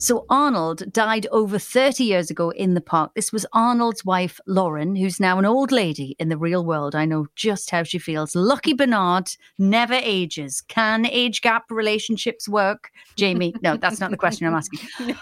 So 0.01 0.25
Arnold 0.31 0.91
died 0.91 1.27
over 1.31 1.59
30 1.59 2.03
years 2.03 2.31
ago 2.31 2.49
in 2.49 2.73
the 2.73 2.81
park. 2.81 3.11
This 3.13 3.31
was 3.31 3.45
Arnold's 3.53 4.03
wife, 4.03 4.39
Lauren, 4.47 4.95
who's 4.95 5.19
now 5.19 5.37
an 5.37 5.45
old 5.45 5.71
lady 5.71 6.15
in 6.17 6.29
the 6.29 6.37
real 6.37 6.65
world. 6.65 6.95
I 6.95 7.05
know 7.05 7.27
just 7.35 7.69
how 7.69 7.83
she 7.83 7.99
feels. 7.99 8.35
Lucky 8.35 8.73
Bernard 8.73 9.29
never 9.59 9.93
ages. 9.93 10.59
Can 10.61 11.05
age 11.05 11.41
gap 11.41 11.65
relationships 11.69 12.49
work? 12.49 12.89
Jamie, 13.15 13.53
no, 13.61 13.77
that's 13.77 13.99
not 13.99 14.09
the 14.09 14.17
question 14.17 14.47
I'm 14.47 14.55
asking. 14.55 14.79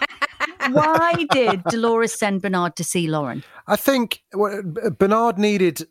Why 0.70 1.26
did 1.30 1.62
Dolores 1.64 2.18
send 2.18 2.40
Bernard 2.40 2.74
to 2.76 2.84
see 2.84 3.06
Lauren? 3.06 3.44
I 3.66 3.76
think 3.76 4.22
well, 4.32 4.62
Bernard 4.62 5.36
needed 5.36 5.86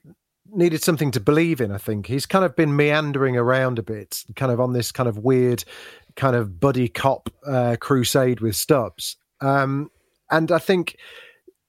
needed 0.52 0.84
something 0.84 1.12
to 1.12 1.20
believe 1.20 1.62
in. 1.62 1.72
I 1.72 1.78
think 1.78 2.08
he's 2.08 2.26
kind 2.26 2.44
of 2.44 2.56
been 2.56 2.76
meandering 2.76 3.38
around 3.38 3.78
a 3.78 3.84
bit, 3.84 4.24
kind 4.36 4.52
of 4.52 4.60
on 4.60 4.74
this 4.74 4.92
kind 4.92 5.08
of 5.08 5.20
weird, 5.20 5.64
kind 6.20 6.36
of 6.36 6.60
buddy 6.60 6.90
cop 6.90 7.30
uh, 7.48 7.78
crusade 7.80 8.42
with 8.42 8.56
Stubbs. 8.56 9.16
Um, 9.40 9.90
and 10.30 10.52
I 10.52 10.60
think 10.60 10.98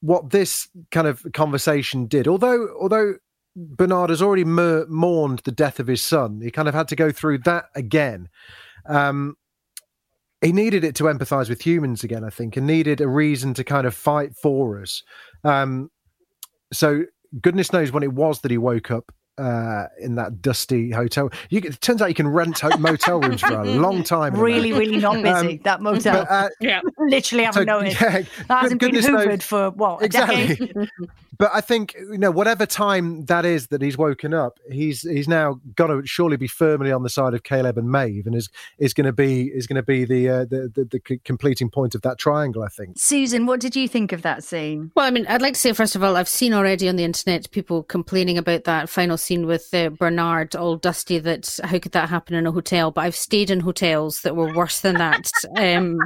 what 0.01 0.31
this 0.31 0.69
kind 0.91 1.07
of 1.07 1.25
conversation 1.33 2.07
did, 2.07 2.27
although 2.27 2.69
although 2.79 3.15
Bernard 3.55 4.11
has 4.11 4.21
already 4.21 4.45
mourned 4.45 5.41
the 5.41 5.53
death 5.53 5.79
of 5.79 5.87
his 5.87 6.03
son, 6.03 6.41
he 6.43 6.51
kind 6.51 6.69
of 6.69 6.75
had 6.75 6.89
to 6.89 6.97
go 6.97 7.13
through 7.13 7.39
that 7.39 7.67
again. 7.77 8.29
Um, 8.87 9.37
he 10.41 10.53
needed 10.53 10.85
it 10.85 10.95
to 10.97 11.05
empathize 11.05 11.49
with 11.49 11.65
humans 11.65 12.03
again, 12.03 12.25
I 12.25 12.31
think, 12.31 12.57
and 12.57 12.67
needed 12.67 13.01
a 13.01 13.09
reason 13.09 13.55
to 13.55 13.65
kind 13.65 13.87
of 13.87 13.95
fight 13.95 14.35
for 14.35 14.81
us. 14.81 15.03
Um, 15.45 15.91
so 16.73 17.05
goodness 17.41 17.73
knows 17.73 17.93
when 17.93 18.03
it 18.03 18.13
was 18.13 18.41
that 18.41 18.51
he 18.51 18.59
woke 18.59 18.91
up 18.91 19.13
uh, 19.41 19.89
in 19.99 20.17
that 20.17 20.43
dusty 20.43 20.91
hotel. 20.91 21.31
You, 21.49 21.61
it 21.65 21.81
turns 21.81 22.03
out 22.03 22.09
you 22.09 22.15
can 22.15 22.29
rent 22.29 22.63
motel 22.79 23.21
rooms 23.21 23.41
for 23.41 23.55
a 23.55 23.65
long 23.81 24.03
time. 24.03 24.35
Really, 24.35 24.73
really 24.73 24.99
not 24.99 25.23
busy. 25.23 25.57
Um, 25.57 25.61
that 25.65 25.81
motel. 25.81 26.25
But, 26.25 26.31
uh, 26.31 26.49
yeah, 26.61 26.81
literally 26.99 27.45
haven't 27.45 27.67
so, 27.67 27.79
noticed. 27.79 28.01
Yeah, 28.01 28.23
that 28.49 28.63
hasn't 28.63 28.81
been 28.81 28.95
hoovered 28.95 29.27
knows, 29.27 29.45
for 29.45 29.71
what 29.71 30.03
exactly. 30.03 30.71
but 31.39 31.51
I 31.55 31.63
think 31.63 31.95
you 31.95 32.19
know 32.19 32.31
whatever 32.31 32.67
time 32.67 33.25
that 33.27 33.47
is 33.47 33.69
that 33.69 33.81
he's 33.81 33.97
woken 33.97 34.35
up, 34.35 34.59
he's 34.71 35.03
he's 35.03 35.27
now 35.27 35.59
got 35.75 35.87
to 35.87 36.05
surely 36.05 36.37
be 36.37 36.47
firmly 36.47 36.93
on 36.93 37.03
the 37.03 37.09
side 37.09 37.33
of 37.33 37.43
Caleb 37.43 37.79
and 37.79 37.91
Maeve, 37.91 38.27
and 38.27 38.35
is 38.35 38.51
is 38.79 38.93
going 38.93 39.07
to 39.07 39.13
be 39.13 39.45
is 39.45 39.67
going 39.67 39.77
to 39.77 39.83
be 39.83 40.05
the, 40.05 40.29
uh, 40.29 40.45
the, 40.45 40.71
the 40.75 40.85
the 40.85 41.19
completing 41.25 41.71
point 41.71 41.95
of 41.95 42.03
that 42.03 42.19
triangle. 42.19 42.63
I 42.63 42.69
think. 42.69 42.99
Susan, 42.99 43.47
what 43.47 43.61
did 43.61 43.75
you 43.75 43.89
think 43.89 44.13
of 44.13 44.21
that 44.21 44.45
scene? 44.45 44.93
Well, 44.95 45.07
I 45.07 45.11
mean, 45.11 45.27
I'd 45.29 45.41
like 45.41 45.55
to 45.55 45.61
say 45.61 45.73
first 45.73 45.97
of 45.97 46.05
all, 46.05 46.17
I've 46.17 46.29
seen 46.29 46.53
already 46.53 46.89
on 46.91 46.97
the 46.97 47.05
internet 47.05 47.51
people 47.51 47.85
complaining 47.85 48.37
about 48.37 48.65
that 48.65 48.91
final 48.91 49.17
scene 49.17 49.30
with 49.39 49.73
uh, 49.73 49.91
Bernard 49.91 50.55
all 50.57 50.77
dusty. 50.77 51.19
That 51.19 51.59
how 51.63 51.79
could 51.79 51.93
that 51.93 52.09
happen 52.09 52.35
in 52.35 52.47
a 52.47 52.53
hotel? 52.53 52.91
But 52.91 53.03
I've 53.03 53.17
stayed 53.17 53.51
in 53.51 53.61
hotels 53.61 54.23
that 54.23 54.37
were 54.37 54.53
worse 54.53 54.81
than 54.81 54.97
that, 54.97 55.31
um, 55.57 55.99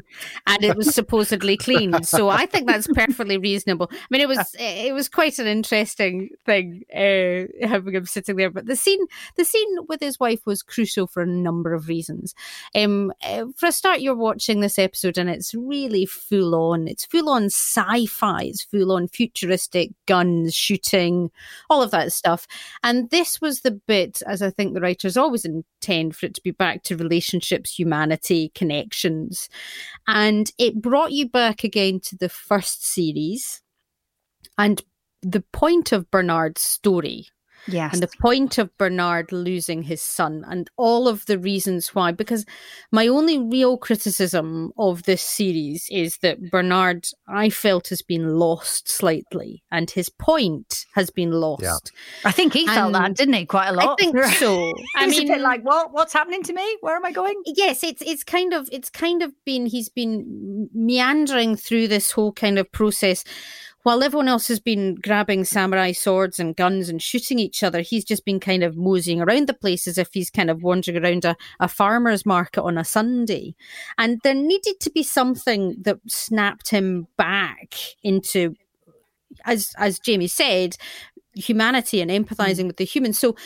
and 0.46 0.62
it 0.62 0.76
was 0.76 0.94
supposedly 0.94 1.56
clean. 1.56 2.02
So 2.04 2.28
I 2.28 2.46
think 2.46 2.66
that's 2.66 2.86
perfectly 2.86 3.38
reasonable. 3.38 3.88
I 3.90 4.06
mean, 4.10 4.20
it 4.20 4.28
was 4.28 4.54
it 4.58 4.94
was 4.94 5.08
quite 5.08 5.38
an 5.38 5.46
interesting 5.46 6.30
thing 6.44 6.84
uh, 6.94 7.66
having 7.66 7.94
him 7.94 8.06
sitting 8.06 8.36
there. 8.36 8.50
But 8.50 8.66
the 8.66 8.76
scene, 8.76 9.06
the 9.36 9.44
scene 9.44 9.76
with 9.88 10.00
his 10.00 10.20
wife 10.20 10.46
was 10.46 10.62
crucial 10.62 11.06
for 11.06 11.22
a 11.22 11.26
number 11.26 11.74
of 11.74 11.88
reasons. 11.88 12.34
Um, 12.74 13.12
uh, 13.22 13.46
for 13.56 13.66
a 13.66 13.72
start, 13.72 14.00
you're 14.00 14.14
watching 14.14 14.60
this 14.60 14.78
episode 14.78 15.18
and 15.18 15.30
it's 15.30 15.54
really 15.54 16.06
full 16.06 16.54
on. 16.54 16.88
It's 16.88 17.06
full 17.06 17.28
on 17.28 17.46
sci-fi. 17.46 18.44
It's 18.44 18.62
full 18.62 18.92
on 18.92 19.08
futuristic 19.08 19.90
guns, 20.06 20.54
shooting, 20.54 21.30
all 21.70 21.82
of 21.82 21.90
that 21.92 22.12
stuff. 22.12 22.46
And 22.82 23.03
this 23.10 23.40
was 23.40 23.60
the 23.60 23.70
bit, 23.86 24.22
as 24.26 24.42
I 24.42 24.50
think 24.50 24.74
the 24.74 24.80
writers 24.80 25.16
always 25.16 25.44
intend 25.44 26.16
for 26.16 26.26
it 26.26 26.34
to 26.34 26.42
be 26.42 26.50
back 26.50 26.82
to 26.84 26.96
relationships, 26.96 27.78
humanity, 27.78 28.50
connections, 28.54 29.48
and 30.06 30.50
it 30.58 30.82
brought 30.82 31.12
you 31.12 31.28
back 31.28 31.64
again 31.64 32.00
to 32.00 32.16
the 32.16 32.28
first 32.28 32.86
series 32.86 33.62
and 34.58 34.82
the 35.22 35.44
point 35.52 35.92
of 35.92 36.10
Bernard's 36.10 36.62
story. 36.62 37.28
Yes. 37.66 37.94
And 37.94 38.02
the 38.02 38.10
point 38.20 38.58
of 38.58 38.76
Bernard 38.78 39.32
losing 39.32 39.82
his 39.82 40.02
son 40.02 40.44
and 40.48 40.70
all 40.76 41.08
of 41.08 41.26
the 41.26 41.38
reasons 41.38 41.94
why. 41.94 42.12
Because 42.12 42.44
my 42.90 43.08
only 43.08 43.38
real 43.38 43.76
criticism 43.76 44.72
of 44.78 45.04
this 45.04 45.22
series 45.22 45.88
is 45.90 46.18
that 46.18 46.50
Bernard, 46.50 47.06
I 47.28 47.50
felt, 47.50 47.88
has 47.88 48.02
been 48.02 48.38
lost 48.38 48.88
slightly 48.88 49.62
and 49.70 49.90
his 49.90 50.08
point 50.08 50.86
has 50.94 51.10
been 51.10 51.32
lost. 51.32 51.62
Yeah. 51.62 51.78
I 52.24 52.32
think 52.32 52.52
he 52.52 52.66
and 52.66 52.74
felt 52.74 52.92
that, 52.92 53.14
didn't 53.14 53.34
he? 53.34 53.46
Quite 53.46 53.68
a 53.68 53.72
lot. 53.72 54.00
I 54.00 54.04
think 54.04 54.24
so. 54.34 54.72
I 54.96 55.06
mean, 55.06 55.30
a 55.30 55.34
bit 55.34 55.42
like, 55.42 55.62
what? 55.62 55.92
What's 55.92 56.12
happening 56.12 56.42
to 56.44 56.52
me? 56.52 56.76
Where 56.80 56.96
am 56.96 57.04
I 57.04 57.12
going? 57.12 57.40
Yes, 57.46 57.82
it's 57.82 58.02
it's 58.02 58.24
kind 58.24 58.52
of 58.52 58.68
it's 58.72 58.90
kind 58.90 59.22
of 59.22 59.32
been 59.44 59.66
he's 59.66 59.88
been 59.88 60.68
meandering 60.74 61.56
through 61.56 61.88
this 61.88 62.10
whole 62.12 62.32
kind 62.32 62.58
of 62.58 62.70
process 62.72 63.24
while 63.84 64.02
everyone 64.02 64.28
else 64.28 64.48
has 64.48 64.60
been 64.60 64.96
grabbing 64.96 65.44
samurai 65.44 65.92
swords 65.92 66.40
and 66.40 66.56
guns 66.56 66.88
and 66.88 67.00
shooting 67.00 67.38
each 67.38 67.62
other, 67.62 67.82
he's 67.82 68.04
just 68.04 68.24
been 68.24 68.40
kind 68.40 68.64
of 68.64 68.76
moseying 68.76 69.20
around 69.20 69.46
the 69.46 69.54
place 69.54 69.86
as 69.86 69.98
if 69.98 70.08
he's 70.12 70.30
kind 70.30 70.50
of 70.50 70.62
wandering 70.62 71.02
around 71.02 71.24
a, 71.24 71.36
a 71.60 71.68
farmer's 71.68 72.24
market 72.24 72.62
on 72.62 72.78
a 72.78 72.84
Sunday. 72.84 73.54
And 73.98 74.20
there 74.24 74.34
needed 74.34 74.80
to 74.80 74.90
be 74.90 75.02
something 75.02 75.76
that 75.82 75.98
snapped 76.08 76.70
him 76.70 77.06
back 77.16 77.74
into 78.02 78.54
as 79.44 79.74
as 79.78 79.98
Jamie 79.98 80.28
said, 80.28 80.76
humanity 81.34 82.00
and 82.00 82.10
empathizing 82.10 82.64
mm. 82.64 82.68
with 82.68 82.76
the 82.76 82.84
humans. 82.84 83.18
So 83.18 83.36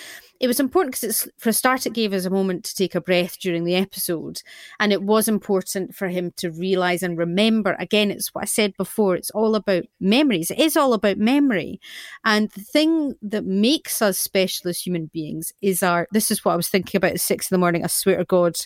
it 0.41 0.47
was 0.47 0.61
important 0.61 0.95
because 0.95 1.05
it's 1.05 1.29
for 1.39 1.51
a 1.51 1.53
start 1.53 1.87
it 1.87 1.93
gave 1.93 2.13
us 2.13 2.25
a 2.25 2.31
moment 2.31 2.65
to 2.65 2.75
take 2.75 2.95
a 2.95 3.01
breath 3.01 3.39
during 3.39 3.65
the 3.65 3.75
episode 3.75 4.43
and 4.81 4.93
it 4.93 5.03
was 5.03 5.29
important 5.29 5.95
for 5.95 6.09
him 6.09 6.33
to 6.37 6.51
realize 6.51 7.03
and 7.03 7.19
remember 7.19 7.77
again 7.79 8.11
it's 8.11 8.35
what 8.35 8.43
i 8.43 8.47
said 8.47 8.77
before 8.77 9.17
it's 9.17 9.31
all 9.31 9.55
about 9.55 9.85
memories 10.01 10.51
it 10.51 10.59
is 10.59 10.77
all 10.77 10.93
about 10.93 11.19
memory. 11.19 11.81
And 12.25 12.51
the 12.51 12.61
thing 12.61 13.15
that 13.23 13.45
makes 13.45 14.03
us 14.03 14.19
special 14.19 14.69
as 14.69 14.81
human 14.81 15.07
beings 15.07 15.53
is 15.63 15.83
our 15.83 16.09
this 16.13 16.31
is 16.31 16.45
what 16.45 16.53
i 16.53 16.57
was 16.57 16.69
thinking 16.69 16.99
about 16.99 17.13
at 17.13 17.21
six 17.21 17.51
in 17.51 17.55
the 17.55 17.59
morning 17.59 17.85
i 17.85 17.87
swear 17.87 18.19
to 18.19 18.25
god 18.25 18.57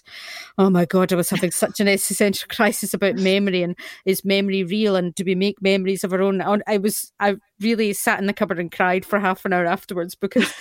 oh 0.58 0.70
my 0.70 0.84
god 0.84 1.12
i 1.12 1.16
was 1.16 1.30
having 1.30 1.50
such 1.50 1.80
an 1.80 1.88
existential 1.96 2.48
crisis 2.48 2.94
about 2.94 3.16
memory 3.16 3.62
and 3.62 3.76
is 4.04 4.24
memory 4.24 4.64
real 4.64 4.96
and 4.96 5.14
do 5.14 5.24
we 5.24 5.34
make 5.34 5.60
memories 5.60 6.04
of 6.04 6.12
our 6.12 6.22
own? 6.22 6.42
I 6.66 6.78
was 6.78 7.12
i 7.20 7.36
really 7.60 7.92
sat 7.92 8.18
in 8.18 8.26
the 8.26 8.32
cupboard 8.32 8.58
and 8.58 8.72
cried 8.72 9.04
for 9.04 9.20
half 9.20 9.44
an 9.44 9.52
hour 9.52 9.66
afterwards 9.66 10.14
because 10.14 10.52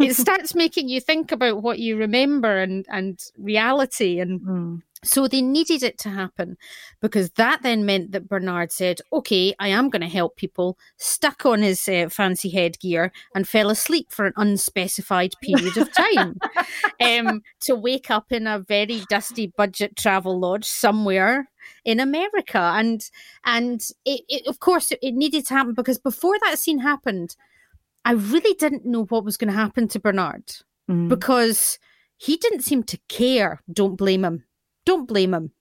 it 0.00 0.14
starts 0.16 0.53
making 0.54 0.88
you 0.88 1.00
think 1.00 1.32
about 1.32 1.62
what 1.62 1.78
you 1.78 1.96
remember 1.96 2.58
and 2.58 2.86
and 2.88 3.20
reality 3.38 4.20
and 4.20 4.40
mm. 4.40 4.82
So 5.04 5.28
they 5.28 5.42
needed 5.42 5.82
it 5.82 5.98
to 5.98 6.08
happen 6.08 6.56
because 7.00 7.30
that 7.32 7.62
then 7.62 7.84
meant 7.84 8.12
that 8.12 8.28
Bernard 8.28 8.72
said, 8.72 9.00
Okay, 9.12 9.54
I 9.60 9.68
am 9.68 9.90
going 9.90 10.02
to 10.02 10.08
help 10.08 10.36
people, 10.36 10.78
stuck 10.96 11.44
on 11.44 11.62
his 11.62 11.86
uh, 11.88 12.08
fancy 12.08 12.48
headgear 12.48 13.12
and 13.34 13.46
fell 13.46 13.70
asleep 13.70 14.10
for 14.10 14.26
an 14.26 14.32
unspecified 14.36 15.34
period 15.42 15.76
of 15.76 15.92
time 15.92 16.38
um, 17.00 17.42
to 17.60 17.74
wake 17.74 18.10
up 18.10 18.32
in 18.32 18.46
a 18.46 18.58
very 18.58 19.02
dusty 19.10 19.52
budget 19.56 19.96
travel 19.96 20.40
lodge 20.40 20.64
somewhere 20.64 21.50
in 21.84 22.00
America. 22.00 22.58
And 22.58 23.08
and 23.44 23.82
it, 24.04 24.22
it, 24.28 24.46
of 24.46 24.58
course, 24.60 24.90
it 24.90 25.14
needed 25.14 25.46
to 25.46 25.54
happen 25.54 25.74
because 25.74 25.98
before 25.98 26.36
that 26.44 26.58
scene 26.58 26.78
happened, 26.78 27.36
I 28.04 28.12
really 28.12 28.54
didn't 28.54 28.84
know 28.84 29.04
what 29.04 29.24
was 29.24 29.36
going 29.36 29.52
to 29.52 29.58
happen 29.58 29.88
to 29.88 30.00
Bernard 30.00 30.52
mm. 30.90 31.08
because 31.08 31.78
he 32.16 32.36
didn't 32.36 32.62
seem 32.62 32.82
to 32.84 32.98
care. 33.08 33.60
Don't 33.72 33.96
blame 33.96 34.24
him 34.24 34.44
don't 34.84 35.06
blame 35.06 35.34
him. 35.34 35.52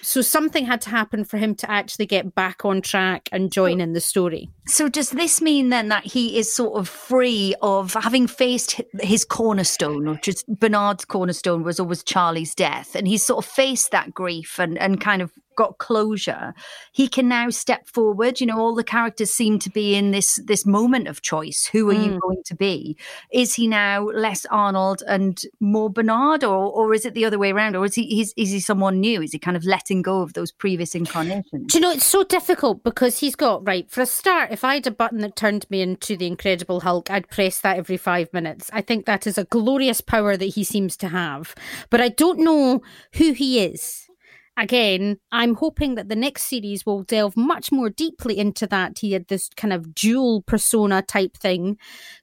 So 0.00 0.22
something 0.22 0.64
had 0.64 0.80
to 0.82 0.90
happen 0.90 1.24
for 1.24 1.36
him 1.36 1.54
to 1.56 1.70
actually 1.70 2.06
get 2.06 2.34
back 2.34 2.64
on 2.64 2.80
track 2.80 3.28
and 3.32 3.52
join 3.52 3.82
in 3.82 3.92
the 3.92 4.00
story. 4.00 4.48
So 4.66 4.88
does 4.88 5.10
this 5.10 5.42
mean 5.42 5.68
then 5.68 5.88
that 5.88 6.04
he 6.04 6.38
is 6.38 6.50
sort 6.50 6.78
of 6.78 6.88
free 6.88 7.54
of 7.60 7.92
having 7.92 8.26
faced 8.26 8.80
his 9.00 9.26
cornerstone, 9.26 10.08
which 10.08 10.26
is 10.26 10.42
Bernard's 10.48 11.04
cornerstone 11.04 11.64
was 11.64 11.78
always 11.78 12.02
Charlie's 12.02 12.54
death, 12.54 12.94
and 12.94 13.06
he's 13.06 13.26
sort 13.26 13.44
of 13.44 13.50
faced 13.50 13.90
that 13.90 14.14
grief 14.14 14.58
and, 14.58 14.78
and 14.78 15.02
kind 15.02 15.20
of 15.20 15.32
got 15.56 15.78
closure 15.78 16.54
he 16.92 17.08
can 17.08 17.28
now 17.28 17.50
step 17.50 17.88
forward. 17.88 18.40
You 18.40 18.46
know 18.46 18.58
all 18.58 18.74
the 18.74 18.84
characters 18.84 19.30
seem 19.30 19.58
to 19.60 19.70
be 19.70 19.94
in 19.94 20.12
this 20.12 20.40
this 20.44 20.64
moment 20.64 21.08
of 21.08 21.22
choice. 21.22 21.66
Who 21.66 21.90
are 21.90 21.94
mm. 21.94 22.04
you 22.04 22.20
going 22.20 22.42
to 22.44 22.54
be? 22.54 22.96
Is 23.32 23.54
he 23.54 23.66
now 23.66 24.04
less 24.04 24.46
arnold 24.46 25.02
and 25.08 25.40
more 25.60 25.90
bernard 25.90 26.44
or 26.44 26.70
or 26.70 26.94
is 26.94 27.04
it 27.04 27.14
the 27.14 27.24
other 27.24 27.38
way 27.38 27.50
around? 27.50 27.76
Or 27.76 27.84
is 27.84 27.94
he 27.94 28.20
is, 28.20 28.32
is 28.36 28.50
he 28.50 28.60
someone 28.60 29.00
new? 29.00 29.22
Is 29.22 29.32
he 29.32 29.38
kind 29.38 29.56
of 29.56 29.64
letting 29.64 30.02
go 30.02 30.22
of 30.22 30.34
those 30.34 30.52
previous 30.52 30.94
incarnations? 30.94 31.72
Do 31.72 31.78
you 31.78 31.80
know 31.80 31.90
it's 31.90 32.06
so 32.06 32.22
difficult 32.22 32.84
because 32.84 33.18
he's 33.18 33.34
got 33.34 33.66
right 33.66 33.90
for 33.90 34.02
a 34.02 34.06
start 34.06 34.50
if 34.52 34.64
i 34.64 34.74
had 34.74 34.86
a 34.86 34.90
button 34.90 35.18
that 35.18 35.36
turned 35.36 35.68
me 35.70 35.80
into 35.80 36.16
the 36.16 36.26
incredible 36.26 36.80
hulk 36.80 37.10
i'd 37.10 37.28
press 37.28 37.60
that 37.60 37.76
every 37.76 37.96
five 37.96 38.32
minutes. 38.32 38.70
I 38.72 38.82
think 38.82 39.06
that 39.06 39.26
is 39.26 39.38
a 39.38 39.44
glorious 39.44 40.00
power 40.00 40.36
that 40.36 40.44
he 40.44 40.64
seems 40.64 40.96
to 40.98 41.08
have. 41.08 41.54
But 41.90 42.00
i 42.00 42.08
don't 42.08 42.38
know 42.38 42.82
who 43.14 43.32
he 43.32 43.64
is 43.64 44.08
again, 44.56 45.18
I'm 45.32 45.54
hoping 45.54 45.94
that 45.96 46.08
the 46.08 46.16
next 46.16 46.44
series 46.44 46.86
will 46.86 47.02
delve 47.02 47.36
much 47.36 47.72
more 47.72 47.90
deeply 47.90 48.38
into 48.38 48.66
that. 48.68 48.98
He 48.98 49.12
had 49.12 49.28
this 49.28 49.48
kind 49.56 49.72
of 49.72 49.94
dual 49.94 50.42
persona 50.42 51.02
type 51.02 51.36
thing 51.36 51.78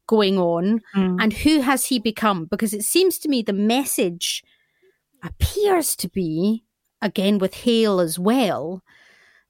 going 0.07 0.37
on. 0.37 0.81
Mm. 0.95 1.17
And 1.21 1.33
who 1.33 1.61
has 1.61 1.85
he 1.85 1.99
become? 1.99 2.45
Because 2.45 2.73
it 2.73 2.83
seems 2.83 3.17
to 3.19 3.29
me 3.29 3.41
the 3.41 3.53
message 3.53 4.43
appears 5.23 5.95
to 5.97 6.09
be, 6.09 6.63
again, 7.01 7.37
with 7.37 7.53
Hale 7.53 7.99
as 7.99 8.17
well, 8.17 8.81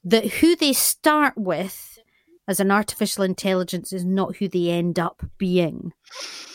that 0.04 0.26
who 0.26 0.56
they 0.56 0.74
start 0.74 1.34
with 1.38 2.00
as 2.48 2.60
an 2.60 2.72
artificial 2.72 3.24
intelligence 3.24 3.94
is 3.94 4.04
not 4.04 4.38
who 4.38 4.48
they 4.48 4.70
end 4.70 4.98
up 4.98 5.24
being. 5.38 5.94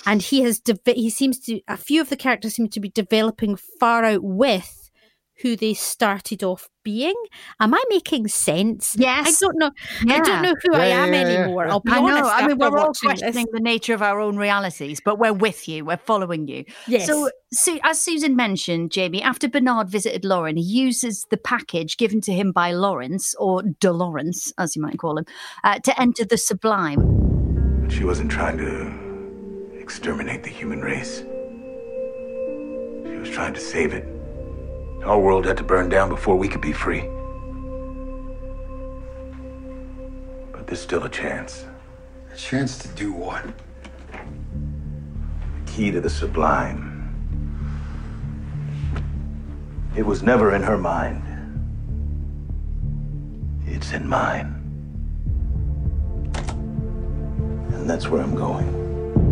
And 0.04 0.20
he 0.20 0.42
has, 0.42 0.58
de- 0.58 0.92
he 0.92 1.08
seems 1.08 1.38
to, 1.40 1.60
a 1.68 1.76
few 1.76 2.00
of 2.00 2.10
the 2.10 2.16
characters 2.16 2.54
seem 2.54 2.68
to 2.70 2.80
be 2.80 2.90
developing 2.90 3.56
far 3.56 4.04
out 4.04 4.22
with 4.22 4.85
who 5.42 5.56
they 5.56 5.74
started 5.74 6.42
off 6.42 6.68
being. 6.82 7.14
Am 7.60 7.74
I 7.74 7.82
making 7.90 8.28
sense? 8.28 8.96
Yes. 8.98 9.42
I 9.42 9.46
don't 9.46 9.58
know. 9.58 9.70
Yeah. 10.04 10.14
I 10.14 10.20
don't 10.20 10.42
know 10.42 10.54
who 10.62 10.74
I 10.74 10.86
am 10.86 11.12
yeah, 11.12 11.22
yeah, 11.22 11.38
anymore. 11.38 11.66
yeah. 11.66 11.72
I'll 11.72 11.80
be 11.80 11.92
I 11.92 11.98
honest. 11.98 12.22
know. 12.22 12.28
I 12.28 12.46
mean, 12.46 12.58
we're 12.58 12.66
all 12.78 12.86
watching 12.88 13.10
this. 13.10 13.20
questioning 13.20 13.46
the 13.52 13.60
nature 13.60 13.92
of 13.94 14.02
our 14.02 14.20
own 14.20 14.36
realities, 14.36 15.00
but 15.04 15.18
we're 15.18 15.32
with 15.32 15.68
you. 15.68 15.84
We're 15.84 15.96
following 15.96 16.46
you. 16.48 16.64
Yes. 16.86 17.06
So, 17.06 17.30
Su- 17.52 17.80
as 17.82 18.00
Susan 18.00 18.36
mentioned, 18.36 18.92
Jamie, 18.92 19.22
after 19.22 19.48
Bernard 19.48 19.88
visited 19.88 20.24
Lauren, 20.24 20.56
he 20.56 20.62
uses 20.62 21.26
the 21.30 21.36
package 21.36 21.96
given 21.96 22.20
to 22.22 22.32
him 22.32 22.52
by 22.52 22.72
Lawrence, 22.72 23.34
or 23.38 23.62
De 23.62 23.92
Lawrence, 23.92 24.52
as 24.58 24.76
you 24.76 24.82
might 24.82 24.98
call 24.98 25.18
him, 25.18 25.26
uh, 25.64 25.78
to 25.80 26.00
enter 26.00 26.24
the 26.24 26.38
sublime. 26.38 27.80
But 27.82 27.92
she 27.92 28.04
wasn't 28.04 28.30
trying 28.30 28.58
to 28.58 29.78
exterminate 29.78 30.42
the 30.42 30.50
human 30.50 30.80
race. 30.80 31.18
She 33.08 33.16
was 33.18 33.30
trying 33.30 33.54
to 33.54 33.60
save 33.60 33.92
it. 33.92 34.15
Our 35.06 35.20
world 35.20 35.46
had 35.46 35.56
to 35.58 35.62
burn 35.62 35.88
down 35.88 36.08
before 36.08 36.34
we 36.34 36.48
could 36.48 36.60
be 36.60 36.72
free. 36.72 37.02
But 40.50 40.66
there's 40.66 40.80
still 40.80 41.04
a 41.04 41.08
chance. 41.08 41.64
A 42.32 42.36
chance 42.36 42.76
to 42.78 42.88
do 42.88 43.12
what? 43.12 43.44
The 44.10 45.72
key 45.72 45.92
to 45.92 46.00
the 46.00 46.10
sublime. 46.10 47.14
It 49.96 50.04
was 50.04 50.24
never 50.24 50.56
in 50.56 50.62
her 50.64 50.76
mind. 50.76 51.22
It's 53.64 53.92
in 53.92 54.08
mine. 54.08 54.54
And 57.74 57.88
that's 57.88 58.08
where 58.08 58.20
I'm 58.20 58.34
going. 58.34 58.85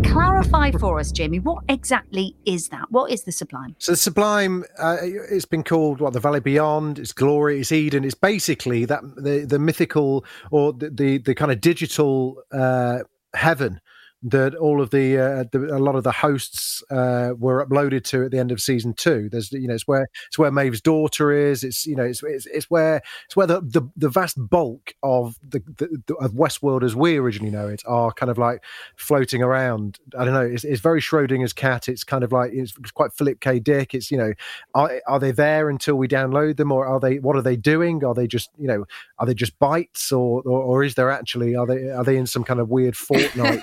Clarify 0.05 0.70
for 0.72 0.98
us, 1.00 1.11
Jamie, 1.11 1.40
what 1.40 1.64
exactly 1.68 2.36
is 2.44 2.68
that? 2.68 2.90
What 2.90 3.11
is 3.11 3.24
the 3.24 3.32
sublime? 3.32 3.74
So 3.78 3.92
the 3.92 3.96
Sublime, 3.96 4.64
uh, 4.78 4.98
it's 5.02 5.44
been 5.44 5.64
called 5.64 6.00
what 6.00 6.12
the 6.12 6.20
Valley 6.20 6.40
Beyond. 6.40 6.98
It's 6.98 7.12
glory. 7.12 7.61
It's 7.61 7.72
Eden. 7.72 8.05
It's 8.05 8.14
basically 8.14 8.84
that 8.84 9.02
the 9.16 9.44
the 9.44 9.59
mythical 9.59 10.24
or 10.50 10.72
the 10.72 10.90
the, 10.90 11.18
the 11.18 11.34
kind 11.34 11.50
of 11.50 11.61
digital 11.61 12.42
uh, 12.52 13.00
heaven 13.34 13.80
that 14.25 14.55
all 14.55 14.81
of 14.81 14.89
the, 14.89 15.18
uh, 15.18 15.45
the 15.53 15.77
a 15.77 15.79
lot 15.79 15.97
of 15.97 16.03
the 16.03 16.11
hosts 16.11 16.83
uh, 16.91 17.35
were 17.39 17.64
uploaded 17.64 18.05
to 18.05 18.25
at 18.25 18.31
the 18.31 18.39
end 18.39 18.51
of 18.51 18.61
season 18.61 18.95
two. 18.95 19.29
There's 19.29 19.53
you 19.53 19.68
know 19.68 19.75
it's 19.75 19.87
where 19.87 20.09
it's 20.27 20.39
where 20.39 20.51
Maeve's 20.51 20.81
daughter 20.81 21.31
is. 21.31 21.62
It's 21.62 21.85
you 21.85 21.95
know 21.95 22.05
it's 22.05 22.22
it's, 22.22 22.47
it's 22.47 22.70
where 22.70 23.03
it's 23.27 23.37
where 23.37 23.47
the, 23.47 23.61
the, 23.61 23.83
the 23.97 24.09
vast 24.09 24.37
bulk 24.49 24.95
of 25.03 25.39
the, 25.47 25.62
the, 25.77 26.14
of 26.14 26.33
Westworld 26.33 26.83
as 26.83 26.97
we 26.97 27.18
originally 27.18 27.51
know 27.51 27.68
it 27.68 27.83
are 27.87 28.12
kind 28.12 28.31
of 28.31 28.39
like 28.39 28.64
floating 28.97 29.43
around. 29.43 29.99
I 30.18 30.25
don't 30.25 30.33
know. 30.33 30.41
It's, 30.41 30.64
it's 30.64 30.81
very 30.81 31.03
Schrodinger's 31.03 31.53
cat. 31.53 31.87
It's 31.89 32.03
kind 32.03 32.25
of 32.25 32.33
like 32.33 32.53
it's 32.55 32.72
quite 32.93 33.12
Philip 33.12 33.41
K. 33.41 33.59
Dick. 33.59 33.95
It's 33.95 34.11
you 34.11 34.16
know 34.16 34.33
are 34.75 35.03
are 35.07 35.20
they 35.20 35.33
there 35.33 35.68
until 35.68 35.97
we 35.97 36.09
download 36.09 36.57
them 36.57 36.72
or 36.72 36.87
are 36.87 36.99
they 36.99 37.18
what 37.18 37.37
are 37.37 37.43
they 37.43 37.57
doing? 37.57 38.03
Are 38.03 38.14
they 38.14 38.27
just 38.27 38.49
you 38.59 38.68
know 38.68 38.87
are 39.18 39.27
they 39.27 39.35
just 39.35 39.59
bytes 39.59 40.12
or 40.12 40.41
or, 40.47 40.62
or 40.62 40.83
is 40.83 40.95
there 40.95 41.11
actually 41.11 41.55
are 41.55 41.66
they 41.66 41.91
are 41.91 42.05
they 42.05 42.16
in 42.16 42.27
some 42.27 42.43
kind 42.43 42.59
of 42.59 42.70
weird 42.70 42.95
Fortnite 43.05 43.61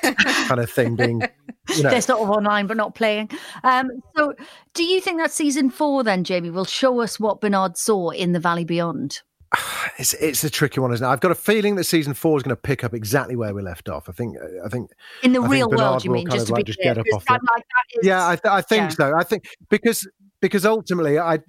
kind 0.52 0.60
of 0.60 0.70
thing 0.70 0.96
being 0.96 1.22
you 1.76 1.84
know 1.84 1.90
They're 1.90 2.02
sort 2.02 2.22
of 2.22 2.30
online 2.30 2.68
but 2.68 2.78
not 2.78 2.96
playing. 2.96 3.30
Um, 3.64 3.90
so, 4.18 4.34
do 4.74 4.84
you 4.84 5.00
think 5.02 5.18
that 5.20 5.32
season 5.32 5.70
four 5.70 6.04
then, 6.04 6.24
Jamie, 6.24 6.50
will 6.50 6.66
show 6.66 7.00
us 7.02 7.20
what 7.20 7.40
Bernard 7.42 7.78
saw 7.78 8.10
in 8.10 8.34
the 8.34 8.40
Valley 8.40 8.66
Beyond? 8.66 9.22
it's 9.98 10.14
it's 10.16 10.44
a 10.44 10.50
tricky 10.50 10.80
one, 10.80 10.94
isn't 10.94 11.06
it? 11.06 11.10
I've 11.10 11.20
got 11.22 11.32
a 11.32 11.36
feeling 11.36 11.76
that 11.76 11.84
season 11.86 12.14
four 12.14 12.38
is 12.38 12.44
going 12.44 12.56
to 12.56 12.62
pick 12.62 12.84
up 12.84 12.94
exactly 12.94 13.36
where 13.36 13.54
we 13.54 13.62
left 13.62 13.88
off. 13.90 14.10
I 14.10 14.12
think 14.14 14.36
I 14.66 14.70
think 14.70 14.92
In 15.24 15.34
the 15.34 15.42
I 15.42 15.48
real 15.48 15.70
world, 15.70 16.04
you 16.04 16.12
mean? 16.12 16.30
Just 16.30 16.48
to 16.48 16.54
like 16.54 16.66
be 16.66 16.72
just 16.72 16.80
clear, 16.80 16.96
get 16.96 17.00
up 17.02 17.06
'cause 17.12 17.24
off 17.30 17.38
it. 17.38 17.42
like, 17.56 17.64
is- 17.96 18.08
yeah, 18.08 18.28
I, 18.28 18.36
th- 18.36 18.52
I 18.52 18.62
think 18.62 18.82
yeah. 18.82 18.90
so. 18.90 19.14
I 19.16 19.24
think 19.24 19.46
because 19.70 20.08
because 20.42 20.66
ultimately, 20.66 21.20
I, 21.20 21.36
I 21.36 21.40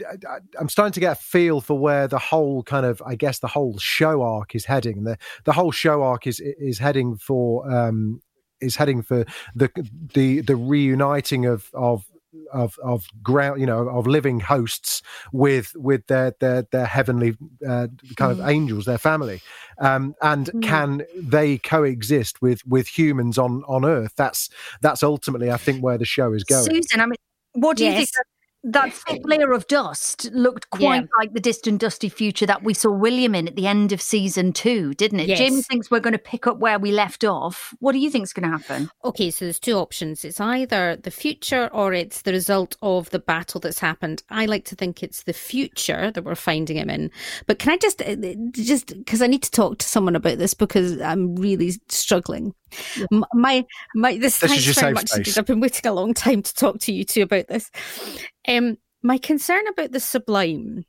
I'm 0.60 0.68
starting 0.68 0.92
to 0.92 1.00
get 1.00 1.12
a 1.12 1.20
feel 1.20 1.60
for 1.62 1.78
where 1.78 2.06
the 2.08 2.18
whole 2.18 2.62
kind 2.62 2.84
of 2.84 3.00
I 3.06 3.14
guess 3.14 3.38
the 3.38 3.48
whole 3.48 3.78
show 3.78 4.20
arc 4.22 4.54
is 4.54 4.64
heading. 4.66 5.04
The 5.04 5.16
the 5.44 5.52
whole 5.52 5.70
show 5.72 6.02
arc 6.02 6.26
is 6.26 6.40
is 6.40 6.78
heading 6.78 7.16
for 7.16 7.70
um 7.72 8.20
is 8.62 8.76
heading 8.76 9.02
for 9.02 9.24
the 9.54 9.70
the 10.14 10.40
the 10.40 10.56
reuniting 10.56 11.46
of 11.46 11.70
of 11.74 12.06
of 12.52 12.78
of 12.82 13.06
ground 13.22 13.60
you 13.60 13.66
know 13.66 13.88
of 13.88 14.06
living 14.06 14.40
hosts 14.40 15.02
with 15.32 15.74
with 15.76 16.06
their 16.06 16.34
their 16.40 16.62
their 16.72 16.86
heavenly 16.86 17.36
uh, 17.68 17.88
kind 18.16 18.32
of 18.32 18.40
angels 18.48 18.84
their 18.84 18.98
family. 18.98 19.40
Um 19.78 20.14
and 20.22 20.50
can 20.62 21.02
they 21.16 21.58
coexist 21.58 22.40
with 22.40 22.66
with 22.66 22.86
humans 22.86 23.38
on 23.38 23.64
on 23.68 23.84
earth? 23.84 24.12
That's 24.16 24.48
that's 24.80 25.02
ultimately 25.02 25.50
i 25.50 25.56
think 25.56 25.82
where 25.82 25.98
the 25.98 26.04
show 26.04 26.32
is 26.32 26.44
going. 26.44 26.64
Susan, 26.64 27.00
I 27.00 27.06
mean, 27.06 27.16
what 27.54 27.76
do 27.76 27.84
you 27.84 27.92
think? 27.92 28.08
Yes. 28.64 28.72
That, 28.72 28.84
that 28.84 28.92
thick 29.08 29.22
layer 29.24 29.52
of 29.52 29.66
dust 29.66 30.30
looked 30.32 30.70
quite 30.70 31.02
Yeah. 31.02 31.06
like 31.18 31.32
the 31.32 31.40
distant, 31.40 31.80
dusty 31.80 32.08
future 32.08 32.46
that 32.46 32.62
we 32.62 32.74
saw 32.74 32.90
William 32.90 33.34
in 33.34 33.48
at 33.48 33.56
the 33.56 33.66
end 33.66 33.92
of 33.92 34.00
season 34.00 34.52
two, 34.52 34.94
didn't 34.94 35.20
it? 35.20 35.28
Yes. 35.28 35.38
Jamie 35.38 35.62
thinks 35.62 35.90
we're 35.90 36.00
going 36.00 36.12
to 36.12 36.18
pick 36.18 36.46
up 36.46 36.58
where 36.58 36.78
we 36.78 36.92
left 36.92 37.24
off. 37.24 37.74
What 37.80 37.92
do 37.92 37.98
you 37.98 38.10
think's 38.10 38.32
going 38.32 38.50
to 38.50 38.56
happen? 38.56 38.90
Okay, 39.04 39.30
so 39.30 39.44
there's 39.44 39.58
two 39.58 39.74
options. 39.76 40.24
It's 40.24 40.40
either 40.40 40.96
the 40.96 41.10
future 41.10 41.68
or 41.72 41.92
it's 41.92 42.22
the 42.22 42.32
result 42.32 42.76
of 42.82 43.10
the 43.10 43.18
battle 43.18 43.60
that's 43.60 43.78
happened. 43.80 44.22
I 44.30 44.46
like 44.46 44.64
to 44.66 44.76
think 44.76 45.02
it's 45.02 45.24
the 45.24 45.32
future 45.32 46.10
that 46.12 46.24
we're 46.24 46.34
finding 46.34 46.76
him 46.76 46.90
in. 46.90 47.10
But 47.46 47.58
can 47.58 47.72
I 47.72 47.76
just, 47.78 48.00
uh, 48.02 48.16
just 48.52 48.96
because 48.98 49.22
I 49.22 49.26
need 49.26 49.42
to 49.42 49.50
talk 49.50 49.78
to 49.78 49.86
someone 49.86 50.16
about 50.16 50.38
this 50.38 50.54
because 50.54 51.00
I'm 51.00 51.34
really 51.36 51.72
struggling. 51.88 52.54
M- 53.12 53.24
My, 53.34 53.64
my, 53.94 54.16
this, 54.18 54.38
This 54.38 54.44
is 54.44 54.48
thanks 54.50 54.66
your 54.66 54.74
very 54.74 54.90
safe 54.90 54.94
much. 54.94 55.08
space. 55.10 55.36
I've 55.38 55.46
been 55.46 55.60
waiting 55.60 55.86
a 55.86 55.92
long 55.92 56.14
time 56.14 56.42
to 56.42 56.54
talk 56.54 56.78
to 56.80 56.92
you 56.92 57.04
two 57.04 57.22
about 57.22 57.48
this. 57.48 57.70
Um, 58.48 58.78
my 59.02 59.18
concern 59.18 59.66
about 59.68 59.92
the 59.92 60.00
sublime 60.00 60.84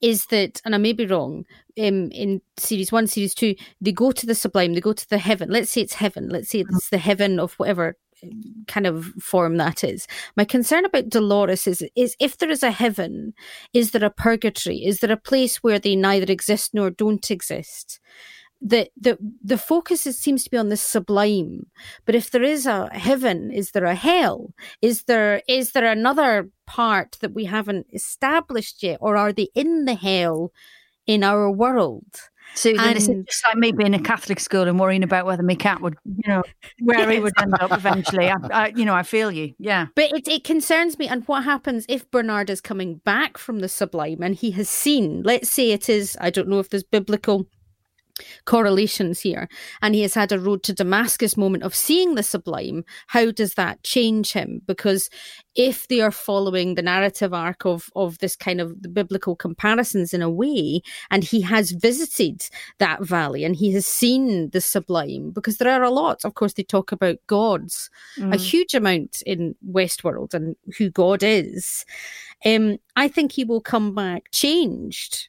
is 0.00 0.26
that, 0.26 0.60
and 0.64 0.74
I 0.74 0.78
may 0.78 0.92
be 0.92 1.06
wrong, 1.06 1.44
um, 1.78 2.10
in 2.10 2.40
series 2.56 2.90
one, 2.90 3.06
series 3.06 3.34
two, 3.34 3.54
they 3.80 3.92
go 3.92 4.12
to 4.12 4.26
the 4.26 4.34
sublime, 4.34 4.74
they 4.74 4.80
go 4.80 4.92
to 4.92 5.08
the 5.08 5.18
heaven. 5.18 5.50
Let's 5.50 5.70
say 5.70 5.82
it's 5.82 5.94
heaven. 5.94 6.28
Let's 6.28 6.50
say 6.50 6.60
it's 6.60 6.90
the 6.90 6.98
heaven 6.98 7.38
of 7.38 7.54
whatever 7.54 7.96
um, 8.22 8.64
kind 8.66 8.86
of 8.86 9.06
form 9.20 9.56
that 9.58 9.84
is. 9.84 10.06
My 10.36 10.44
concern 10.44 10.84
about 10.84 11.08
Dolores 11.08 11.66
is 11.66 11.84
is 11.94 12.16
if 12.18 12.38
there 12.38 12.50
is 12.50 12.62
a 12.62 12.70
heaven, 12.70 13.34
is 13.72 13.92
there 13.92 14.04
a 14.04 14.10
purgatory? 14.10 14.78
Is 14.78 15.00
there 15.00 15.12
a 15.12 15.16
place 15.16 15.58
where 15.58 15.78
they 15.78 15.96
neither 15.96 16.30
exist 16.30 16.74
nor 16.74 16.90
don't 16.90 17.30
exist? 17.30 18.00
The 18.62 18.90
the 19.00 19.16
the 19.42 19.56
focus 19.56 20.06
is, 20.06 20.18
seems 20.18 20.44
to 20.44 20.50
be 20.50 20.58
on 20.58 20.68
the 20.68 20.76
sublime, 20.76 21.66
but 22.04 22.14
if 22.14 22.30
there 22.30 22.42
is 22.42 22.66
a 22.66 22.90
heaven, 22.92 23.50
is 23.50 23.70
there 23.70 23.86
a 23.86 23.94
hell? 23.94 24.52
Is 24.82 25.04
there 25.04 25.40
is 25.48 25.72
there 25.72 25.90
another 25.90 26.50
part 26.66 27.16
that 27.22 27.32
we 27.32 27.46
haven't 27.46 27.86
established 27.92 28.82
yet, 28.82 28.98
or 29.00 29.16
are 29.16 29.32
they 29.32 29.48
in 29.54 29.86
the 29.86 29.94
hell 29.94 30.52
in 31.06 31.24
our 31.24 31.50
world? 31.50 32.30
Susan, 32.54 32.94
this 32.94 33.08
is 33.08 33.24
just 33.26 33.46
like 33.46 33.56
me 33.56 33.72
being 33.72 33.94
in 33.94 34.00
a 34.00 34.02
Catholic 34.02 34.40
school 34.40 34.68
and 34.68 34.78
worrying 34.78 35.02
about 35.04 35.24
whether 35.24 35.42
my 35.42 35.54
cat 35.54 35.80
would, 35.80 35.96
you 36.04 36.28
know, 36.28 36.42
where 36.80 37.08
he 37.10 37.20
would 37.20 37.32
end 37.40 37.54
up 37.60 37.72
eventually. 37.72 38.28
I, 38.28 38.36
I, 38.50 38.72
you 38.74 38.84
know, 38.84 38.94
I 38.94 39.04
feel 39.04 39.30
you. 39.30 39.54
Yeah. 39.58 39.86
But 39.94 40.12
it, 40.12 40.28
it 40.28 40.44
concerns 40.44 40.98
me. 40.98 41.06
And 41.06 41.26
what 41.28 41.44
happens 41.44 41.86
if 41.88 42.10
Bernard 42.10 42.50
is 42.50 42.60
coming 42.60 42.96
back 43.04 43.38
from 43.38 43.60
the 43.60 43.68
sublime 43.68 44.22
and 44.22 44.34
he 44.34 44.50
has 44.52 44.68
seen, 44.68 45.22
let's 45.22 45.48
say 45.48 45.70
it 45.70 45.88
is, 45.88 46.16
I 46.20 46.30
don't 46.30 46.48
know 46.48 46.58
if 46.58 46.68
there's 46.70 46.82
biblical 46.82 47.46
correlations 48.44 49.20
here, 49.20 49.48
and 49.82 49.94
he 49.94 50.02
has 50.02 50.14
had 50.14 50.32
a 50.32 50.38
road 50.38 50.62
to 50.64 50.72
Damascus 50.72 51.36
moment 51.36 51.62
of 51.62 51.74
seeing 51.74 52.14
the 52.14 52.22
sublime, 52.22 52.84
how 53.08 53.30
does 53.30 53.54
that 53.54 53.82
change 53.82 54.32
him? 54.32 54.62
Because 54.66 55.10
if 55.54 55.88
they 55.88 56.00
are 56.00 56.12
following 56.12 56.74
the 56.74 56.82
narrative 56.82 57.34
arc 57.34 57.64
of, 57.66 57.90
of 57.96 58.18
this 58.18 58.36
kind 58.36 58.60
of 58.60 58.82
the 58.82 58.88
biblical 58.88 59.34
comparisons 59.34 60.14
in 60.14 60.22
a 60.22 60.30
way, 60.30 60.80
and 61.10 61.24
he 61.24 61.40
has 61.40 61.72
visited 61.72 62.48
that 62.78 63.02
valley 63.02 63.44
and 63.44 63.56
he 63.56 63.72
has 63.72 63.86
seen 63.86 64.50
the 64.50 64.60
sublime, 64.60 65.30
because 65.30 65.58
there 65.58 65.72
are 65.72 65.82
a 65.82 65.90
lot, 65.90 66.24
of 66.24 66.34
course, 66.34 66.54
they 66.54 66.62
talk 66.62 66.92
about 66.92 67.16
gods 67.26 67.90
a 68.32 68.36
huge 68.36 68.74
amount 68.74 69.22
in 69.26 69.54
Westworld 69.68 70.34
and 70.34 70.56
who 70.78 70.90
God 70.90 71.22
is, 71.22 71.84
um, 72.44 72.78
I 72.96 73.08
think 73.08 73.32
he 73.32 73.44
will 73.44 73.60
come 73.60 73.94
back 73.94 74.30
changed. 74.32 75.28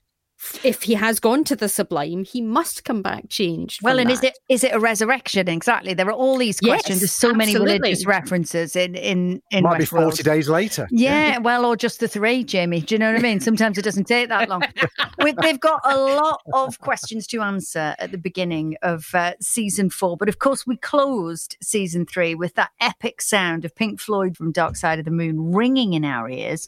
If 0.64 0.84
he 0.84 0.96
has 0.96 1.20
gone 1.20 1.44
to 1.46 1.56
the 1.56 1.70
sublime, 1.70 2.24
he 2.24 2.42
must 2.42 2.84
come 2.84 3.02
back 3.02 3.30
changed. 3.30 3.82
Well, 3.84 4.00
and 4.00 4.10
is 4.10 4.24
it 4.24 4.38
is 4.50 4.64
it 4.64 4.74
a 4.74 4.80
resurrection? 4.80 5.48
Exactly. 5.48 5.94
There 5.94 6.08
are 6.08 6.12
all 6.12 6.38
these 6.38 6.60
Yes, 6.62 6.70
questions. 6.82 7.00
There's 7.02 7.12
so 7.12 7.34
many 7.34 7.54
religious 7.56 8.06
references 8.06 8.76
in 8.76 8.96
in 8.96 9.42
in 9.52 9.64
might 9.64 9.78
be 9.78 9.86
Westworld. 9.86 10.04
40 10.18 10.24
days 10.24 10.50
later 10.50 10.88
Yeah, 10.92 11.38
well, 11.38 11.66
or 11.66 11.76
just 11.76 12.00
the 12.00 12.08
three, 12.08 12.44
Jamie. 12.44 12.82
Do 12.82 12.96
you 12.96 13.00
know 13.00 13.12
what 13.12 13.20
I 13.20 13.24
mean? 13.24 13.40
Sometimes 13.40 13.78
it 13.78 13.84
doesn't 13.84 14.06
take 14.06 14.30
that 14.30 14.50
long. 14.50 14.64
We- 15.24 15.34
They've 15.42 15.60
got 15.60 15.82
a 15.84 15.98
lot 15.98 16.42
of 16.54 16.80
questions 16.80 17.28
to 17.28 17.42
answer 17.42 17.96
at 18.00 18.12
the 18.12 18.18
beginning 18.18 18.76
of 18.82 19.14
uh, 19.14 19.34
season 19.42 19.90
four. 19.90 20.18
But 20.18 20.30
of 20.30 20.40
course, 20.40 20.66
we 20.66 20.78
closed 20.78 21.58
season 21.62 22.06
three 22.06 22.34
with 22.36 22.56
that 22.56 22.72
epic 22.80 23.22
sound 23.22 23.64
of 23.66 23.76
Pink 23.76 24.00
Floyd 24.00 24.36
from 24.36 24.52
Dark 24.52 24.76
Side 24.76 24.98
of 25.00 25.06
the 25.06 25.12
Moon 25.12 25.54
ringing 25.54 25.94
in 25.94 26.04
our 26.06 26.30
ears. 26.30 26.68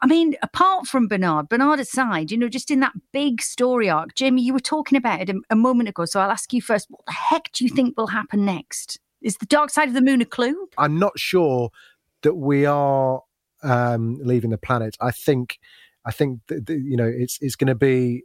I 0.00 0.06
mean, 0.06 0.36
apart 0.42 0.86
from 0.86 1.08
Bernard, 1.08 1.48
Bernard 1.48 1.80
aside, 1.80 2.30
you 2.30 2.38
know, 2.38 2.48
just 2.48 2.70
in 2.70 2.80
that 2.80 2.92
big 3.12 3.42
story 3.42 3.90
arc, 3.90 4.14
Jamie, 4.14 4.42
you 4.42 4.52
were 4.52 4.60
talking 4.60 4.96
about 4.96 5.20
it 5.20 5.30
a, 5.30 5.34
a 5.50 5.56
moment 5.56 5.88
ago. 5.88 6.04
So 6.04 6.20
I'll 6.20 6.30
ask 6.30 6.52
you 6.52 6.62
first: 6.62 6.86
What 6.90 7.04
the 7.06 7.12
heck 7.12 7.50
do 7.52 7.64
you 7.64 7.70
think 7.70 7.96
will 7.96 8.08
happen 8.08 8.44
next? 8.44 9.00
Is 9.22 9.36
the 9.36 9.46
dark 9.46 9.70
side 9.70 9.88
of 9.88 9.94
the 9.94 10.02
moon 10.02 10.20
a 10.20 10.24
clue? 10.24 10.68
I'm 10.78 10.98
not 10.98 11.18
sure 11.18 11.70
that 12.22 12.34
we 12.34 12.66
are 12.66 13.22
um, 13.62 14.18
leaving 14.22 14.50
the 14.50 14.58
planet. 14.58 14.96
I 15.00 15.10
think, 15.10 15.58
I 16.04 16.10
think 16.10 16.40
that, 16.48 16.66
that, 16.66 16.78
you 16.78 16.96
know, 16.96 17.06
it's 17.06 17.38
it's 17.40 17.56
going 17.56 17.68
to 17.68 17.74
be 17.74 18.24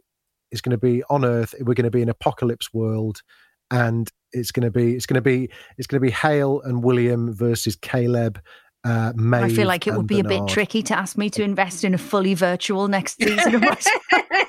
it's 0.50 0.60
going 0.60 0.70
to 0.70 0.78
be 0.78 1.02
on 1.04 1.24
Earth. 1.24 1.54
We're 1.60 1.74
going 1.74 1.84
to 1.84 1.90
be 1.90 2.02
an 2.02 2.08
apocalypse 2.08 2.72
world, 2.72 3.22
and 3.70 4.10
it's 4.32 4.50
going 4.50 4.64
to 4.64 4.70
be 4.70 4.94
it's 4.94 5.06
going 5.06 5.16
to 5.16 5.20
be 5.20 5.50
it's 5.76 5.86
going 5.86 6.00
to 6.00 6.06
be 6.06 6.12
Hale 6.12 6.60
and 6.62 6.82
William 6.82 7.32
versus 7.32 7.76
Caleb. 7.76 8.40
Uh, 8.88 9.12
Maeve 9.16 9.42
I 9.42 9.48
feel 9.50 9.66
like 9.66 9.86
it 9.86 9.90
would 9.90 10.00
and 10.00 10.08
be 10.08 10.20
a 10.20 10.24
bit 10.24 10.48
tricky 10.48 10.82
to 10.84 10.98
ask 10.98 11.18
me 11.18 11.28
to 11.30 11.42
invest 11.42 11.84
in 11.84 11.92
a 11.92 11.98
fully 11.98 12.32
virtual 12.32 12.88
next 12.88 13.20
season. 13.20 13.56
of 13.56 13.62
West- 13.62 13.90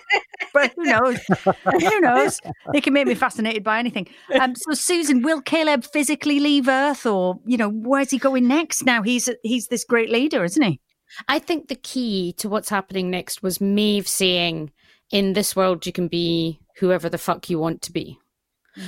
but 0.54 0.72
who 0.76 0.84
knows? 0.84 1.20
who 1.66 2.00
knows? 2.00 2.40
They 2.72 2.80
can 2.80 2.94
make 2.94 3.06
me 3.06 3.16
fascinated 3.16 3.64
by 3.64 3.80
anything. 3.80 4.08
Um, 4.40 4.56
so, 4.56 4.74
Susan, 4.74 5.22
will 5.22 5.42
Caleb 5.42 5.84
physically 5.84 6.40
leave 6.40 6.68
Earth, 6.70 7.06
or 7.06 7.40
you 7.46 7.58
know, 7.58 7.70
where's 7.70 8.12
he 8.12 8.18
going 8.18 8.48
next? 8.48 8.86
Now 8.86 9.02
he's 9.04 9.30
he's 9.44 9.68
this 9.68 9.84
great 9.84 10.10
leader, 10.10 10.44
isn't 10.44 10.62
he? 10.62 10.80
I 11.28 11.40
think 11.40 11.68
the 11.68 11.76
key 11.76 12.34
to 12.38 12.48
what's 12.48 12.70
happening 12.70 13.10
next 13.10 13.44
was 13.44 13.60
Maeve 13.60 14.08
saying, 14.08 14.72
"In 15.12 15.34
this 15.34 15.56
world, 15.56 15.86
you 15.86 15.92
can 15.92 16.08
be 16.08 16.62
whoever 16.78 17.10
the 17.10 17.18
fuck 17.18 17.50
you 17.50 17.60
want 17.60 17.82
to 17.84 17.92
be." 17.92 18.18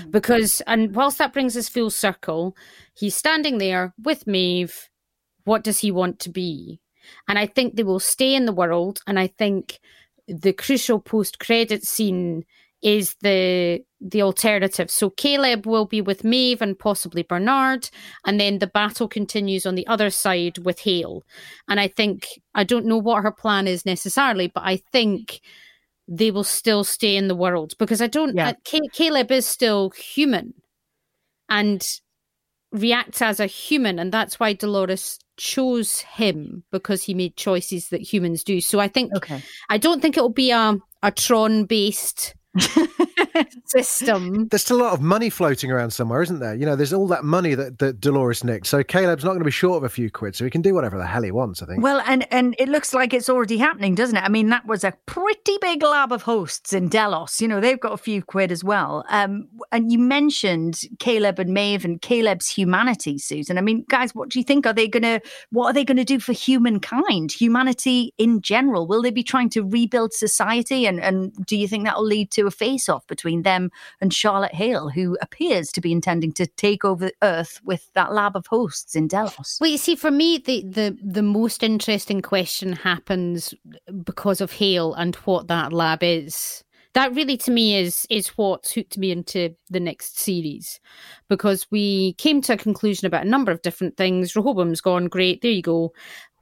Because, 0.09 0.61
and 0.67 0.95
whilst 0.95 1.17
that 1.17 1.33
brings 1.33 1.57
us 1.57 1.67
full 1.67 1.89
circle, 1.89 2.55
he's 2.93 3.15
standing 3.15 3.57
there 3.57 3.93
with 4.01 4.25
Maeve. 4.25 4.89
What 5.45 5.63
does 5.63 5.79
he 5.79 5.91
want 5.91 6.19
to 6.19 6.29
be? 6.29 6.79
And 7.27 7.39
I 7.39 7.47
think 7.47 7.75
they 7.75 7.83
will 7.83 7.99
stay 7.99 8.35
in 8.35 8.45
the 8.45 8.53
world. 8.53 9.01
And 9.07 9.19
I 9.19 9.27
think 9.27 9.79
the 10.27 10.53
crucial 10.53 10.99
post-credit 10.99 11.85
scene 11.85 12.45
is 12.81 13.15
the 13.21 13.83
the 13.99 14.23
alternative. 14.23 14.89
So 14.89 15.11
Caleb 15.11 15.67
will 15.67 15.85
be 15.85 16.01
with 16.01 16.23
Maeve 16.23 16.61
and 16.61 16.77
possibly 16.77 17.21
Bernard, 17.21 17.89
and 18.25 18.39
then 18.39 18.57
the 18.57 18.67
battle 18.67 19.07
continues 19.07 19.65
on 19.67 19.75
the 19.75 19.85
other 19.85 20.09
side 20.09 20.57
with 20.59 20.79
Hale. 20.79 21.23
And 21.67 21.79
I 21.79 21.87
think 21.87 22.27
I 22.55 22.63
don't 22.63 22.87
know 22.87 22.97
what 22.97 23.21
her 23.23 23.31
plan 23.31 23.67
is 23.67 23.85
necessarily, 23.85 24.47
but 24.47 24.63
I 24.63 24.77
think 24.91 25.41
they 26.07 26.31
will 26.31 26.43
still 26.43 26.83
stay 26.83 27.15
in 27.15 27.27
the 27.27 27.35
world 27.35 27.73
because 27.77 28.01
I 28.01 28.07
don't. 28.07 28.35
Yeah. 28.35 28.49
uh, 28.49 28.53
Ca- 28.67 28.89
Caleb 28.91 29.31
is 29.31 29.45
still 29.45 29.91
human, 29.91 30.55
and 31.49 31.87
reacts 32.71 33.21
as 33.21 33.39
a 33.39 33.45
human, 33.45 33.99
and 33.99 34.11
that's 34.11 34.39
why 34.39 34.53
Dolores 34.53 35.19
chose 35.41 36.01
him 36.01 36.63
because 36.71 37.01
he 37.01 37.15
made 37.15 37.35
choices 37.35 37.89
that 37.89 38.01
humans 38.01 38.43
do. 38.43 38.61
So 38.61 38.79
I 38.79 38.87
think 38.87 39.11
Okay. 39.15 39.41
I 39.69 39.79
don't 39.79 39.99
think 40.01 40.15
it 40.15 40.21
will 40.21 40.29
be 40.29 40.51
a 40.51 40.77
a 41.01 41.11
Tron 41.11 41.65
based 41.65 42.35
system. 43.65 44.47
There's 44.47 44.61
still 44.61 44.81
a 44.81 44.83
lot 44.83 44.93
of 44.93 45.01
money 45.01 45.29
floating 45.29 45.71
around 45.71 45.91
somewhere, 45.91 46.21
isn't 46.21 46.39
there? 46.39 46.55
You 46.55 46.65
know, 46.65 46.75
there's 46.75 46.93
all 46.93 47.07
that 47.07 47.23
money 47.23 47.55
that, 47.55 47.79
that 47.79 47.99
Dolores 47.99 48.43
nicked. 48.43 48.67
So 48.67 48.83
Caleb's 48.83 49.23
not 49.23 49.31
going 49.31 49.39
to 49.39 49.45
be 49.45 49.51
short 49.51 49.77
of 49.77 49.83
a 49.83 49.89
few 49.89 50.09
quid, 50.09 50.35
so 50.35 50.43
he 50.43 50.51
can 50.51 50.61
do 50.61 50.73
whatever 50.73 50.97
the 50.97 51.05
hell 51.05 51.23
he 51.23 51.31
wants, 51.31 51.61
I 51.61 51.65
think. 51.65 51.83
Well, 51.83 52.01
and 52.05 52.27
and 52.31 52.55
it 52.59 52.69
looks 52.69 52.93
like 52.93 53.13
it's 53.13 53.29
already 53.29 53.57
happening, 53.57 53.95
doesn't 53.95 54.17
it? 54.17 54.23
I 54.23 54.29
mean, 54.29 54.49
that 54.49 54.65
was 54.65 54.83
a 54.83 54.93
pretty 55.05 55.57
big 55.61 55.83
lab 55.83 56.11
of 56.11 56.23
hosts 56.23 56.73
in 56.73 56.89
Delos. 56.89 57.41
You 57.41 57.47
know, 57.47 57.59
they've 57.59 57.79
got 57.79 57.93
a 57.93 57.97
few 57.97 58.21
quid 58.21 58.51
as 58.51 58.63
well. 58.63 59.05
Um, 59.09 59.47
and 59.71 59.91
you 59.91 59.99
mentioned 59.99 60.81
Caleb 60.99 61.39
and 61.39 61.53
Maeve 61.53 61.85
and 61.85 62.01
Caleb's 62.01 62.47
humanity, 62.47 63.17
Susan. 63.17 63.57
I 63.57 63.61
mean, 63.61 63.85
guys, 63.89 64.13
what 64.13 64.29
do 64.29 64.39
you 64.39 64.45
think? 64.45 64.65
Are 64.65 64.73
they 64.73 64.87
gonna 64.87 65.21
what 65.51 65.67
are 65.67 65.73
they 65.73 65.85
gonna 65.85 66.05
do 66.05 66.19
for 66.19 66.33
humankind, 66.33 67.31
humanity 67.31 68.13
in 68.17 68.41
general? 68.41 68.87
Will 68.87 69.01
they 69.01 69.11
be 69.11 69.23
trying 69.23 69.49
to 69.51 69.63
rebuild 69.63 70.13
society? 70.13 70.85
And 70.85 70.99
and 71.01 71.33
do 71.45 71.57
you 71.57 71.67
think 71.67 71.85
that 71.85 71.97
will 71.97 72.05
lead 72.05 72.31
to 72.31 72.47
a 72.47 72.51
face 72.51 72.89
off 72.89 73.07
between 73.07 73.20
them 73.43 73.71
and 73.99 74.13
Charlotte 74.13 74.53
Hale, 74.53 74.89
who 74.89 75.17
appears 75.21 75.71
to 75.71 75.81
be 75.81 75.91
intending 75.91 76.31
to 76.33 76.45
take 76.47 76.83
over 76.83 77.11
Earth 77.21 77.59
with 77.63 77.91
that 77.93 78.13
lab 78.13 78.35
of 78.35 78.47
hosts 78.47 78.95
in 78.95 79.07
Delos? 79.07 79.57
Well, 79.61 79.69
you 79.69 79.77
see, 79.77 79.95
for 79.95 80.11
me, 80.11 80.37
the, 80.37 80.63
the, 80.63 80.97
the 81.03 81.21
most 81.21 81.63
interesting 81.63 82.21
question 82.21 82.73
happens 82.73 83.53
because 84.03 84.41
of 84.41 84.51
Hale 84.51 84.93
and 84.93 85.15
what 85.17 85.47
that 85.47 85.71
lab 85.71 86.03
is. 86.03 86.63
That 86.93 87.15
really, 87.15 87.37
to 87.37 87.51
me, 87.51 87.77
is 87.77 88.05
is 88.09 88.27
what's 88.29 88.73
hooked 88.73 88.97
me 88.97 89.11
into 89.11 89.55
the 89.69 89.79
next 89.79 90.19
series, 90.19 90.81
because 91.29 91.65
we 91.71 92.13
came 92.13 92.41
to 92.41 92.53
a 92.53 92.57
conclusion 92.57 93.05
about 93.05 93.25
a 93.25 93.29
number 93.29 93.49
of 93.49 93.61
different 93.61 93.95
things. 93.95 94.35
Rehoboam's 94.35 94.81
gone, 94.81 95.07
great, 95.07 95.41
there 95.41 95.51
you 95.51 95.61
go. 95.61 95.93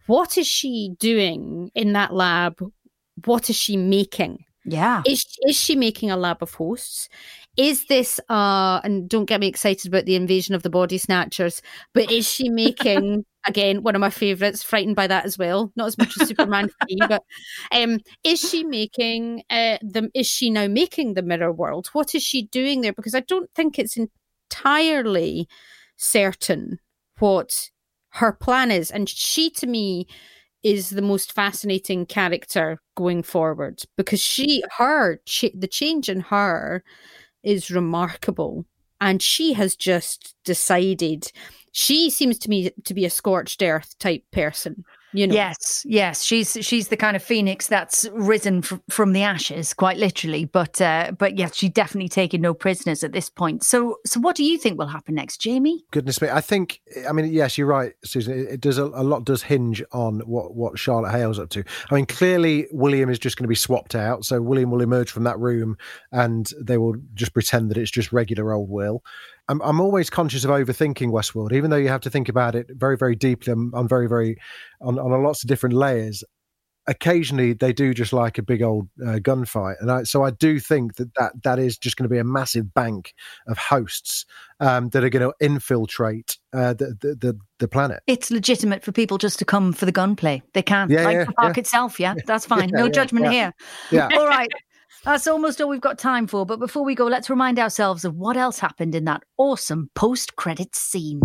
What 0.08 0.40
is 0.40 0.48
she 0.48 0.96
doing 0.98 1.70
in 1.76 1.94
that 1.94 2.16
lab? 2.16 2.60
What 3.26 3.52
is 3.52 3.58
she 3.58 3.78
making? 3.78 4.44
Yeah. 4.70 5.02
Is 5.06 5.26
is 5.48 5.60
she 5.60 5.76
making 5.76 6.12
a 6.12 6.18
lab 6.18 6.42
of 6.42 6.54
hosts? 6.54 7.10
Is 7.58 7.86
this 7.86 8.20
uh 8.30 8.80
and 8.84 9.10
don't 9.10 9.26
get 9.26 9.40
me 9.40 9.48
excited 9.48 9.88
about 9.88 10.06
the 10.06 10.16
invasion 10.16 10.56
of 10.56 10.64
the 10.64 10.70
body 10.70 10.98
snatchers, 10.98 11.62
but 11.94 12.12
is 12.12 12.28
she 12.30 12.50
making 12.50 13.26
again 13.48 13.82
one 13.84 13.96
of 13.96 14.02
my 14.02 14.10
favorites, 14.10 14.62
frightened 14.64 14.96
by 14.96 15.08
that 15.08 15.26
as 15.26 15.38
well, 15.38 15.72
not 15.76 15.88
as 15.88 15.98
much 15.98 16.16
as 16.22 16.28
Superman 16.28 16.70
3, 16.88 17.00
but 17.08 17.24
um 17.72 18.00
is 18.24 18.40
she 18.40 18.64
making 18.64 19.44
uh 19.50 19.78
the 19.82 20.10
is 20.14 20.28
she 20.28 20.50
now 20.50 20.68
making 20.68 21.16
the 21.16 21.24
mirror 21.24 21.52
world? 21.52 21.88
What 21.94 22.14
is 22.14 22.24
she 22.24 22.44
doing 22.44 22.82
there? 22.82 22.94
Because 22.94 23.16
I 23.16 23.22
don't 23.22 23.50
think 23.56 23.80
it's 23.80 23.98
entirely 23.98 25.48
certain 25.98 26.80
what 27.18 27.70
her 28.12 28.32
plan 28.34 28.72
is. 28.72 28.92
And 28.92 29.08
she 29.10 29.50
to 29.52 29.68
me 29.68 30.08
is 30.64 30.90
the 30.90 31.02
most 31.02 31.34
fascinating 31.34 32.06
character 32.06 32.82
going 32.96 33.24
forward 33.24 33.82
because 33.96 34.20
she 34.20 34.64
her 34.78 35.22
ch- 35.26 35.54
the 35.54 35.68
change 35.68 36.10
in 36.10 36.20
her 36.20 36.84
is 37.44 37.72
remarkable 37.72 38.66
and 39.00 39.22
she 39.22 39.54
has 39.54 39.76
just 39.76 40.36
decided 40.44 41.32
she 41.72 42.10
seems 42.10 42.38
to 42.38 42.50
me 42.50 42.72
to 42.84 42.94
be 42.94 43.06
a 43.06 43.10
scorched 43.10 43.62
earth 43.62 43.98
type 44.00 44.24
person 44.32 44.84
you 45.14 45.28
know 45.28 45.34
Yes, 45.34 45.84
yes, 45.86 46.24
she's 46.24 46.58
she's 46.62 46.90
the 46.90 46.98
kind 46.98 47.16
of 47.16 47.24
phoenix 47.24 47.68
that's 47.68 48.08
risen 48.14 48.62
fr- 48.62 48.76
from 48.90 49.14
the 49.14 49.24
ashes, 49.24 49.74
quite 49.74 49.98
literally. 49.98 50.46
But 50.46 50.82
uh, 50.82 51.12
but 51.18 51.38
yes, 51.38 51.56
she's 51.56 51.72
definitely 51.72 52.10
taken 52.10 52.42
no 52.42 52.54
prisoners 52.54 53.04
at 53.04 53.12
this 53.12 53.30
point. 53.30 53.64
So 53.64 53.98
so 54.06 54.20
what 54.20 54.36
do 54.36 54.44
you 54.44 54.58
think 54.58 54.78
will 54.78 54.88
happen 54.88 55.16
next, 55.16 55.38
Jamie? 55.38 55.84
Goodness 55.92 56.22
me, 56.22 56.30
I 56.30 56.42
think. 56.42 56.82
I 57.08 57.12
mean, 57.12 57.32
yes, 57.32 57.58
you're 57.58 57.68
right, 57.68 57.94
Susan. 58.04 58.38
It, 58.38 58.54
it 58.54 58.62
does 58.62 58.78
a, 58.78 58.86
a 58.86 59.04
lot 59.04 59.26
does 59.26 59.44
hinge 59.44 59.84
on 59.92 60.20
what 60.22 60.56
what 60.56 60.78
Charlotte 60.78 61.12
Hale's 61.12 61.40
up 61.40 61.50
to. 61.50 61.64
I 61.90 61.96
mean, 61.96 62.06
clearly 62.06 62.68
William 62.72 63.10
is 63.10 63.20
just 63.20 63.38
going 63.38 63.46
to 63.46 63.50
be 63.50 63.56
swapped 63.56 63.96
out, 63.96 64.26
so 64.26 64.42
William 64.42 64.72
will 64.72 64.82
emerge 64.82 65.12
from 65.12 65.24
that 65.24 65.40
room, 65.40 65.78
and 66.12 66.52
they 66.60 66.78
will 66.78 66.96
just 67.14 67.34
pretend 67.34 67.70
that 67.72 67.78
it's 67.78 67.92
just 67.92 68.12
regular 68.12 68.54
old 68.54 68.70
Will. 68.70 69.04
I'm 69.50 69.62
I'm 69.62 69.82
always 69.82 70.10
conscious 70.10 70.46
of 70.46 70.52
overthinking 70.52 71.10
Westworld, 71.10 71.52
even 71.52 71.72
though 71.72 71.78
you 71.78 71.90
have 71.90 72.02
to 72.02 72.10
think 72.10 72.30
about 72.30 72.56
it 72.56 72.68
very 72.70 72.96
very 72.96 73.16
deeply 73.16 73.52
on, 73.52 73.72
on 73.74 73.88
very 73.88 74.08
very 74.08 74.38
on 74.80 74.98
on 74.98 75.24
lots 75.24 75.44
of 75.44 75.50
different 75.50 75.76
layers. 75.76 76.24
Occasionally, 76.88 77.54
they 77.54 77.72
do 77.72 77.94
just 77.94 78.14
like 78.14 78.40
a 78.40 78.42
big 78.42 78.64
old 78.64 78.88
uh, 79.06 79.20
gunfight, 79.20 79.76
and 79.80 79.92
I, 79.92 80.04
so 80.04 80.24
I 80.24 80.32
do 80.32 80.60
think 80.60 80.96
that, 80.96 81.14
that 81.16 81.34
that 81.44 81.60
is 81.60 81.78
just 81.78 81.98
going 81.98 82.06
to 82.06 82.10
be 82.10 82.18
a 82.18 82.24
massive 82.24 82.74
bank 82.74 83.14
of 83.48 83.60
hosts 83.60 84.26
um, 84.60 84.90
that 84.90 85.04
are 85.04 85.10
going 85.10 85.28
to 85.30 85.34
infiltrate 85.40 86.38
uh, 86.52 86.74
the, 86.74 86.96
the 87.00 87.16
the 87.16 87.40
the 87.60 87.68
planet. 87.68 88.02
It's 88.08 88.32
legitimate 88.32 88.84
for 88.84 88.92
people 88.92 89.20
just 89.20 89.38
to 89.40 89.46
come 89.46 89.72
for 89.72 89.86
the 89.86 89.92
gunplay. 89.92 90.42
They 90.54 90.64
can, 90.64 90.90
Yeah, 90.90 91.04
like 91.04 91.14
yeah, 91.18 91.24
the 91.26 91.34
park 91.34 91.58
yeah. 91.58 91.62
itself. 91.62 92.00
Yeah, 92.00 92.16
that's 92.26 92.46
fine. 92.54 92.70
No 92.72 92.90
judgment 92.90 93.30
here. 93.30 93.54
Yeah. 93.92 94.10
All 94.18 94.28
right. 94.28 94.50
That's 95.06 95.28
almost 95.28 95.62
all 95.62 95.70
we've 95.70 95.80
got 95.80 95.98
time 95.98 96.28
for. 96.28 96.46
But 96.46 96.60
before 96.60 96.84
we 96.84 96.94
go, 96.94 97.06
let's 97.06 97.30
remind 97.30 97.58
ourselves 97.58 98.04
of 98.04 98.16
what 98.16 98.36
else 98.36 98.60
happened 98.60 98.94
in 98.96 99.06
that 99.06 99.24
awesome 99.38 99.90
post 99.96 100.36
credits 100.36 100.82
scene. 100.82 101.22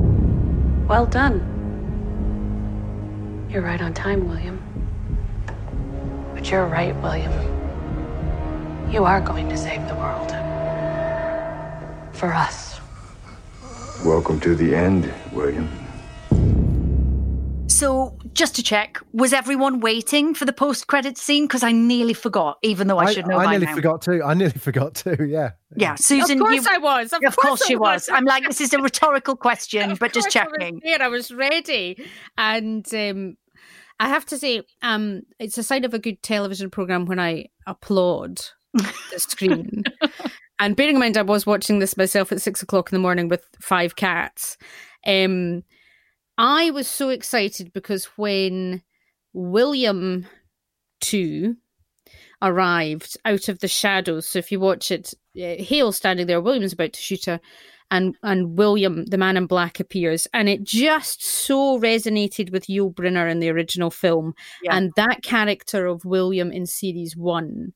Well 0.87 1.07
done. 1.07 1.41
You're 3.51 3.63
right 3.63 3.81
on 3.81 3.93
time, 3.93 4.29
William. 4.29 4.63
But 6.35 6.49
you're 6.51 6.67
right, 6.67 6.95
William. 7.03 7.33
You 8.93 9.05
are 9.05 9.21
going 9.21 9.49
to 9.49 9.57
save 9.57 9.87
the 9.89 9.95
world. 9.97 10.31
For 12.15 12.33
us. 12.33 12.81
Welcome 14.05 14.39
to 14.41 14.55
the 14.55 14.73
end, 14.75 15.13
William. 15.33 15.69
So, 17.67 18.17
just 18.35 18.57
to 18.57 18.63
check, 18.63 18.99
was 19.13 19.33
everyone 19.33 19.81
waiting 19.81 20.35
for 20.35 20.45
the 20.45 20.53
post-credit 20.53 21.17
scene? 21.17 21.45
Because 21.45 21.63
I 21.63 21.73
nearly 21.73 22.15
forgot, 22.15 22.59
even 22.63 22.89
though 22.89 22.99
I, 22.99 23.13
should 23.13 23.27
know 23.27 23.39
I 23.39 23.45
by 23.45 23.51
nearly 23.53 23.67
now. 23.67 23.75
forgot 23.75 24.03
too. 24.03 24.23
I 24.25 24.35
nearly 24.35 24.53
forgot 24.59 24.95
too. 24.95 25.25
Yeah. 25.25 25.53
Yeah, 25.77 25.95
Susan. 25.95 26.41
of 26.41 26.47
course 26.47 26.65
you, 26.67 26.71
I 26.71 26.79
was. 26.79 27.13
Of, 27.13 27.23
of 27.25 27.37
course, 27.37 27.63
I 27.63 27.67
she 27.67 27.77
was. 27.77 28.09
I'm 28.13 28.25
like, 28.25 28.45
this 28.47 28.61
is 28.61 28.73
a 28.75 28.79
rhetorical 28.79 29.37
question, 29.37 29.97
but 30.01 30.13
just 30.13 30.27
course 30.27 30.37
I 30.37 30.45
checking. 30.45 30.81
there, 30.85 31.03
I 31.03 31.09
was 31.09 31.33
ready, 31.33 32.05
and 32.37 32.87
um, 32.95 33.37
I 33.99 34.09
have 34.09 34.27
to 34.27 34.39
say, 34.39 34.63
um, 34.83 35.23
it's 35.39 35.59
a 35.59 35.63
sign 35.63 35.85
of 35.85 35.95
a 35.95 35.99
good 35.99 36.23
television 36.23 36.71
program 36.71 37.07
when 37.07 37.19
I 37.19 37.47
applaud 37.67 38.41
the 38.73 39.19
screen. 39.19 39.85
and 40.59 40.77
bearing 40.77 40.97
in 40.97 41.01
mind, 41.01 41.17
I 41.17 41.23
was 41.23 41.47
watching 41.47 41.79
this 41.79 41.97
myself 41.97 42.31
at 42.33 42.43
six 42.43 42.63
o'clock 42.63 42.93
in 42.93 42.97
the 42.97 43.03
morning 43.03 43.29
with 43.29 43.45
five 43.61 43.97
cats. 43.97 44.57
Um, 45.07 45.63
I 46.37 46.71
was 46.71 46.89
so 46.89 47.09
excited 47.11 47.73
because 47.73 48.07
when 48.17 48.83
William 49.33 50.27
two 51.01 51.57
arrived 52.43 53.17
out 53.25 53.49
of 53.49 53.59
the 53.61 53.69
shadows. 53.69 54.27
So 54.29 54.39
if 54.39 54.53
you 54.53 54.61
watch 54.61 54.91
it, 54.91 55.15
Hale 55.35 55.93
standing 55.93 56.27
there, 56.27 56.41
William's 56.41 56.73
about 56.73 56.93
to 56.93 57.01
shoot 57.01 57.25
her, 57.27 57.41
and 57.91 58.17
and 58.23 58.57
William, 58.59 59.07
the 59.07 59.19
man 59.19 59.37
in 59.37 59.47
black, 59.47 59.81
appears, 59.81 60.27
and 60.33 60.49
it 60.49 60.63
just 60.65 61.25
so 61.25 61.79
resonated 61.79 62.51
with 62.53 62.67
Yul 62.67 62.93
Brynner 62.95 63.31
in 63.31 63.41
the 63.41 63.51
original 63.51 63.91
film, 63.91 64.35
Yeah. 64.63 64.77
and 64.77 64.93
that 64.97 65.23
character 65.23 65.87
of 65.87 66.05
William 66.05 66.53
in 66.53 66.67
series 66.67 67.17
one, 67.17 67.73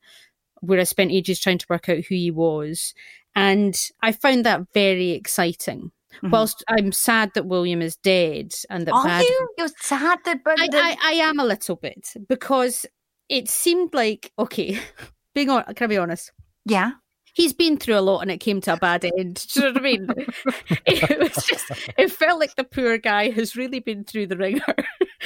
where 0.61 0.81
I 0.81 0.85
spent 0.85 1.13
ages 1.13 1.41
trying 1.41 1.59
to 1.59 1.67
work 1.69 1.89
out 1.89 2.05
who 2.05 2.15
he 2.15 2.31
was, 2.31 2.95
and 3.35 3.75
I 4.03 4.13
found 4.13 4.45
that 4.47 4.63
very 4.75 5.11
exciting. 5.11 5.93
Mhm. 6.23 6.31
Whilst 6.31 6.65
I'm 6.69 6.93
sad 6.93 7.31
that 7.35 7.47
William 7.47 7.81
is 7.83 7.97
dead 7.97 8.53
and 8.71 8.87
that 8.87 8.93
Are 8.93 9.05
bad 9.05 9.25
you? 9.25 9.49
You're 9.59 9.69
sad 9.81 10.19
that, 10.25 10.41
I, 10.47 10.69
I, 10.73 10.97
I 11.03 11.13
am 11.13 11.39
a 11.39 11.45
little 11.45 11.77
bit 11.77 12.13
because 12.29 12.87
it 13.29 13.49
seemed 13.49 13.95
like 13.95 14.33
okay. 14.39 14.79
Being 15.35 15.51
on, 15.51 15.63
can 15.75 15.85
I 15.85 15.87
be 15.89 15.99
honest? 15.99 16.33
yeah. 16.65 16.93
He's 17.35 17.53
been 17.53 17.77
through 17.77 17.97
a 17.97 18.01
lot, 18.01 18.21
and 18.23 18.33
it 18.33 18.39
came 18.39 18.61
to 18.63 18.73
a 18.73 18.77
bad 18.79 19.05
end. 19.05 19.47
Do 19.53 19.61
you 19.61 19.67
know 19.67 19.73
what 19.75 19.79
I 19.79 19.83
mean? 19.85 20.09
it 20.87 21.19
was 21.21 21.45
just. 21.47 21.67
It 21.97 22.11
felt 22.11 22.41
like 22.41 22.57
the 22.57 22.65
poor 22.65 22.99
guy 22.99 23.31
has 23.31 23.55
really 23.55 23.79
been 23.79 24.03
through 24.03 24.27
the 24.27 24.37
ringer. 24.37 24.65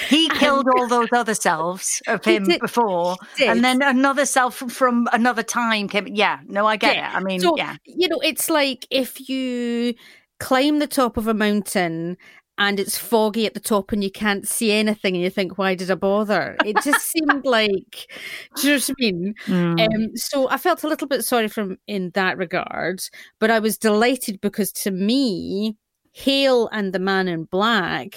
He 0.09 0.28
killed 0.30 0.66
all 0.76 0.88
those 0.88 1.09
other 1.14 1.32
selves 1.32 2.03
of 2.09 2.22
him 2.22 2.45
did- 2.45 2.61
before, 2.61 3.16
and 3.40 3.64
then 3.64 3.80
another 3.80 4.26
self 4.26 4.57
from 4.57 5.09
another 5.14 5.43
time 5.43 5.88
came. 5.88 6.07
Yeah, 6.09 6.40
no, 6.47 6.66
I 6.66 6.76
get 6.76 6.97
Yeah. 6.97 7.12
it. 7.12 7.16
I 7.16 7.20
mean, 7.20 7.40
so 7.40 7.57
yeah, 7.57 7.76
you 7.86 8.09
know, 8.09 8.18
it's 8.22 8.51
like 8.51 8.86
if 8.90 9.30
you 9.30 9.95
climb 10.43 10.80
the 10.80 10.86
top 10.86 11.16
of 11.16 11.28
a 11.28 11.34
mountain 11.34 12.16
and 12.59 12.78
it's 12.78 12.99
foggy 12.99 13.47
at 13.47 13.55
the 13.55 13.61
top 13.61 13.93
and 13.93 14.05
you 14.05 14.11
can't 14.11 14.47
see 14.47 14.72
anything, 14.72 15.14
and 15.14 15.24
you 15.24 15.30
think, 15.30 15.57
"Why 15.57 15.74
did 15.74 15.90
I 15.90 15.95
bother?" 15.95 16.57
It 16.64 16.76
just 16.82 17.01
seemed 17.12 17.47
like. 17.47 18.11
Do 18.57 18.68
you 18.68 18.74
know 18.74 18.80
what 18.80 18.90
I 18.90 18.95
mean? 18.99 19.34
Mm. 19.47 19.95
Um, 19.95 20.16
so 20.16 20.49
I 20.51 20.59
felt 20.59 20.84
a 20.84 20.88
little 20.88 21.09
bit 21.09 21.24
sorry 21.24 21.49
for 21.49 21.62
him 21.62 21.78
in 21.86 22.11
that 22.14 22.36
regard, 22.36 23.03
but 23.40 23.51
I 23.51 23.59
was 23.59 23.78
delighted 23.78 24.40
because 24.40 24.72
to 24.84 24.90
me, 24.90 25.76
Hale 26.12 26.68
and 26.72 26.93
the 26.93 26.99
Man 26.99 27.28
in 27.28 27.45
Black, 27.45 28.16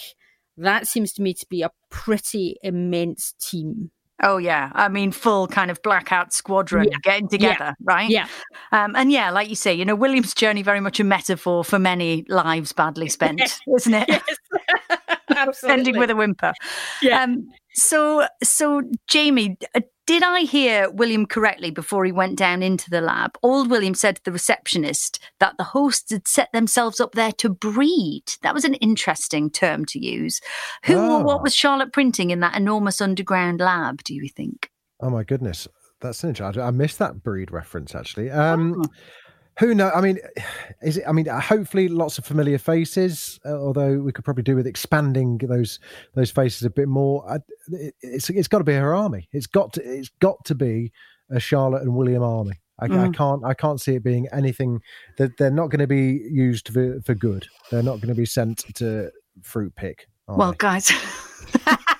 that 0.57 0.87
seems 0.87 1.13
to 1.13 1.21
me 1.21 1.33
to 1.33 1.45
be 1.49 1.61
a 1.61 1.71
pretty 1.89 2.57
immense 2.61 3.33
team. 3.39 3.91
Oh 4.23 4.37
yeah, 4.37 4.71
I 4.73 4.87
mean, 4.87 5.11
full 5.11 5.47
kind 5.47 5.69
of 5.69 5.81
blackout 5.81 6.31
squadron 6.33 6.87
Yeah. 6.89 6.97
getting 7.03 7.27
together, 7.27 7.75
right? 7.83 8.09
Yeah, 8.09 8.27
Um, 8.71 8.95
and 8.95 9.11
yeah, 9.11 9.29
like 9.29 9.49
you 9.49 9.55
say, 9.55 9.73
you 9.73 9.83
know, 9.85 9.95
William's 9.95 10.33
journey 10.33 10.61
very 10.63 10.79
much 10.79 10.99
a 10.99 11.03
metaphor 11.03 11.63
for 11.65 11.79
many 11.79 12.23
lives 12.29 12.71
badly 12.71 13.09
spent, 13.17 13.41
isn't 13.75 13.93
it? 13.93 14.09
absolutely. 15.35 15.73
Ending 15.79 15.97
with 15.99 16.09
a 16.09 16.15
whimper. 16.15 16.53
Yeah. 17.01 17.23
Um, 17.23 17.49
so, 17.73 18.25
so 18.41 18.83
Jamie, 19.07 19.57
uh, 19.75 19.81
did 20.05 20.23
I 20.23 20.41
hear 20.41 20.89
William 20.89 21.25
correctly 21.25 21.71
before 21.71 22.05
he 22.05 22.11
went 22.11 22.37
down 22.37 22.61
into 22.61 22.89
the 22.89 23.01
lab? 23.01 23.37
Old 23.41 23.69
William 23.69 23.93
said 23.95 24.17
to 24.17 24.23
the 24.23 24.31
receptionist 24.31 25.19
that 25.39 25.57
the 25.57 25.63
hosts 25.63 26.11
had 26.11 26.27
set 26.27 26.51
themselves 26.53 26.99
up 26.99 27.13
there 27.13 27.31
to 27.33 27.49
breed. 27.49 28.23
That 28.41 28.53
was 28.53 28.65
an 28.65 28.75
interesting 28.75 29.49
term 29.49 29.85
to 29.85 29.99
use. 30.03 30.41
Who 30.85 30.95
or 30.97 31.19
Oh. 31.21 31.23
what 31.23 31.41
was 31.41 31.55
Charlotte 31.55 31.91
printing 31.93 32.29
in 32.31 32.39
that 32.41 32.55
enormous 32.55 33.01
underground 33.01 33.59
lab? 33.59 34.03
Do 34.03 34.13
you 34.13 34.29
think? 34.29 34.69
Oh 35.01 35.09
my 35.09 35.23
goodness, 35.23 35.67
that's 36.01 36.23
interesting. 36.23 36.61
I 36.63 36.71
missed 36.71 36.99
that 36.99 37.23
breed 37.23 37.51
reference 37.51 37.95
actually. 37.95 38.29
Um, 38.31 38.81
Oh. 38.81 38.89
Who 39.59 39.73
know? 39.73 39.89
I 39.91 40.01
mean, 40.01 40.19
is 40.81 40.97
it? 40.97 41.05
I 41.07 41.11
mean, 41.13 41.27
hopefully, 41.27 41.87
lots 41.87 42.17
of 42.17 42.25
familiar 42.25 42.57
faces. 42.57 43.39
Uh, 43.45 43.53
although 43.57 43.99
we 43.99 44.11
could 44.11 44.25
probably 44.25 44.43
do 44.43 44.55
with 44.55 44.67
expanding 44.67 45.37
those 45.37 45.79
those 46.13 46.29
faces 46.31 46.63
a 46.63 46.69
bit 46.69 46.87
more. 46.89 47.23
I, 47.29 47.37
it, 47.71 47.95
it's 48.01 48.29
it's 48.29 48.47
got 48.49 48.57
to 48.57 48.63
be 48.65 48.73
her 48.73 48.93
army. 48.93 49.29
It's 49.31 49.47
got 49.47 49.71
to 49.73 49.81
it's 49.81 50.09
got 50.19 50.43
to 50.45 50.55
be 50.55 50.91
a 51.29 51.39
Charlotte 51.39 51.83
and 51.83 51.95
William 51.95 52.21
army. 52.23 52.59
I, 52.79 52.85
I 52.85 52.89
Mm. 52.89 53.15
can't 53.15 53.45
I 53.45 53.53
can't 53.53 53.79
see 53.79 53.95
it 53.95 54.03
being 54.03 54.27
anything 54.33 54.81
that 55.17 55.37
they're 55.37 55.49
not 55.49 55.67
going 55.69 55.79
to 55.79 55.87
be 55.87 56.21
used 56.29 56.67
for 56.67 56.99
for 57.05 57.15
good. 57.15 57.47
They're 57.71 57.81
not 57.81 57.97
going 58.01 58.09
to 58.09 58.15
be 58.15 58.25
sent 58.25 58.65
to 58.75 59.09
fruit 59.41 59.73
pick. 59.75 60.07
Well, 60.27 60.51
they? 60.51 60.57
guys, 60.57 60.91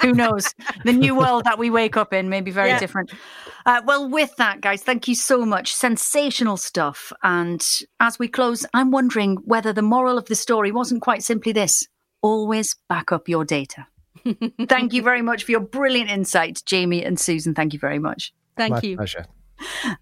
who 0.00 0.12
knows? 0.12 0.54
The 0.84 0.92
new 0.92 1.14
world 1.18 1.44
that 1.44 1.58
we 1.58 1.70
wake 1.70 1.96
up 1.96 2.12
in 2.12 2.28
may 2.28 2.40
be 2.40 2.50
very 2.50 2.70
Yeah. 2.70 2.78
different. 2.78 3.12
Uh, 3.66 3.82
well, 3.84 4.08
with 4.08 4.34
that, 4.36 4.60
guys, 4.60 4.82
thank 4.82 5.06
you 5.08 5.14
so 5.14 5.44
much. 5.44 5.74
Sensational 5.74 6.56
stuff. 6.56 7.12
And 7.22 7.64
as 8.00 8.18
we 8.18 8.28
close, 8.28 8.66
I'm 8.74 8.90
wondering 8.90 9.36
whether 9.44 9.72
the 9.72 9.82
moral 9.82 10.18
of 10.18 10.26
the 10.26 10.34
story 10.34 10.72
wasn't 10.72 11.02
quite 11.02 11.22
simply 11.22 11.52
this 11.52 11.86
always 12.22 12.76
back 12.88 13.12
up 13.12 13.28
your 13.28 13.44
data. 13.44 13.86
thank 14.68 14.92
you 14.92 15.02
very 15.02 15.22
much 15.22 15.44
for 15.44 15.50
your 15.50 15.60
brilliant 15.60 16.08
insights, 16.10 16.62
Jamie 16.62 17.04
and 17.04 17.18
Susan. 17.18 17.54
Thank 17.54 17.72
you 17.72 17.78
very 17.78 17.98
much. 17.98 18.32
Thank 18.56 18.72
my 18.74 18.80
you. 18.82 18.96
pleasure. 18.96 19.26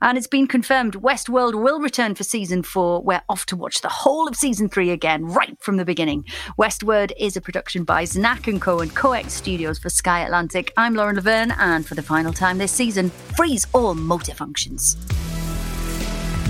And 0.00 0.16
it's 0.16 0.26
been 0.26 0.46
confirmed 0.46 0.94
Westworld 0.94 1.60
will 1.60 1.80
return 1.80 2.14
for 2.14 2.24
season 2.24 2.62
four. 2.62 3.02
We're 3.02 3.22
off 3.28 3.46
to 3.46 3.56
watch 3.56 3.80
the 3.80 3.88
whole 3.88 4.28
of 4.28 4.36
season 4.36 4.68
three 4.68 4.90
again, 4.90 5.24
right 5.24 5.56
from 5.60 5.76
the 5.76 5.84
beginning. 5.84 6.24
Westworld 6.58 7.12
is 7.18 7.36
a 7.36 7.40
production 7.40 7.84
by 7.84 8.04
Znack 8.04 8.46
and 8.46 8.60
Co. 8.60 8.80
and 8.80 8.90
Coex 8.94 9.30
Studios 9.30 9.78
for 9.78 9.90
Sky 9.90 10.20
Atlantic. 10.20 10.72
I'm 10.76 10.94
Lauren 10.94 11.16
Laverne, 11.16 11.52
and 11.52 11.86
for 11.86 11.94
the 11.94 12.02
final 12.02 12.32
time 12.32 12.58
this 12.58 12.72
season, 12.72 13.10
freeze 13.36 13.66
all 13.72 13.94
motor 13.94 14.34
functions. 14.34 14.96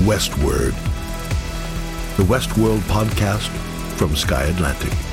Westworld. 0.06 0.74
The 2.16 2.24
Westworld 2.24 2.80
podcast 2.80 3.48
from 3.96 4.16
Sky 4.16 4.44
Atlantic. 4.44 5.09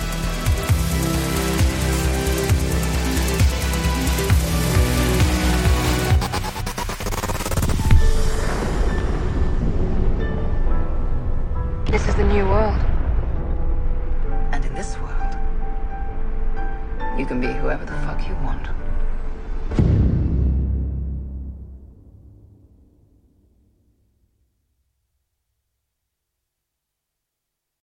You 17.17 17.25
can 17.25 17.41
be 17.41 17.47
whoever 17.47 17.83
the 17.83 17.93
fuck 18.05 18.27
you 18.27 18.35
want. 18.35 18.76